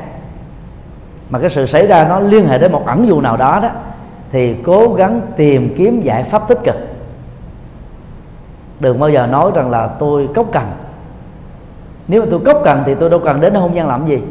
mà 1.30 1.40
cái 1.40 1.50
sự 1.50 1.66
xảy 1.66 1.88
ra 1.88 2.08
nó 2.10 2.20
liên 2.20 2.48
hệ 2.48 2.58
đến 2.58 2.72
một 2.72 2.84
ẩn 2.86 3.08
dụ 3.08 3.22
nào 3.22 3.38
đó 3.38 3.60
đó, 3.64 3.70
thì 4.32 4.56
cố 4.66 4.94
gắng 4.94 5.22
tìm 5.38 5.74
kiếm 5.78 6.02
giải 6.02 6.24
pháp 6.24 6.48
tích 6.48 6.60
cực 6.64 6.87
đừng 8.80 9.00
bao 9.00 9.10
giờ 9.10 9.28
nói 9.28 9.52
rằng 9.56 9.70
là 9.70 9.88
tôi 9.88 10.30
cốc 10.36 10.48
cần 10.52 10.66
nếu 12.08 12.22
mà 12.22 12.28
tôi 12.32 12.40
cốc 12.46 12.62
cần 12.64 12.84
thì 12.86 12.96
tôi 12.96 13.10
đâu 13.10 13.20
cần 13.20 13.42
đến 13.42 13.54
hôn 13.54 13.74
nhân 13.74 13.88
làm 13.88 14.06
gì. 14.06 14.22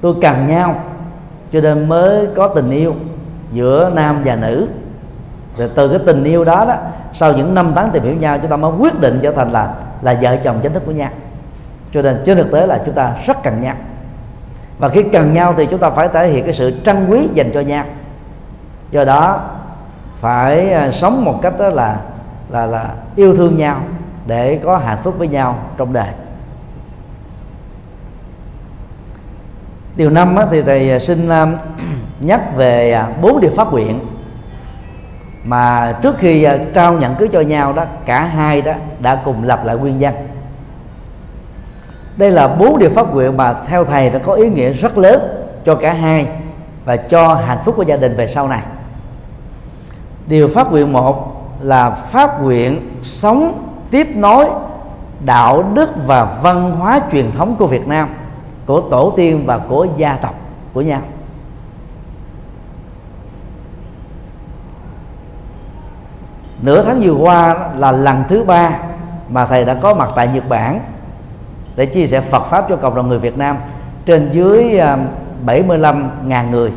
Tôi 0.00 0.14
cần 0.22 0.46
nhau, 0.46 0.74
cho 1.52 1.60
nên 1.60 1.88
mới 1.88 2.28
có 2.34 2.48
tình 2.48 2.70
yêu 2.70 2.94
giữa 3.52 3.90
nam 3.94 4.22
và 4.24 4.36
nữ. 4.36 4.68
Rồi 5.58 5.70
từ 5.74 5.88
cái 5.88 5.98
tình 6.06 6.24
yêu 6.24 6.44
đó 6.44 6.64
đó, 6.68 6.74
sau 7.12 7.32
những 7.32 7.54
năm 7.54 7.72
tháng 7.74 7.90
tìm 7.90 8.02
hiểu 8.02 8.14
nhau, 8.14 8.38
chúng 8.38 8.50
ta 8.50 8.56
mới 8.56 8.72
quyết 8.78 9.00
định 9.00 9.20
trở 9.22 9.32
thành 9.32 9.52
là 9.52 9.74
là 10.02 10.18
vợ 10.22 10.36
chồng 10.36 10.58
chính 10.62 10.72
thức 10.72 10.82
của 10.86 10.92
nhau. 10.92 11.10
Cho 11.92 12.02
nên 12.02 12.22
trên 12.24 12.36
thực 12.36 12.52
tế 12.52 12.66
là 12.66 12.82
chúng 12.86 12.94
ta 12.94 13.12
rất 13.26 13.42
cần 13.42 13.60
nhau. 13.60 13.74
Và 14.78 14.88
khi 14.88 15.02
cần 15.02 15.32
nhau 15.32 15.54
thì 15.56 15.66
chúng 15.66 15.80
ta 15.80 15.90
phải 15.90 16.08
thể 16.08 16.28
hiện 16.28 16.44
cái 16.44 16.54
sự 16.54 16.72
trân 16.84 17.06
quý 17.08 17.28
dành 17.34 17.50
cho 17.54 17.60
nhau. 17.60 17.84
Do 18.90 19.04
đó, 19.04 19.40
phải 20.16 20.72
à, 20.72 20.90
sống 20.90 21.24
một 21.24 21.38
cách 21.42 21.54
đó 21.58 21.68
là 21.68 21.96
là 22.50 22.66
là 22.66 22.94
yêu 23.16 23.36
thương 23.36 23.56
nhau 23.56 23.80
để 24.26 24.60
có 24.64 24.76
hạnh 24.76 24.98
phúc 25.02 25.14
với 25.18 25.28
nhau 25.28 25.58
trong 25.76 25.92
đời. 25.92 26.08
Điều 29.96 30.10
năm 30.10 30.36
thì 30.50 30.62
thầy 30.62 30.90
à, 30.90 30.98
xin 30.98 31.28
à, 31.28 31.46
nhắc 32.20 32.56
về 32.56 32.92
à, 32.92 33.08
bốn 33.22 33.40
điều 33.40 33.50
phát 33.56 33.68
nguyện 33.70 34.00
mà 35.44 35.94
trước 36.02 36.18
khi 36.18 36.46
trao 36.74 36.92
nhận 36.92 37.14
cưới 37.14 37.28
cho 37.32 37.40
nhau 37.40 37.72
đó, 37.72 37.84
cả 38.04 38.24
hai 38.24 38.62
đó 38.62 38.72
đã 39.00 39.22
cùng 39.24 39.44
lập 39.44 39.60
lại 39.64 39.76
nguyên 39.76 40.00
danh 40.00 40.14
đây 42.16 42.30
là 42.30 42.48
bốn 42.48 42.78
điều 42.78 42.90
phát 42.90 43.06
nguyện 43.12 43.36
mà 43.36 43.54
theo 43.66 43.84
thầy 43.84 44.10
đã 44.10 44.18
có 44.18 44.32
ý 44.32 44.48
nghĩa 44.48 44.72
rất 44.72 44.98
lớn 44.98 45.20
cho 45.64 45.74
cả 45.74 45.92
hai 45.92 46.26
và 46.84 46.96
cho 46.96 47.34
hạnh 47.34 47.58
phúc 47.64 47.74
của 47.76 47.82
gia 47.82 47.96
đình 47.96 48.16
về 48.16 48.28
sau 48.28 48.48
này. 48.48 48.62
Điều 50.26 50.48
phát 50.48 50.70
nguyện 50.70 50.92
một 50.92 51.35
là 51.66 51.90
phát 51.90 52.42
nguyện 52.42 52.90
sống 53.02 53.52
tiếp 53.90 54.06
nối 54.14 54.46
đạo 55.24 55.64
đức 55.74 55.88
và 56.06 56.38
văn 56.42 56.72
hóa 56.72 57.00
truyền 57.12 57.32
thống 57.32 57.56
của 57.58 57.66
Việt 57.66 57.88
Nam, 57.88 58.08
của 58.66 58.80
tổ 58.90 59.12
tiên 59.16 59.46
và 59.46 59.58
của 59.58 59.86
gia 59.96 60.16
tộc 60.16 60.34
của 60.72 60.80
nhau. 60.80 61.00
Nửa 66.62 66.82
tháng 66.82 67.00
vừa 67.00 67.12
qua 67.12 67.70
là 67.76 67.92
lần 67.92 68.24
thứ 68.28 68.44
ba 68.44 68.70
mà 69.28 69.46
thầy 69.46 69.64
đã 69.64 69.74
có 69.74 69.94
mặt 69.94 70.08
tại 70.16 70.28
Nhật 70.28 70.48
Bản 70.48 70.80
để 71.76 71.86
chia 71.86 72.06
sẻ 72.06 72.20
Phật 72.20 72.44
pháp 72.44 72.66
cho 72.68 72.76
cộng 72.76 72.94
đồng 72.94 73.08
người 73.08 73.18
Việt 73.18 73.38
Nam 73.38 73.56
trên 74.06 74.30
dưới 74.30 74.78
à, 74.78 74.98
75.000 75.46 76.50
người 76.50 76.72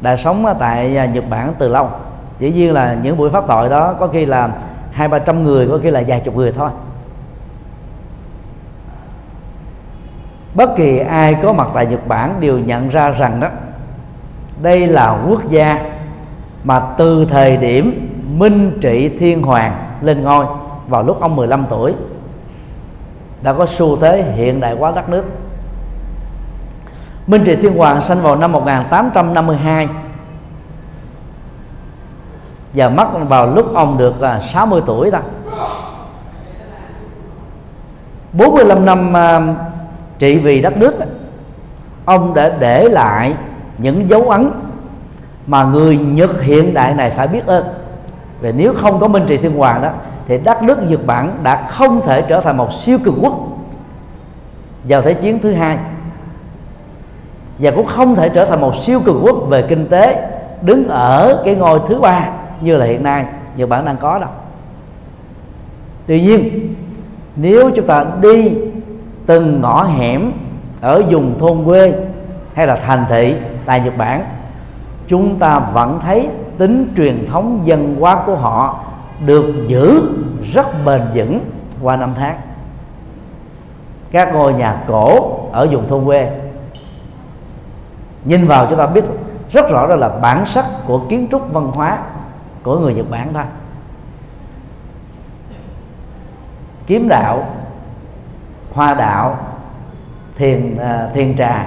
đã 0.00 0.16
sống 0.16 0.54
tại 0.58 0.96
à, 0.96 1.06
Nhật 1.06 1.24
Bản 1.30 1.52
từ 1.58 1.68
lâu 1.68 1.90
dĩ 2.38 2.52
nhiên 2.52 2.72
là 2.72 2.96
những 3.02 3.16
buổi 3.16 3.30
pháp 3.30 3.44
thoại 3.46 3.68
đó 3.68 3.94
có 3.98 4.06
khi 4.06 4.26
là 4.26 4.50
hai 4.92 5.08
ba 5.08 5.18
trăm 5.18 5.44
người, 5.44 5.68
có 5.68 5.78
khi 5.82 5.90
là 5.90 6.02
vài 6.06 6.20
chục 6.20 6.36
người 6.36 6.52
thôi. 6.52 6.70
Bất 10.54 10.76
kỳ 10.76 10.98
ai 10.98 11.34
có 11.34 11.52
mặt 11.52 11.68
tại 11.74 11.86
Nhật 11.86 12.08
Bản 12.08 12.34
đều 12.40 12.58
nhận 12.58 12.88
ra 12.88 13.10
rằng 13.10 13.40
đó, 13.40 13.48
đây 14.62 14.86
là 14.86 15.22
quốc 15.28 15.48
gia 15.48 15.78
mà 16.64 16.80
từ 16.98 17.24
thời 17.24 17.56
điểm 17.56 18.14
Minh 18.38 18.78
Trị 18.80 19.10
Thiên 19.18 19.42
Hoàng 19.42 19.76
lên 20.00 20.22
ngôi 20.24 20.46
vào 20.88 21.02
lúc 21.02 21.20
ông 21.20 21.36
15 21.36 21.66
tuổi, 21.70 21.94
đã 23.42 23.52
có 23.52 23.66
xu 23.66 23.96
thế 23.96 24.32
hiện 24.36 24.60
đại 24.60 24.74
hóa 24.74 24.92
đất 24.96 25.08
nước. 25.08 25.24
Minh 27.26 27.44
Trị 27.44 27.56
Thiên 27.56 27.76
Hoàng 27.76 28.00
sinh 28.00 28.20
vào 28.22 28.36
năm 28.36 28.52
1852 28.52 29.88
và 32.74 32.88
mất 32.88 33.06
vào 33.28 33.46
lúc 33.46 33.74
ông 33.74 33.98
được 33.98 34.20
à, 34.20 34.40
60 34.52 34.82
tuổi 34.86 35.10
ta 35.10 35.20
45 38.32 38.86
năm 38.86 39.16
à, 39.16 39.40
trị 40.18 40.38
vì 40.38 40.60
đất 40.60 40.76
nước 40.76 40.94
ông 42.04 42.34
đã 42.34 42.48
để 42.58 42.88
lại 42.88 43.34
những 43.78 44.10
dấu 44.10 44.30
ấn 44.30 44.50
mà 45.46 45.64
người 45.64 45.96
Nhật 45.96 46.42
hiện 46.42 46.74
đại 46.74 46.94
này 46.94 47.10
phải 47.10 47.28
biết 47.28 47.46
ơn. 47.46 47.64
Vì 48.40 48.52
nếu 48.52 48.74
không 48.74 49.00
có 49.00 49.08
Minh 49.08 49.24
Trị 49.26 49.36
Thiên 49.36 49.56
Hoàng 49.56 49.82
đó, 49.82 49.90
thì 50.28 50.38
đất 50.38 50.62
nước 50.62 50.78
Nhật 50.82 51.06
Bản 51.06 51.38
đã 51.42 51.66
không 51.70 52.00
thể 52.06 52.22
trở 52.22 52.40
thành 52.40 52.56
một 52.56 52.72
siêu 52.72 52.98
cường 53.04 53.18
quốc 53.22 53.34
vào 54.84 55.02
thế 55.02 55.14
chiến 55.14 55.38
thứ 55.38 55.52
hai. 55.52 55.78
Và 57.58 57.70
cũng 57.70 57.86
không 57.86 58.14
thể 58.14 58.28
trở 58.28 58.44
thành 58.44 58.60
một 58.60 58.72
siêu 58.82 59.00
cường 59.00 59.22
quốc 59.24 59.36
về 59.48 59.62
kinh 59.62 59.86
tế, 59.86 60.28
đứng 60.62 60.88
ở 60.88 61.42
cái 61.44 61.54
ngôi 61.54 61.80
thứ 61.88 62.00
ba 62.00 62.28
như 62.60 62.76
là 62.76 62.86
hiện 62.86 63.02
nay 63.02 63.26
Nhật 63.56 63.68
Bản 63.68 63.84
đang 63.84 63.96
có 63.96 64.18
đâu 64.18 64.30
tuy 66.08 66.20
nhiên, 66.20 66.74
nếu 67.36 67.70
chúng 67.76 67.86
ta 67.86 68.06
đi 68.20 68.54
từng 69.26 69.60
ngõ 69.60 69.82
hẻm 69.84 70.32
ở 70.80 71.02
vùng 71.10 71.38
thôn 71.38 71.64
quê 71.64 71.94
hay 72.54 72.66
là 72.66 72.76
thành 72.76 73.04
thị 73.08 73.34
tại 73.66 73.80
Nhật 73.80 73.96
Bản, 73.96 74.24
chúng 75.08 75.38
ta 75.38 75.58
vẫn 75.58 76.00
thấy 76.02 76.28
tính 76.58 76.92
truyền 76.96 77.26
thống 77.26 77.60
dân 77.64 77.96
hóa 78.00 78.22
của 78.26 78.34
họ 78.34 78.80
được 79.26 79.54
giữ 79.66 80.02
rất 80.52 80.84
bền 80.84 81.02
vững 81.14 81.40
qua 81.82 81.96
năm 81.96 82.14
tháng. 82.18 82.36
Các 84.10 84.32
ngôi 84.32 84.54
nhà 84.54 84.76
cổ 84.88 85.38
ở 85.52 85.68
vùng 85.70 85.88
thôn 85.88 86.04
quê 86.04 86.30
nhìn 88.24 88.46
vào 88.46 88.66
chúng 88.70 88.78
ta 88.78 88.86
biết 88.86 89.04
rất 89.52 89.70
rõ 89.70 89.86
đó 89.86 89.94
là 89.94 90.08
bản 90.08 90.46
sắc 90.46 90.66
của 90.86 91.00
kiến 91.08 91.28
trúc 91.30 91.52
văn 91.52 91.70
hóa 91.74 91.98
của 92.68 92.78
người 92.78 92.94
Nhật 92.94 93.10
Bản 93.10 93.34
thôi. 93.34 93.42
Kiếm 96.86 97.08
đạo 97.08 97.46
hoa 98.72 98.94
đạo 98.94 99.38
thiền 100.36 100.76
uh, 100.76 101.14
thiền 101.14 101.36
trà 101.36 101.66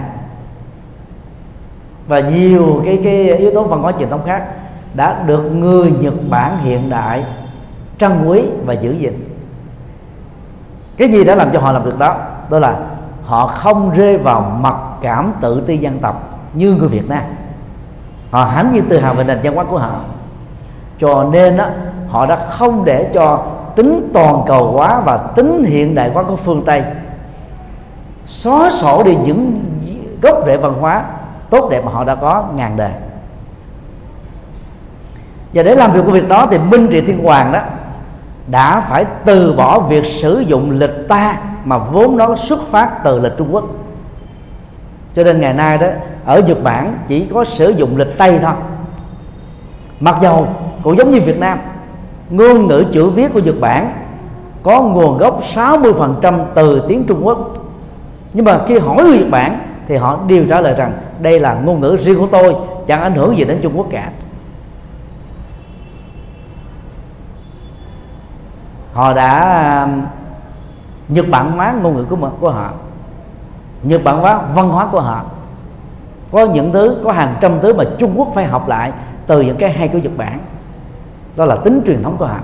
và 2.08 2.20
nhiều 2.20 2.82
cái 2.86 3.00
cái 3.04 3.38
yếu 3.38 3.52
tố 3.54 3.64
văn 3.64 3.82
hóa 3.82 3.92
truyền 4.00 4.10
thống 4.10 4.22
khác 4.26 4.48
đã 4.94 5.24
được 5.24 5.42
người 5.42 5.92
Nhật 5.92 6.14
Bản 6.30 6.58
hiện 6.58 6.90
đại 6.90 7.24
trân 7.98 8.26
quý 8.28 8.44
và 8.66 8.74
giữ 8.74 8.92
gìn. 8.92 9.30
Cái 10.98 11.10
gì 11.10 11.24
đã 11.24 11.36
làm 11.36 11.50
cho 11.54 11.60
họ 11.60 11.72
làm 11.72 11.86
được 11.86 12.00
đó? 12.00 12.16
Đó 12.50 12.60
là 12.60 12.80
họ 13.26 13.48
không 13.48 13.92
rơi 13.94 14.18
vào 14.18 14.58
mặc 14.62 14.76
cảm 15.02 15.34
tự 15.42 15.64
ti 15.68 15.78
dân 15.78 16.00
tộc 16.00 16.40
như 16.54 16.74
người 16.74 16.88
Việt 16.88 17.10
Nam. 17.10 17.24
Họ 18.32 18.46
hãnh 18.46 18.70
diện 18.74 18.86
tự 18.90 19.00
hào 19.00 19.14
về 19.14 19.24
nền 19.24 19.40
văn 19.44 19.56
hóa 19.56 19.64
của 19.64 19.78
họ 19.78 20.00
cho 21.02 21.26
nên 21.32 21.58
á, 21.58 21.70
họ 22.10 22.26
đã 22.26 22.46
không 22.50 22.86
để 22.86 23.10
cho 23.14 23.46
tính 23.76 24.10
toàn 24.14 24.42
cầu 24.48 24.72
hóa 24.72 25.02
và 25.06 25.18
tính 25.18 25.64
hiện 25.64 25.96
đại 25.96 26.10
hóa 26.10 26.24
của 26.24 26.36
phương 26.36 26.64
Tây 26.66 26.84
xóa 28.28 28.70
sổ 28.70 29.04
đi 29.04 29.16
những 29.16 29.64
gốc 30.22 30.44
rễ 30.46 30.58
văn 30.58 30.74
hóa 30.80 31.04
tốt 31.50 31.70
đẹp 31.70 31.86
mà 31.86 31.92
họ 31.92 32.04
đã 32.04 32.16
có 32.16 32.46
ngàn 32.56 32.78
đời. 32.78 32.92
Và 35.54 35.64
để 35.64 35.76
làm 35.76 35.92
việc 35.92 36.02
của 36.06 36.12
việc 36.12 36.28
đó 36.28 36.48
thì 36.52 36.58
Minh 36.58 36.88
Trị 36.92 37.02
Thiên 37.02 37.24
Hoàng 37.24 37.52
đó 37.52 37.60
đã 38.48 38.82
phải 38.82 39.06
từ 39.26 39.54
bỏ 39.54 39.80
việc 39.80 40.06
sử 40.06 40.40
dụng 40.40 40.72
lịch 40.72 41.08
ta 41.08 41.38
mà 41.66 41.78
vốn 41.78 42.18
nó 42.18 42.36
xuất 42.36 42.60
phát 42.68 43.04
từ 43.04 43.20
lịch 43.20 43.38
Trung 43.38 43.54
Quốc. 43.54 43.64
Cho 45.16 45.24
nên 45.24 45.42
ngày 45.42 45.54
nay 45.54 45.78
đó 45.78 45.88
ở 46.26 46.40
Nhật 46.40 46.64
Bản 46.64 46.98
chỉ 47.08 47.28
có 47.34 47.44
sử 47.44 47.70
dụng 47.70 47.98
lịch 47.98 48.18
Tây 48.18 48.40
thôi. 48.44 48.54
Mặc 50.00 50.16
dầu 50.22 50.48
cũng 50.84 50.98
giống 50.98 51.12
như 51.12 51.22
Việt 51.22 51.40
Nam, 51.40 51.60
ngôn 52.30 52.68
ngữ 52.68 52.86
chữ 52.92 53.10
viết 53.10 53.34
của 53.34 53.40
Nhật 53.40 53.56
Bản 53.60 53.94
có 54.64 54.82
nguồn 54.82 55.18
gốc 55.18 55.42
60% 55.56 56.46
từ 56.56 56.86
tiếng 56.88 57.04
Trung 57.04 57.22
Quốc. 57.24 57.54
Nhưng 58.34 58.46
mà 58.46 58.60
khi 58.68 58.80
hỏi 58.80 59.04
người 59.04 59.18
Nhật 59.18 59.30
Bản 59.32 59.60
thì 59.88 59.96
họ 59.96 60.20
đều 60.28 60.46
trả 60.50 60.62
lời 60.62 60.74
rằng 60.74 60.94
đây 61.20 61.40
là 61.40 61.54
ngôn 61.54 61.80
ngữ 61.80 61.98
riêng 62.00 62.18
của 62.18 62.28
tôi, 62.32 62.56
chẳng 62.88 63.02
ảnh 63.02 63.14
hưởng 63.14 63.38
gì 63.38 63.46
đến 63.46 63.60
Trung 63.62 63.74
Quốc 63.78 63.88
cả. 63.92 64.12
Họ 68.94 69.14
đã 69.14 69.82
um, 69.84 70.02
nhật 71.08 71.26
bản 71.30 71.52
hóa 71.52 71.74
ngôn 71.82 71.98
ngữ 71.98 72.06
của 72.10 72.30
của 72.40 72.50
họ. 72.50 72.72
Nhật 73.84 74.04
bản 74.04 74.20
hóa 74.20 74.42
văn 74.56 74.70
hóa 74.70 74.88
của 74.92 75.02
họ. 75.02 75.24
Có 76.32 76.46
những 76.46 76.72
thứ, 76.74 76.98
có 77.04 77.12
hàng 77.12 77.36
trăm 77.42 77.60
thứ 77.62 77.74
mà 77.74 77.84
Trung 78.00 78.14
Quốc 78.16 78.28
phải 78.36 78.46
học 78.46 78.68
lại 78.68 78.92
từ 79.28 79.42
những 79.42 79.58
cái 79.58 79.74
hay 79.74 79.88
của 79.88 79.98
Nhật 79.98 80.18
Bản 80.18 80.40
đó 81.36 81.46
là 81.46 81.56
tính 81.56 81.82
truyền 81.86 82.04
thống 82.04 82.16
của 82.18 82.26
họ. 82.26 82.40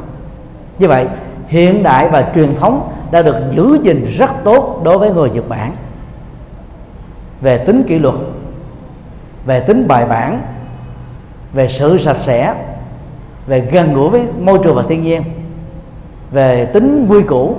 Như 0.79 0.88
vậy 0.88 1.07
hiện 1.47 1.83
đại 1.83 2.09
và 2.09 2.31
truyền 2.35 2.55
thống 2.55 2.89
đã 3.11 3.21
được 3.21 3.35
giữ 3.51 3.77
gìn 3.83 4.05
rất 4.17 4.31
tốt 4.43 4.81
đối 4.83 4.97
với 4.97 5.11
người 5.11 5.29
Nhật 5.29 5.49
Bản. 5.49 5.71
Về 7.41 7.57
tính 7.57 7.83
kỷ 7.88 7.99
luật 7.99 8.15
về 9.47 9.59
tính 9.59 9.88
bài 9.88 10.05
bản 10.05 10.41
về 11.53 11.67
sự 11.67 11.97
sạch 11.97 12.17
sẽ 12.21 12.55
về 13.47 13.59
gần 13.71 13.93
gũi 13.93 14.09
với 14.09 14.21
môi 14.39 14.59
trường 14.63 14.75
và 14.75 14.83
thiên 14.89 15.03
nhiên 15.03 15.23
về 16.31 16.65
tính 16.65 17.07
quy 17.09 17.21
củ 17.21 17.55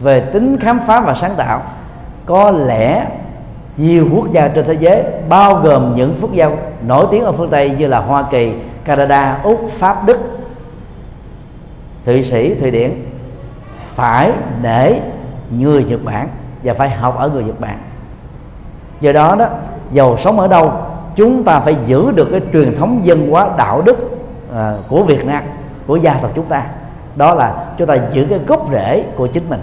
về 0.00 0.20
tính 0.20 0.56
khám 0.60 0.80
phá 0.86 1.00
và 1.00 1.14
sáng 1.14 1.34
tạo 1.36 1.62
có 2.26 2.50
lẽ 2.50 3.06
nhiều 3.76 4.08
quốc 4.14 4.32
gia 4.32 4.48
trên 4.48 4.64
thế 4.64 4.76
giới 4.80 5.02
bao 5.28 5.54
gồm 5.54 5.94
những 5.96 6.16
quốc 6.20 6.32
gia 6.32 6.50
nổi 6.86 7.06
tiếng 7.10 7.24
ở 7.24 7.32
phương 7.32 7.50
Tây 7.50 7.70
như 7.78 7.86
là 7.86 7.98
Hoa 7.98 8.24
Kỳ, 8.30 8.52
Canada, 8.84 9.40
Úc, 9.42 9.70
Pháp, 9.78 10.06
Đức, 10.06 10.20
Thụy 12.04 12.22
Sĩ, 12.22 12.54
Thụy 12.54 12.70
Điển 12.70 13.04
phải 13.94 14.32
để 14.62 15.00
người 15.50 15.84
Nhật 15.84 16.04
Bản 16.04 16.28
và 16.62 16.74
phải 16.74 16.90
học 16.90 17.18
ở 17.18 17.28
người 17.28 17.44
Nhật 17.44 17.60
Bản. 17.60 17.78
Do 19.00 19.12
đó 19.12 19.36
đó, 19.38 19.46
dầu 19.92 20.16
sống 20.16 20.40
ở 20.40 20.48
đâu, 20.48 20.72
chúng 21.16 21.44
ta 21.44 21.60
phải 21.60 21.76
giữ 21.84 22.12
được 22.12 22.28
cái 22.30 22.40
truyền 22.52 22.76
thống 22.76 23.00
dân 23.02 23.30
hóa 23.30 23.48
đạo 23.58 23.82
đức 23.82 23.96
uh, 24.50 24.88
của 24.88 25.02
Việt 25.02 25.26
Nam, 25.26 25.42
của 25.86 25.96
gia 25.96 26.14
tộc 26.14 26.30
chúng 26.34 26.46
ta. 26.46 26.66
Đó 27.16 27.34
là 27.34 27.64
chúng 27.78 27.86
ta 27.86 27.96
giữ 28.12 28.26
cái 28.30 28.38
gốc 28.38 28.68
rễ 28.72 29.04
của 29.16 29.26
chính 29.26 29.50
mình. 29.50 29.60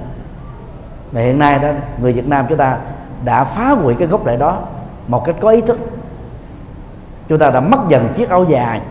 Và 1.12 1.22
hiện 1.22 1.40
nay 1.40 1.60
đó 1.60 1.68
người 2.02 2.14
Việt 2.14 2.28
Nam 2.28 2.46
chúng 2.50 2.58
ta 2.58 2.78
đã 3.26 3.44
phá 3.44 3.70
hủy 3.70 3.96
cái 4.00 4.08
gốc 4.08 4.22
rễ 4.26 4.38
đó 4.38 4.58
một 5.08 5.26
cách 5.26 5.36
có 5.42 5.50
ý 5.50 5.62
thức 5.62 5.80
chúng 7.30 7.40
ta 7.40 7.50
đã 7.50 7.60
mất 7.60 7.80
dần 7.88 8.08
chiếc 8.16 8.30
áo 8.30 8.44
dài 8.44 8.82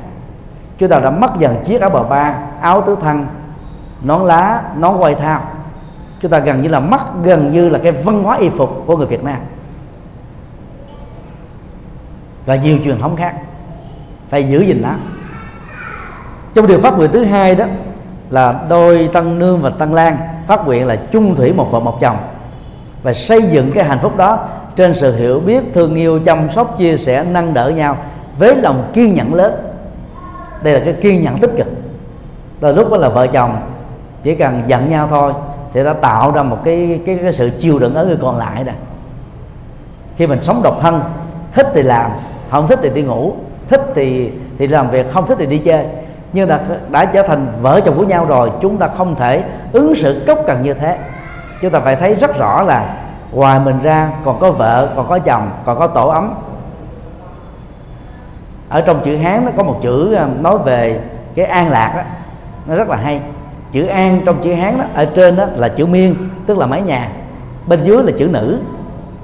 chúng 0.78 0.88
ta 0.88 0.98
đã 0.98 1.10
mất 1.10 1.38
dần 1.38 1.56
chiếc 1.64 1.80
áo 1.80 1.90
bờ 1.90 2.02
ba 2.02 2.34
áo 2.60 2.82
tứ 2.86 2.96
thân 3.00 3.26
nón 4.02 4.26
lá, 4.26 4.62
nón 4.76 4.96
quay 4.98 5.14
thao. 5.14 5.42
Chúng 6.20 6.30
ta 6.30 6.38
gần 6.38 6.62
như 6.62 6.68
là 6.68 6.80
mất 6.80 7.22
gần 7.22 7.52
như 7.52 7.68
là 7.68 7.78
cái 7.78 7.92
văn 7.92 8.22
hóa 8.22 8.36
y 8.36 8.48
phục 8.48 8.82
của 8.86 8.96
người 8.96 9.06
Việt 9.06 9.24
Nam. 9.24 9.38
Và 12.46 12.56
nhiều 12.56 12.78
truyền 12.84 12.98
thống 12.98 13.16
khác. 13.16 13.34
Phải 14.28 14.48
giữ 14.48 14.60
gìn 14.60 14.82
nó. 14.82 14.90
Trong 16.54 16.66
điều 16.66 16.80
phát 16.80 16.96
nguyện 16.96 17.10
thứ 17.12 17.24
hai 17.24 17.54
đó 17.54 17.64
là 18.30 18.60
đôi 18.68 19.10
tăng 19.12 19.38
nương 19.38 19.62
và 19.62 19.70
tăng 19.70 19.94
lan 19.94 20.16
phát 20.46 20.66
nguyện 20.66 20.86
là 20.86 20.96
chung 20.96 21.36
thủy 21.36 21.52
một 21.52 21.68
vợ 21.70 21.80
một 21.80 22.00
chồng 22.00 22.16
và 23.02 23.12
xây 23.12 23.42
dựng 23.42 23.72
cái 23.72 23.84
hạnh 23.84 23.98
phúc 24.02 24.16
đó 24.16 24.48
trên 24.76 24.94
sự 24.94 25.16
hiểu 25.16 25.40
biết, 25.40 25.64
thương 25.74 25.94
yêu, 25.94 26.20
chăm 26.24 26.50
sóc, 26.50 26.78
chia 26.78 26.96
sẻ, 26.96 27.24
nâng 27.24 27.54
đỡ 27.54 27.70
nhau 27.70 27.96
với 28.38 28.56
lòng 28.56 28.90
kiên 28.94 29.14
nhẫn 29.14 29.34
lớn. 29.34 29.52
Đây 30.62 30.74
là 30.74 30.80
cái 30.84 30.94
kiên 31.02 31.22
nhẫn 31.22 31.38
tích 31.38 31.50
cực. 31.56 31.66
Đôi 32.60 32.74
lúc 32.74 32.90
đó 32.90 32.96
là 32.96 33.08
vợ 33.08 33.26
chồng 33.26 33.56
chỉ 34.22 34.34
cần 34.34 34.62
giận 34.66 34.90
nhau 34.90 35.06
thôi 35.10 35.32
thì 35.72 35.84
đã 35.84 35.92
tạo 35.92 36.32
ra 36.32 36.42
một 36.42 36.58
cái 36.64 37.00
cái, 37.06 37.18
cái 37.22 37.32
sự 37.32 37.50
chiêu 37.58 37.78
đựng 37.78 37.94
ở 37.94 38.04
người 38.04 38.18
còn 38.20 38.38
lại 38.38 38.64
rồi 38.64 38.74
khi 40.16 40.26
mình 40.26 40.42
sống 40.42 40.60
độc 40.62 40.80
thân 40.80 41.00
thích 41.52 41.66
thì 41.74 41.82
làm 41.82 42.10
không 42.50 42.66
thích 42.66 42.78
thì 42.82 42.90
đi 42.90 43.02
ngủ 43.02 43.34
thích 43.68 43.80
thì 43.94 44.32
thì 44.58 44.66
làm 44.66 44.90
việc 44.90 45.12
không 45.12 45.26
thích 45.26 45.36
thì 45.38 45.46
đi 45.46 45.58
chơi. 45.58 45.86
Nhưng 46.32 46.48
đã 46.48 46.60
đã 46.88 47.04
trở 47.04 47.22
thành 47.22 47.46
vợ 47.62 47.80
chồng 47.84 47.96
của 47.96 48.04
nhau 48.04 48.24
rồi 48.24 48.50
chúng 48.60 48.76
ta 48.76 48.88
không 48.88 49.14
thể 49.14 49.44
ứng 49.72 49.94
xử 49.94 50.24
cốc 50.26 50.38
cần 50.46 50.62
như 50.62 50.74
thế. 50.74 50.98
Chúng 51.62 51.70
ta 51.70 51.80
phải 51.80 51.96
thấy 51.96 52.14
rất 52.14 52.38
rõ 52.38 52.62
là 52.62 52.94
ngoài 53.32 53.60
mình 53.60 53.82
ra 53.82 54.10
còn 54.24 54.38
có 54.40 54.50
vợ 54.50 54.92
còn 54.96 55.08
có 55.08 55.18
chồng 55.18 55.50
còn 55.64 55.78
có 55.78 55.86
tổ 55.86 56.08
ấm. 56.08 56.34
Ở 58.68 58.80
trong 58.80 59.02
chữ 59.04 59.16
hán 59.16 59.44
nó 59.44 59.50
có 59.56 59.62
một 59.62 59.78
chữ 59.82 60.14
à, 60.14 60.28
nói 60.40 60.58
về 60.58 61.00
cái 61.34 61.46
an 61.46 61.70
lạc 61.70 61.92
đó. 61.96 62.02
Nó 62.66 62.74
rất 62.74 62.88
là 62.88 62.96
hay 62.96 63.20
chữ 63.72 63.86
an 63.86 64.20
trong 64.24 64.42
chữ 64.42 64.52
hán 64.52 64.78
đó 64.78 64.84
ở 64.94 65.04
trên 65.04 65.36
đó 65.36 65.44
là 65.56 65.68
chữ 65.68 65.86
miên 65.86 66.14
tức 66.46 66.58
là 66.58 66.66
mái 66.66 66.82
nhà. 66.82 67.08
Bên 67.66 67.84
dưới 67.84 68.02
là 68.02 68.12
chữ 68.18 68.26
nữ. 68.26 68.58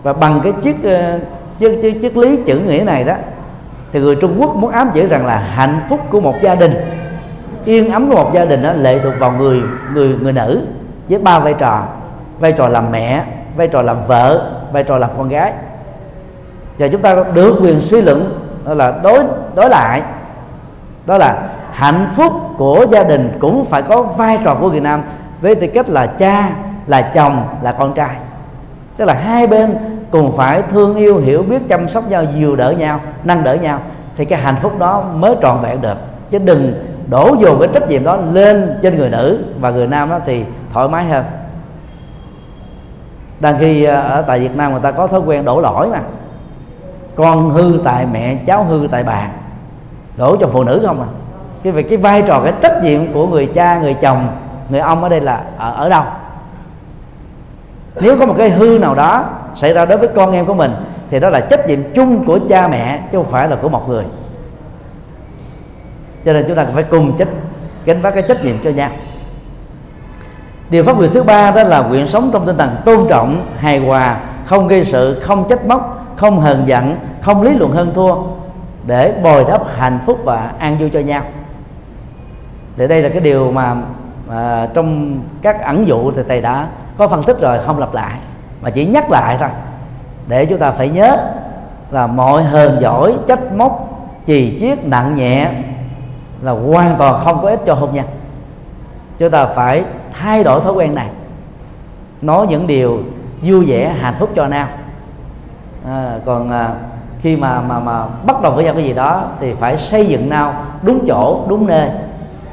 Và 0.02 0.12
bằng 0.12 0.40
cái 0.44 0.52
chiếc 0.62 0.84
ờ, 0.84 1.18
chiếc, 1.58 1.78
chiếc, 1.82 2.00
chiếc 2.00 2.16
lý 2.16 2.36
chữ 2.46 2.58
nghĩa 2.58 2.82
này 2.86 3.04
đó 3.04 3.14
thì 3.92 4.00
người 4.00 4.16
Trung 4.16 4.36
Quốc 4.40 4.56
muốn 4.56 4.70
ám 4.70 4.90
chỉ 4.94 5.06
rằng 5.06 5.26
là 5.26 5.38
hạnh 5.38 5.80
phúc 5.88 6.00
của 6.10 6.20
một 6.20 6.34
gia 6.42 6.54
đình 6.54 6.72
yên 7.64 7.92
ấm 7.92 8.10
của 8.10 8.16
một 8.16 8.30
gia 8.34 8.44
đình 8.44 8.62
đó 8.62 8.72
lệ 8.72 8.98
thuộc 8.98 9.12
vào 9.18 9.32
người 9.32 9.62
người 9.94 10.08
người 10.08 10.32
nữ 10.32 10.60
với 11.08 11.18
ba 11.18 11.38
vai 11.38 11.54
trò. 11.54 11.86
Vai 12.38 12.52
trò 12.52 12.68
làm 12.68 12.90
mẹ 12.90 13.24
vai 13.56 13.68
trò 13.68 13.82
làm 13.82 13.96
vợ 14.06 14.50
vai 14.72 14.82
trò 14.82 14.98
làm 14.98 15.10
con 15.18 15.28
gái. 15.28 15.52
Và 16.78 16.88
chúng 16.88 17.02
ta 17.02 17.16
được 17.34 17.58
quyền 17.62 17.80
suy 17.80 18.02
luận 18.02 18.40
đó 18.64 18.74
là 18.74 18.94
đối 19.02 19.18
đối 19.54 19.68
lại 19.68 20.02
đó 21.06 21.18
là 21.18 21.48
hạnh 21.72 22.08
phúc 22.16 22.32
của 22.58 22.86
gia 22.90 23.04
đình 23.04 23.32
cũng 23.40 23.64
phải 23.64 23.82
có 23.82 24.02
vai 24.02 24.38
trò 24.44 24.54
của 24.54 24.70
người 24.70 24.80
Nam. 24.80 25.02
Với 25.40 25.54
tư 25.54 25.66
cách 25.74 25.88
là 25.88 26.06
cha, 26.06 26.50
là 26.86 27.02
chồng, 27.14 27.44
là 27.62 27.72
con 27.72 27.94
trai. 27.94 28.16
Tức 28.96 29.04
là 29.04 29.14
hai 29.14 29.46
bên 29.46 29.76
cùng 30.10 30.32
phải 30.36 30.62
thương 30.62 30.94
yêu, 30.94 31.18
hiểu 31.18 31.42
biết, 31.42 31.68
chăm 31.68 31.88
sóc 31.88 32.08
nhau, 32.08 32.24
dìu 32.34 32.56
đỡ 32.56 32.70
nhau, 32.70 33.00
nâng 33.24 33.44
đỡ 33.44 33.54
nhau. 33.54 33.78
Thì 34.16 34.24
cái 34.24 34.40
hạnh 34.40 34.56
phúc 34.62 34.78
đó 34.78 35.04
mới 35.14 35.36
trọn 35.42 35.58
vẹn 35.62 35.80
được. 35.80 35.96
Chứ 36.30 36.38
đừng 36.38 36.86
đổ 37.10 37.36
dồn 37.40 37.58
cái 37.60 37.68
trách 37.74 37.88
nhiệm 37.88 38.04
đó 38.04 38.16
lên 38.16 38.78
trên 38.82 38.98
người 38.98 39.10
nữ 39.10 39.44
và 39.60 39.70
người 39.70 39.86
nam 39.86 40.10
đó 40.10 40.18
thì 40.26 40.44
thoải 40.72 40.88
mái 40.88 41.04
hơn. 41.04 41.24
Đang 43.40 43.58
khi 43.58 43.84
à, 43.84 44.00
ở 44.00 44.22
tại 44.22 44.40
Việt 44.40 44.56
Nam 44.56 44.72
người 44.72 44.80
ta 44.80 44.90
có 44.90 45.06
thói 45.06 45.20
quen 45.20 45.44
đổ 45.44 45.60
lỗi 45.60 45.88
mà. 45.88 46.00
Con 47.14 47.50
hư 47.50 47.80
tại 47.84 48.06
mẹ, 48.12 48.36
cháu 48.46 48.64
hư 48.64 48.88
tại 48.90 49.02
bà. 49.02 49.28
Đổ 50.18 50.36
cho 50.40 50.46
phụ 50.46 50.64
nữ 50.64 50.82
không 50.86 51.00
à? 51.00 51.08
Cái 51.64 51.72
về 51.72 51.82
cái 51.82 51.98
vai 51.98 52.22
trò 52.22 52.40
cái 52.44 52.52
trách 52.62 52.82
nhiệm 52.82 53.12
của 53.12 53.26
người 53.26 53.46
cha 53.54 53.78
người 53.78 53.94
chồng 53.94 54.28
người 54.68 54.80
ông 54.80 55.02
ở 55.02 55.08
đây 55.08 55.20
là 55.20 55.42
ở, 55.58 55.74
ở 55.74 55.88
đâu? 55.88 56.02
Nếu 58.02 58.16
có 58.18 58.26
một 58.26 58.34
cái 58.38 58.50
hư 58.50 58.78
nào 58.78 58.94
đó 58.94 59.24
xảy 59.54 59.72
ra 59.72 59.84
đối 59.84 59.98
với 59.98 60.08
con 60.16 60.32
em 60.32 60.46
của 60.46 60.54
mình 60.54 60.74
thì 61.10 61.20
đó 61.20 61.30
là 61.30 61.40
trách 61.40 61.68
nhiệm 61.68 61.94
chung 61.94 62.24
của 62.24 62.38
cha 62.48 62.68
mẹ 62.68 63.00
chứ 63.12 63.18
không 63.18 63.30
phải 63.30 63.48
là 63.48 63.56
của 63.56 63.68
một 63.68 63.88
người. 63.88 64.04
Cho 66.24 66.32
nên 66.32 66.44
chúng 66.48 66.56
ta 66.56 66.66
phải 66.74 66.82
cùng 66.82 67.16
trách 67.16 67.28
gánh 67.84 68.00
vác 68.02 68.14
cái 68.14 68.22
trách 68.28 68.44
nhiệm 68.44 68.56
cho 68.64 68.70
nhau. 68.70 68.90
Điều 70.70 70.84
pháp 70.84 71.00
quyền 71.00 71.12
thứ 71.12 71.22
ba 71.22 71.50
đó 71.50 71.62
là 71.62 71.82
nguyện 71.82 72.06
sống 72.06 72.30
trong 72.32 72.46
tinh 72.46 72.58
thần 72.58 72.76
tôn 72.84 73.06
trọng 73.08 73.46
hài 73.58 73.78
hòa 73.78 74.16
không 74.46 74.68
gây 74.68 74.84
sự 74.84 75.20
không 75.20 75.48
trách 75.48 75.66
móc 75.66 76.06
không 76.16 76.40
hờn 76.40 76.62
giận 76.66 76.96
không 77.20 77.42
lý 77.42 77.54
luận 77.58 77.72
hơn 77.72 77.92
thua 77.94 78.14
để 78.86 79.14
bồi 79.22 79.44
đắp 79.48 79.62
hạnh 79.76 79.98
phúc 80.06 80.20
và 80.24 80.50
an 80.58 80.78
vui 80.78 80.90
cho 80.90 81.00
nhau 81.00 81.22
thì 82.76 82.88
đây 82.88 83.02
là 83.02 83.08
cái 83.08 83.20
điều 83.20 83.52
mà 83.52 83.76
à, 84.30 84.68
trong 84.74 85.18
các 85.42 85.62
ẩn 85.62 85.86
dụ 85.86 86.12
thì 86.12 86.22
thầy 86.28 86.40
đã 86.40 86.66
có 86.98 87.08
phân 87.08 87.22
tích 87.22 87.40
rồi 87.40 87.58
không 87.66 87.78
lặp 87.78 87.94
lại 87.94 88.18
mà 88.62 88.70
chỉ 88.70 88.86
nhắc 88.86 89.10
lại 89.10 89.36
thôi. 89.40 89.48
Để 90.28 90.46
chúng 90.46 90.58
ta 90.58 90.70
phải 90.70 90.88
nhớ 90.88 91.16
là 91.90 92.06
mọi 92.06 92.42
hờn 92.42 92.80
giỏi 92.80 93.14
trách 93.26 93.52
móc 93.52 93.88
chì 94.26 94.58
chiết 94.58 94.84
nặng 94.84 95.16
nhẹ 95.16 95.50
là 96.42 96.52
hoàn 96.52 96.96
toàn 96.98 97.20
không 97.24 97.42
có 97.42 97.48
ích 97.48 97.60
cho 97.66 97.74
hôn 97.74 97.94
nhân. 97.94 98.04
Chúng 99.18 99.30
ta 99.30 99.46
phải 99.46 99.84
thay 100.20 100.44
đổi 100.44 100.60
thói 100.60 100.72
quen 100.72 100.94
này. 100.94 101.08
Nói 102.22 102.46
những 102.46 102.66
điều 102.66 103.02
vui 103.42 103.64
vẻ 103.66 103.94
hạnh 104.00 104.14
phúc 104.18 104.30
cho 104.36 104.46
nam 104.46 104.68
à, 105.88 106.18
còn 106.24 106.50
à, 106.50 106.70
khi 107.20 107.36
mà 107.36 107.60
mà 107.60 107.80
mà 107.80 108.06
bắt 108.26 108.42
đầu 108.42 108.52
với 108.52 108.64
nhau 108.64 108.74
cái 108.74 108.84
gì 108.84 108.92
đó 108.92 109.24
thì 109.40 109.54
phải 109.54 109.78
xây 109.78 110.06
dựng 110.06 110.28
nào 110.28 110.54
đúng 110.82 111.06
chỗ 111.06 111.44
đúng 111.48 111.66
nơi 111.66 111.90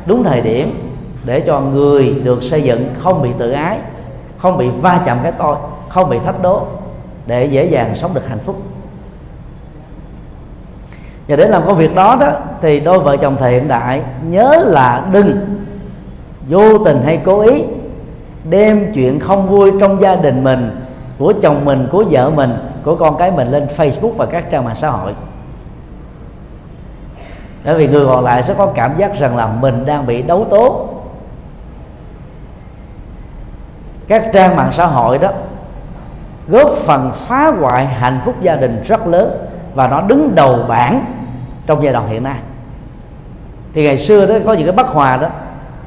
đúng 0.05 0.23
thời 0.23 0.41
điểm 0.41 0.93
để 1.25 1.39
cho 1.39 1.59
người 1.59 2.15
được 2.23 2.43
xây 2.43 2.61
dựng 2.61 2.93
không 2.99 3.21
bị 3.21 3.29
tự 3.37 3.51
ái, 3.51 3.77
không 4.37 4.57
bị 4.57 4.69
va 4.81 5.01
chạm 5.05 5.17
cái 5.23 5.31
tôi, 5.31 5.55
không 5.89 6.09
bị 6.09 6.19
thách 6.25 6.41
đố, 6.41 6.61
để 7.25 7.45
dễ 7.45 7.65
dàng 7.65 7.95
sống 7.95 8.13
được 8.13 8.27
hạnh 8.27 8.39
phúc. 8.39 8.61
Và 11.27 11.35
để 11.35 11.47
làm 11.47 11.63
công 11.65 11.77
việc 11.77 11.95
đó 11.95 12.17
đó, 12.19 12.31
thì 12.61 12.79
đôi 12.79 12.99
vợ 12.99 13.17
chồng 13.17 13.35
thời 13.39 13.51
hiện 13.51 13.67
đại 13.67 14.01
nhớ 14.23 14.63
là 14.67 15.05
đừng 15.13 15.37
vô 16.49 16.77
tình 16.77 17.01
hay 17.05 17.21
cố 17.25 17.39
ý 17.39 17.63
đem 18.49 18.93
chuyện 18.93 19.19
không 19.19 19.49
vui 19.49 19.71
trong 19.79 20.01
gia 20.01 20.15
đình 20.15 20.43
mình, 20.43 20.81
của 21.17 21.33
chồng 21.41 21.65
mình, 21.65 21.87
của 21.91 22.03
vợ 22.09 22.29
mình, 22.29 22.53
của 22.83 22.95
con 22.95 23.17
cái 23.17 23.31
mình 23.31 23.51
lên 23.51 23.67
Facebook 23.77 24.11
và 24.11 24.25
các 24.25 24.51
trang 24.51 24.65
mạng 24.65 24.75
xã 24.75 24.89
hội 24.89 25.11
bởi 27.66 27.76
vì 27.76 27.88
người 27.88 28.05
còn 28.05 28.24
lại 28.24 28.43
sẽ 28.43 28.53
có 28.53 28.66
cảm 28.66 28.97
giác 28.97 29.20
rằng 29.20 29.38
là 29.38 29.47
mình 29.47 29.86
đang 29.86 30.05
bị 30.05 30.22
đấu 30.22 30.47
tố. 30.49 30.88
Các 34.07 34.26
trang 34.34 34.55
mạng 34.55 34.72
xã 34.74 34.86
hội 34.86 35.18
đó 35.18 35.32
góp 36.47 36.70
phần 36.70 37.12
phá 37.16 37.51
hoại 37.59 37.86
hạnh 37.86 38.20
phúc 38.26 38.36
gia 38.41 38.55
đình 38.55 38.84
rất 38.86 39.07
lớn 39.07 39.47
và 39.74 39.88
nó 39.88 40.01
đứng 40.01 40.36
đầu 40.36 40.59
bảng 40.68 41.05
trong 41.66 41.84
giai 41.84 41.93
đoạn 41.93 42.07
hiện 42.07 42.24
nay. 42.24 42.38
Thì 43.74 43.84
ngày 43.84 43.97
xưa 43.97 44.26
đó 44.26 44.36
có 44.45 44.53
những 44.53 44.66
cái 44.66 44.76
bất 44.76 44.88
hòa 44.88 45.18
đó, 45.18 45.30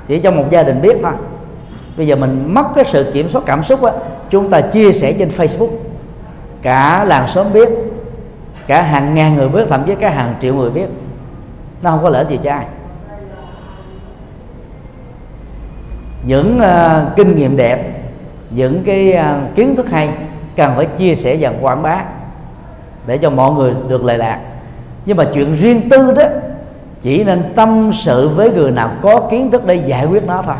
chỉ 0.06 0.18
trong 0.18 0.36
một 0.36 0.44
gia 0.50 0.62
đình 0.62 0.82
biết 0.82 0.96
thôi. 1.02 1.12
Bây 1.96 2.06
giờ 2.06 2.16
mình 2.16 2.54
mất 2.54 2.64
cái 2.74 2.84
sự 2.84 3.10
kiểm 3.14 3.28
soát 3.28 3.42
cảm 3.46 3.62
xúc 3.62 3.82
á, 3.82 3.92
chúng 4.30 4.50
ta 4.50 4.60
chia 4.60 4.92
sẻ 4.92 5.12
trên 5.18 5.28
facebook. 5.28 5.70
Cả 6.62 7.04
làng 7.04 7.28
xóm 7.28 7.52
biết, 7.52 7.68
cả 8.66 8.82
hàng 8.82 9.14
ngàn 9.14 9.34
người 9.34 9.48
biết, 9.48 9.66
thậm 9.70 9.82
chí 9.86 9.94
cả 9.94 10.10
hàng 10.10 10.34
triệu 10.40 10.54
người 10.54 10.70
biết 10.70 10.86
nó 11.84 11.90
không 11.90 12.02
có 12.02 12.10
lợi 12.10 12.24
gì 12.28 12.38
cho 12.44 12.50
ai. 12.50 12.66
Những 16.24 16.58
uh, 16.58 17.16
kinh 17.16 17.36
nghiệm 17.36 17.56
đẹp 17.56 17.94
những 18.50 18.84
cái 18.84 19.16
uh, 19.18 19.54
kiến 19.56 19.76
thức 19.76 19.90
hay 19.90 20.10
cần 20.56 20.72
phải 20.76 20.86
chia 20.86 21.14
sẻ 21.14 21.36
và 21.40 21.52
quảng 21.60 21.82
bá 21.82 22.04
để 23.06 23.18
cho 23.18 23.30
mọi 23.30 23.52
người 23.52 23.74
được 23.88 24.04
lợi 24.04 24.18
lạc. 24.18 24.40
Nhưng 25.06 25.16
mà 25.16 25.24
chuyện 25.34 25.52
riêng 25.52 25.88
tư 25.88 26.14
đó 26.16 26.22
chỉ 27.02 27.24
nên 27.24 27.52
tâm 27.56 27.90
sự 27.92 28.28
với 28.28 28.50
người 28.50 28.70
nào 28.70 28.90
có 29.02 29.28
kiến 29.30 29.50
thức 29.50 29.66
để 29.66 29.74
giải 29.74 30.06
quyết 30.06 30.26
nó 30.26 30.42
thôi. 30.42 30.54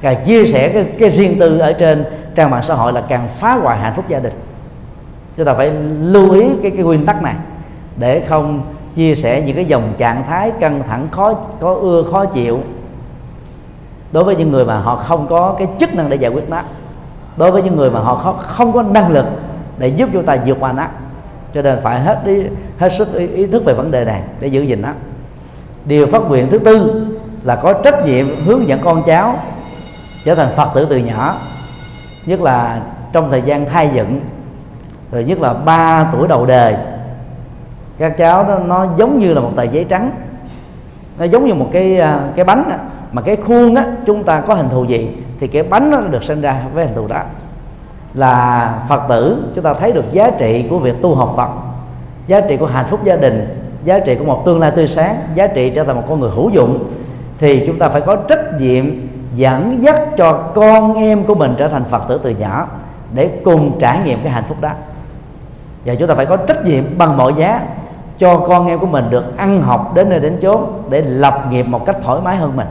Càng 0.00 0.24
chia 0.24 0.46
sẻ 0.46 0.68
cái, 0.68 0.84
cái 0.98 1.10
riêng 1.10 1.36
tư 1.40 1.58
ở 1.58 1.72
trên 1.72 2.04
trang 2.34 2.50
mạng 2.50 2.62
xã 2.62 2.74
hội 2.74 2.92
là 2.92 3.02
càng 3.08 3.28
phá 3.38 3.54
hoại 3.54 3.78
hạnh 3.78 3.92
phúc 3.96 4.04
gia 4.08 4.18
đình. 4.18 4.32
Chúng 5.36 5.46
ta 5.46 5.54
phải 5.54 5.70
lưu 6.00 6.30
ý 6.30 6.46
cái 6.62 6.70
cái 6.70 6.84
nguyên 6.84 7.06
tắc 7.06 7.22
này 7.22 7.34
để 7.96 8.24
không 8.28 8.62
chia 8.94 9.14
sẻ 9.14 9.42
những 9.46 9.56
cái 9.56 9.64
dòng 9.64 9.92
trạng 9.98 10.24
thái 10.28 10.50
căng 10.60 10.82
thẳng 10.88 11.08
khó 11.10 11.34
có 11.60 11.74
ưa 11.74 12.04
khó 12.12 12.24
chịu. 12.24 12.60
Đối 14.12 14.24
với 14.24 14.36
những 14.36 14.50
người 14.50 14.64
mà 14.64 14.78
họ 14.78 14.96
không 14.96 15.26
có 15.28 15.54
cái 15.58 15.68
chức 15.80 15.94
năng 15.94 16.08
để 16.10 16.16
giải 16.16 16.30
quyết 16.30 16.50
nó. 16.50 16.62
Đối 17.36 17.50
với 17.50 17.62
những 17.62 17.76
người 17.76 17.90
mà 17.90 18.00
họ 18.00 18.14
không 18.14 18.38
không 18.38 18.72
có 18.72 18.82
năng 18.82 19.10
lực 19.12 19.26
để 19.78 19.88
giúp 19.88 20.08
chúng 20.12 20.26
ta 20.26 20.36
vượt 20.46 20.56
qua 20.60 20.72
nó. 20.72 20.86
Cho 21.54 21.62
nên 21.62 21.78
phải 21.82 22.00
hết 22.00 22.20
ý, 22.24 22.42
hết 22.78 22.88
sức 22.98 23.14
ý, 23.14 23.28
ý 23.28 23.46
thức 23.46 23.64
về 23.64 23.74
vấn 23.74 23.90
đề 23.90 24.04
này 24.04 24.22
để 24.40 24.48
giữ 24.48 24.62
gìn 24.62 24.82
nó. 24.82 24.88
Điều 25.84 26.06
phát 26.06 26.22
nguyện 26.22 26.50
thứ 26.50 26.58
tư 26.58 27.06
là 27.44 27.56
có 27.56 27.72
trách 27.72 28.04
nhiệm 28.04 28.26
hướng 28.46 28.66
dẫn 28.66 28.80
con 28.84 29.02
cháu 29.02 29.38
trở 30.24 30.34
thành 30.34 30.48
phật 30.56 30.68
tử 30.74 30.86
từ 30.90 30.96
nhỏ 30.96 31.34
nhất 32.26 32.40
là 32.40 32.80
trong 33.12 33.30
thời 33.30 33.42
gian 33.42 33.66
thai 33.66 33.90
dựng 33.94 34.20
rồi 35.12 35.24
nhất 35.24 35.40
là 35.40 35.54
ba 35.54 36.10
tuổi 36.12 36.28
đầu 36.28 36.46
đời 36.46 36.76
các 38.00 38.16
cháu 38.16 38.44
đó, 38.44 38.58
nó 38.66 38.86
giống 38.96 39.18
như 39.18 39.34
là 39.34 39.40
một 39.40 39.50
tờ 39.56 39.62
giấy 39.62 39.84
trắng. 39.88 40.10
Nó 41.18 41.24
giống 41.24 41.46
như 41.46 41.54
một 41.54 41.68
cái 41.72 42.00
à, 42.00 42.20
cái 42.36 42.44
bánh 42.44 42.64
đó. 42.70 42.76
mà 43.12 43.22
cái 43.22 43.36
khuôn 43.36 43.74
á, 43.74 43.84
chúng 44.06 44.24
ta 44.24 44.40
có 44.40 44.54
hình 44.54 44.68
thù 44.68 44.84
gì 44.84 45.08
thì 45.40 45.46
cái 45.46 45.62
bánh 45.62 45.90
nó 45.90 46.00
được 46.00 46.24
sinh 46.24 46.40
ra 46.40 46.62
với 46.74 46.86
hình 46.86 46.94
thù 46.94 47.06
đó. 47.06 47.20
Là 48.14 48.74
phật 48.88 49.00
tử, 49.08 49.44
chúng 49.54 49.64
ta 49.64 49.74
thấy 49.74 49.92
được 49.92 50.04
giá 50.12 50.30
trị 50.30 50.64
của 50.70 50.78
việc 50.78 51.02
tu 51.02 51.14
học 51.14 51.32
phật, 51.36 51.48
giá 52.26 52.40
trị 52.40 52.56
của 52.56 52.66
hạnh 52.66 52.86
phúc 52.88 53.00
gia 53.04 53.16
đình, 53.16 53.48
giá 53.84 53.98
trị 53.98 54.14
của 54.14 54.24
một 54.24 54.42
tương 54.44 54.60
lai 54.60 54.70
tươi 54.70 54.88
sáng, 54.88 55.16
giá 55.34 55.46
trị 55.46 55.70
trở 55.70 55.84
thành 55.84 55.96
một 55.96 56.04
con 56.08 56.20
người 56.20 56.30
hữu 56.30 56.50
dụng, 56.50 56.90
thì 57.38 57.64
chúng 57.66 57.78
ta 57.78 57.88
phải 57.88 58.00
có 58.00 58.16
trách 58.16 58.60
nhiệm 58.60 58.84
dẫn 59.34 59.78
dắt 59.82 60.00
cho 60.16 60.32
con 60.32 60.94
em 60.94 61.24
của 61.24 61.34
mình 61.34 61.54
trở 61.58 61.68
thành 61.68 61.84
phật 61.84 62.02
tử 62.08 62.20
từ 62.22 62.30
nhỏ 62.30 62.68
để 63.14 63.30
cùng 63.44 63.78
trải 63.80 63.98
nghiệm 64.04 64.18
cái 64.22 64.32
hạnh 64.32 64.44
phúc 64.48 64.56
đó. 64.60 64.70
Và 65.86 65.94
chúng 65.94 66.08
ta 66.08 66.14
phải 66.14 66.26
có 66.26 66.36
trách 66.36 66.64
nhiệm 66.64 66.98
bằng 66.98 67.16
mọi 67.16 67.34
giá 67.36 67.62
cho 68.20 68.36
con 68.36 68.66
em 68.66 68.78
của 68.78 68.86
mình 68.86 69.10
được 69.10 69.36
ăn 69.36 69.62
học 69.62 69.94
đến 69.94 70.08
nơi 70.08 70.20
đến 70.20 70.38
chốn 70.42 70.82
để 70.90 71.00
lập 71.00 71.44
nghiệp 71.50 71.62
một 71.62 71.86
cách 71.86 71.96
thoải 72.02 72.20
mái 72.24 72.36
hơn 72.36 72.56
mình. 72.56 72.66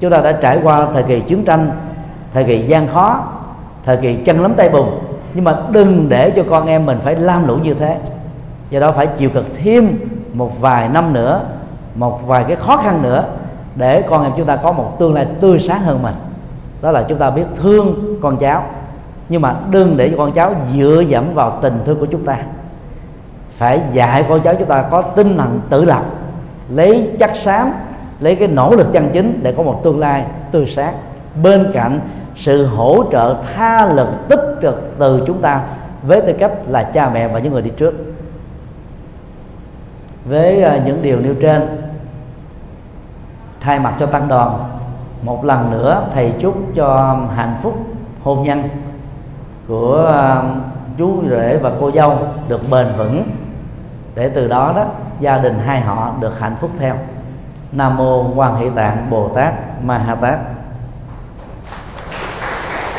Chúng 0.00 0.10
ta 0.10 0.20
đã 0.20 0.32
trải 0.32 0.58
qua 0.62 0.86
thời 0.94 1.02
kỳ 1.02 1.20
chiến 1.20 1.44
tranh, 1.44 1.70
thời 2.34 2.44
kỳ 2.44 2.58
gian 2.58 2.88
khó, 2.88 3.24
thời 3.84 3.96
kỳ 3.96 4.14
chân 4.14 4.40
lắm 4.40 4.54
tay 4.56 4.68
bùn 4.68 4.86
nhưng 5.34 5.44
mà 5.44 5.56
đừng 5.70 6.08
để 6.08 6.30
cho 6.30 6.42
con 6.50 6.66
em 6.66 6.86
mình 6.86 6.98
phải 7.02 7.16
lam 7.16 7.48
lũ 7.48 7.56
như 7.56 7.74
thế. 7.74 7.98
Do 8.70 8.80
đó 8.80 8.92
phải 8.92 9.06
chịu 9.06 9.30
cực 9.30 9.46
thêm 9.64 9.98
một 10.32 10.60
vài 10.60 10.88
năm 10.88 11.12
nữa, 11.12 11.40
một 11.94 12.26
vài 12.26 12.44
cái 12.48 12.56
khó 12.56 12.76
khăn 12.76 13.02
nữa 13.02 13.24
để 13.74 14.02
con 14.02 14.22
em 14.22 14.32
chúng 14.36 14.46
ta 14.46 14.56
có 14.56 14.72
một 14.72 14.96
tương 14.98 15.14
lai 15.14 15.26
tươi 15.40 15.60
sáng 15.60 15.80
hơn 15.80 16.02
mình. 16.02 16.14
Đó 16.82 16.92
là 16.92 17.02
chúng 17.08 17.18
ta 17.18 17.30
biết 17.30 17.44
thương 17.62 18.16
con 18.22 18.36
cháu, 18.36 18.62
nhưng 19.28 19.42
mà 19.42 19.54
đừng 19.70 19.96
để 19.96 20.10
cho 20.10 20.16
con 20.16 20.32
cháu 20.32 20.54
dựa 20.74 21.02
dẫm 21.08 21.24
vào 21.34 21.58
tình 21.62 21.78
thương 21.84 22.00
của 22.00 22.06
chúng 22.06 22.24
ta 22.24 22.36
phải 23.60 23.80
dạy 23.92 24.24
con 24.28 24.42
cháu 24.42 24.54
chúng 24.54 24.68
ta 24.68 24.84
có 24.90 25.02
tinh 25.02 25.38
thần 25.38 25.60
tự 25.70 25.84
lập, 25.84 26.02
lấy 26.68 27.16
chắc 27.20 27.36
xám, 27.36 27.72
lấy 28.20 28.36
cái 28.36 28.48
nỗ 28.48 28.74
lực 28.74 28.92
chân 28.92 29.10
chính 29.12 29.40
để 29.42 29.54
có 29.56 29.62
một 29.62 29.80
tương 29.84 29.98
lai 29.98 30.24
tươi 30.50 30.66
sáng. 30.66 30.94
Bên 31.42 31.70
cạnh 31.72 32.00
sự 32.36 32.66
hỗ 32.66 33.04
trợ 33.12 33.36
tha 33.54 33.86
lực 33.86 34.08
tích 34.28 34.40
cực 34.60 34.94
từ 34.98 35.22
chúng 35.26 35.40
ta 35.40 35.60
với 36.02 36.20
tư 36.20 36.32
cách 36.38 36.52
là 36.68 36.82
cha 36.82 37.10
mẹ 37.14 37.28
và 37.28 37.38
những 37.38 37.52
người 37.52 37.62
đi 37.62 37.70
trước. 37.76 37.94
Với 40.24 40.62
à, 40.62 40.80
những 40.86 41.02
điều 41.02 41.20
nêu 41.20 41.34
trên, 41.40 41.62
thay 43.60 43.78
mặt 43.78 43.94
cho 44.00 44.06
tăng 44.06 44.28
đoàn, 44.28 44.64
một 45.22 45.44
lần 45.44 45.70
nữa 45.70 46.02
thầy 46.14 46.32
chúc 46.38 46.54
cho 46.74 47.18
hạnh 47.36 47.56
phúc 47.62 47.78
hôn 48.22 48.42
nhân 48.42 48.62
của 49.68 50.12
à, 50.12 50.42
chú 50.96 51.22
rể 51.30 51.58
và 51.62 51.72
cô 51.80 51.90
dâu 51.92 52.18
được 52.48 52.70
bền 52.70 52.86
vững 52.98 53.22
để 54.14 54.28
từ 54.28 54.48
đó 54.48 54.72
đó, 54.76 54.84
gia 55.20 55.38
đình 55.38 55.58
hai 55.66 55.80
họ 55.80 56.12
được 56.20 56.40
hạnh 56.40 56.56
phúc 56.60 56.70
theo. 56.78 56.94
Nam 57.72 57.96
mô 57.96 58.34
quan 58.34 58.54
hệ 58.54 58.66
tạng 58.74 59.10
bồ 59.10 59.28
tát 59.28 59.54
ma 59.84 59.98
ha 59.98 60.14
tát. 60.14 60.38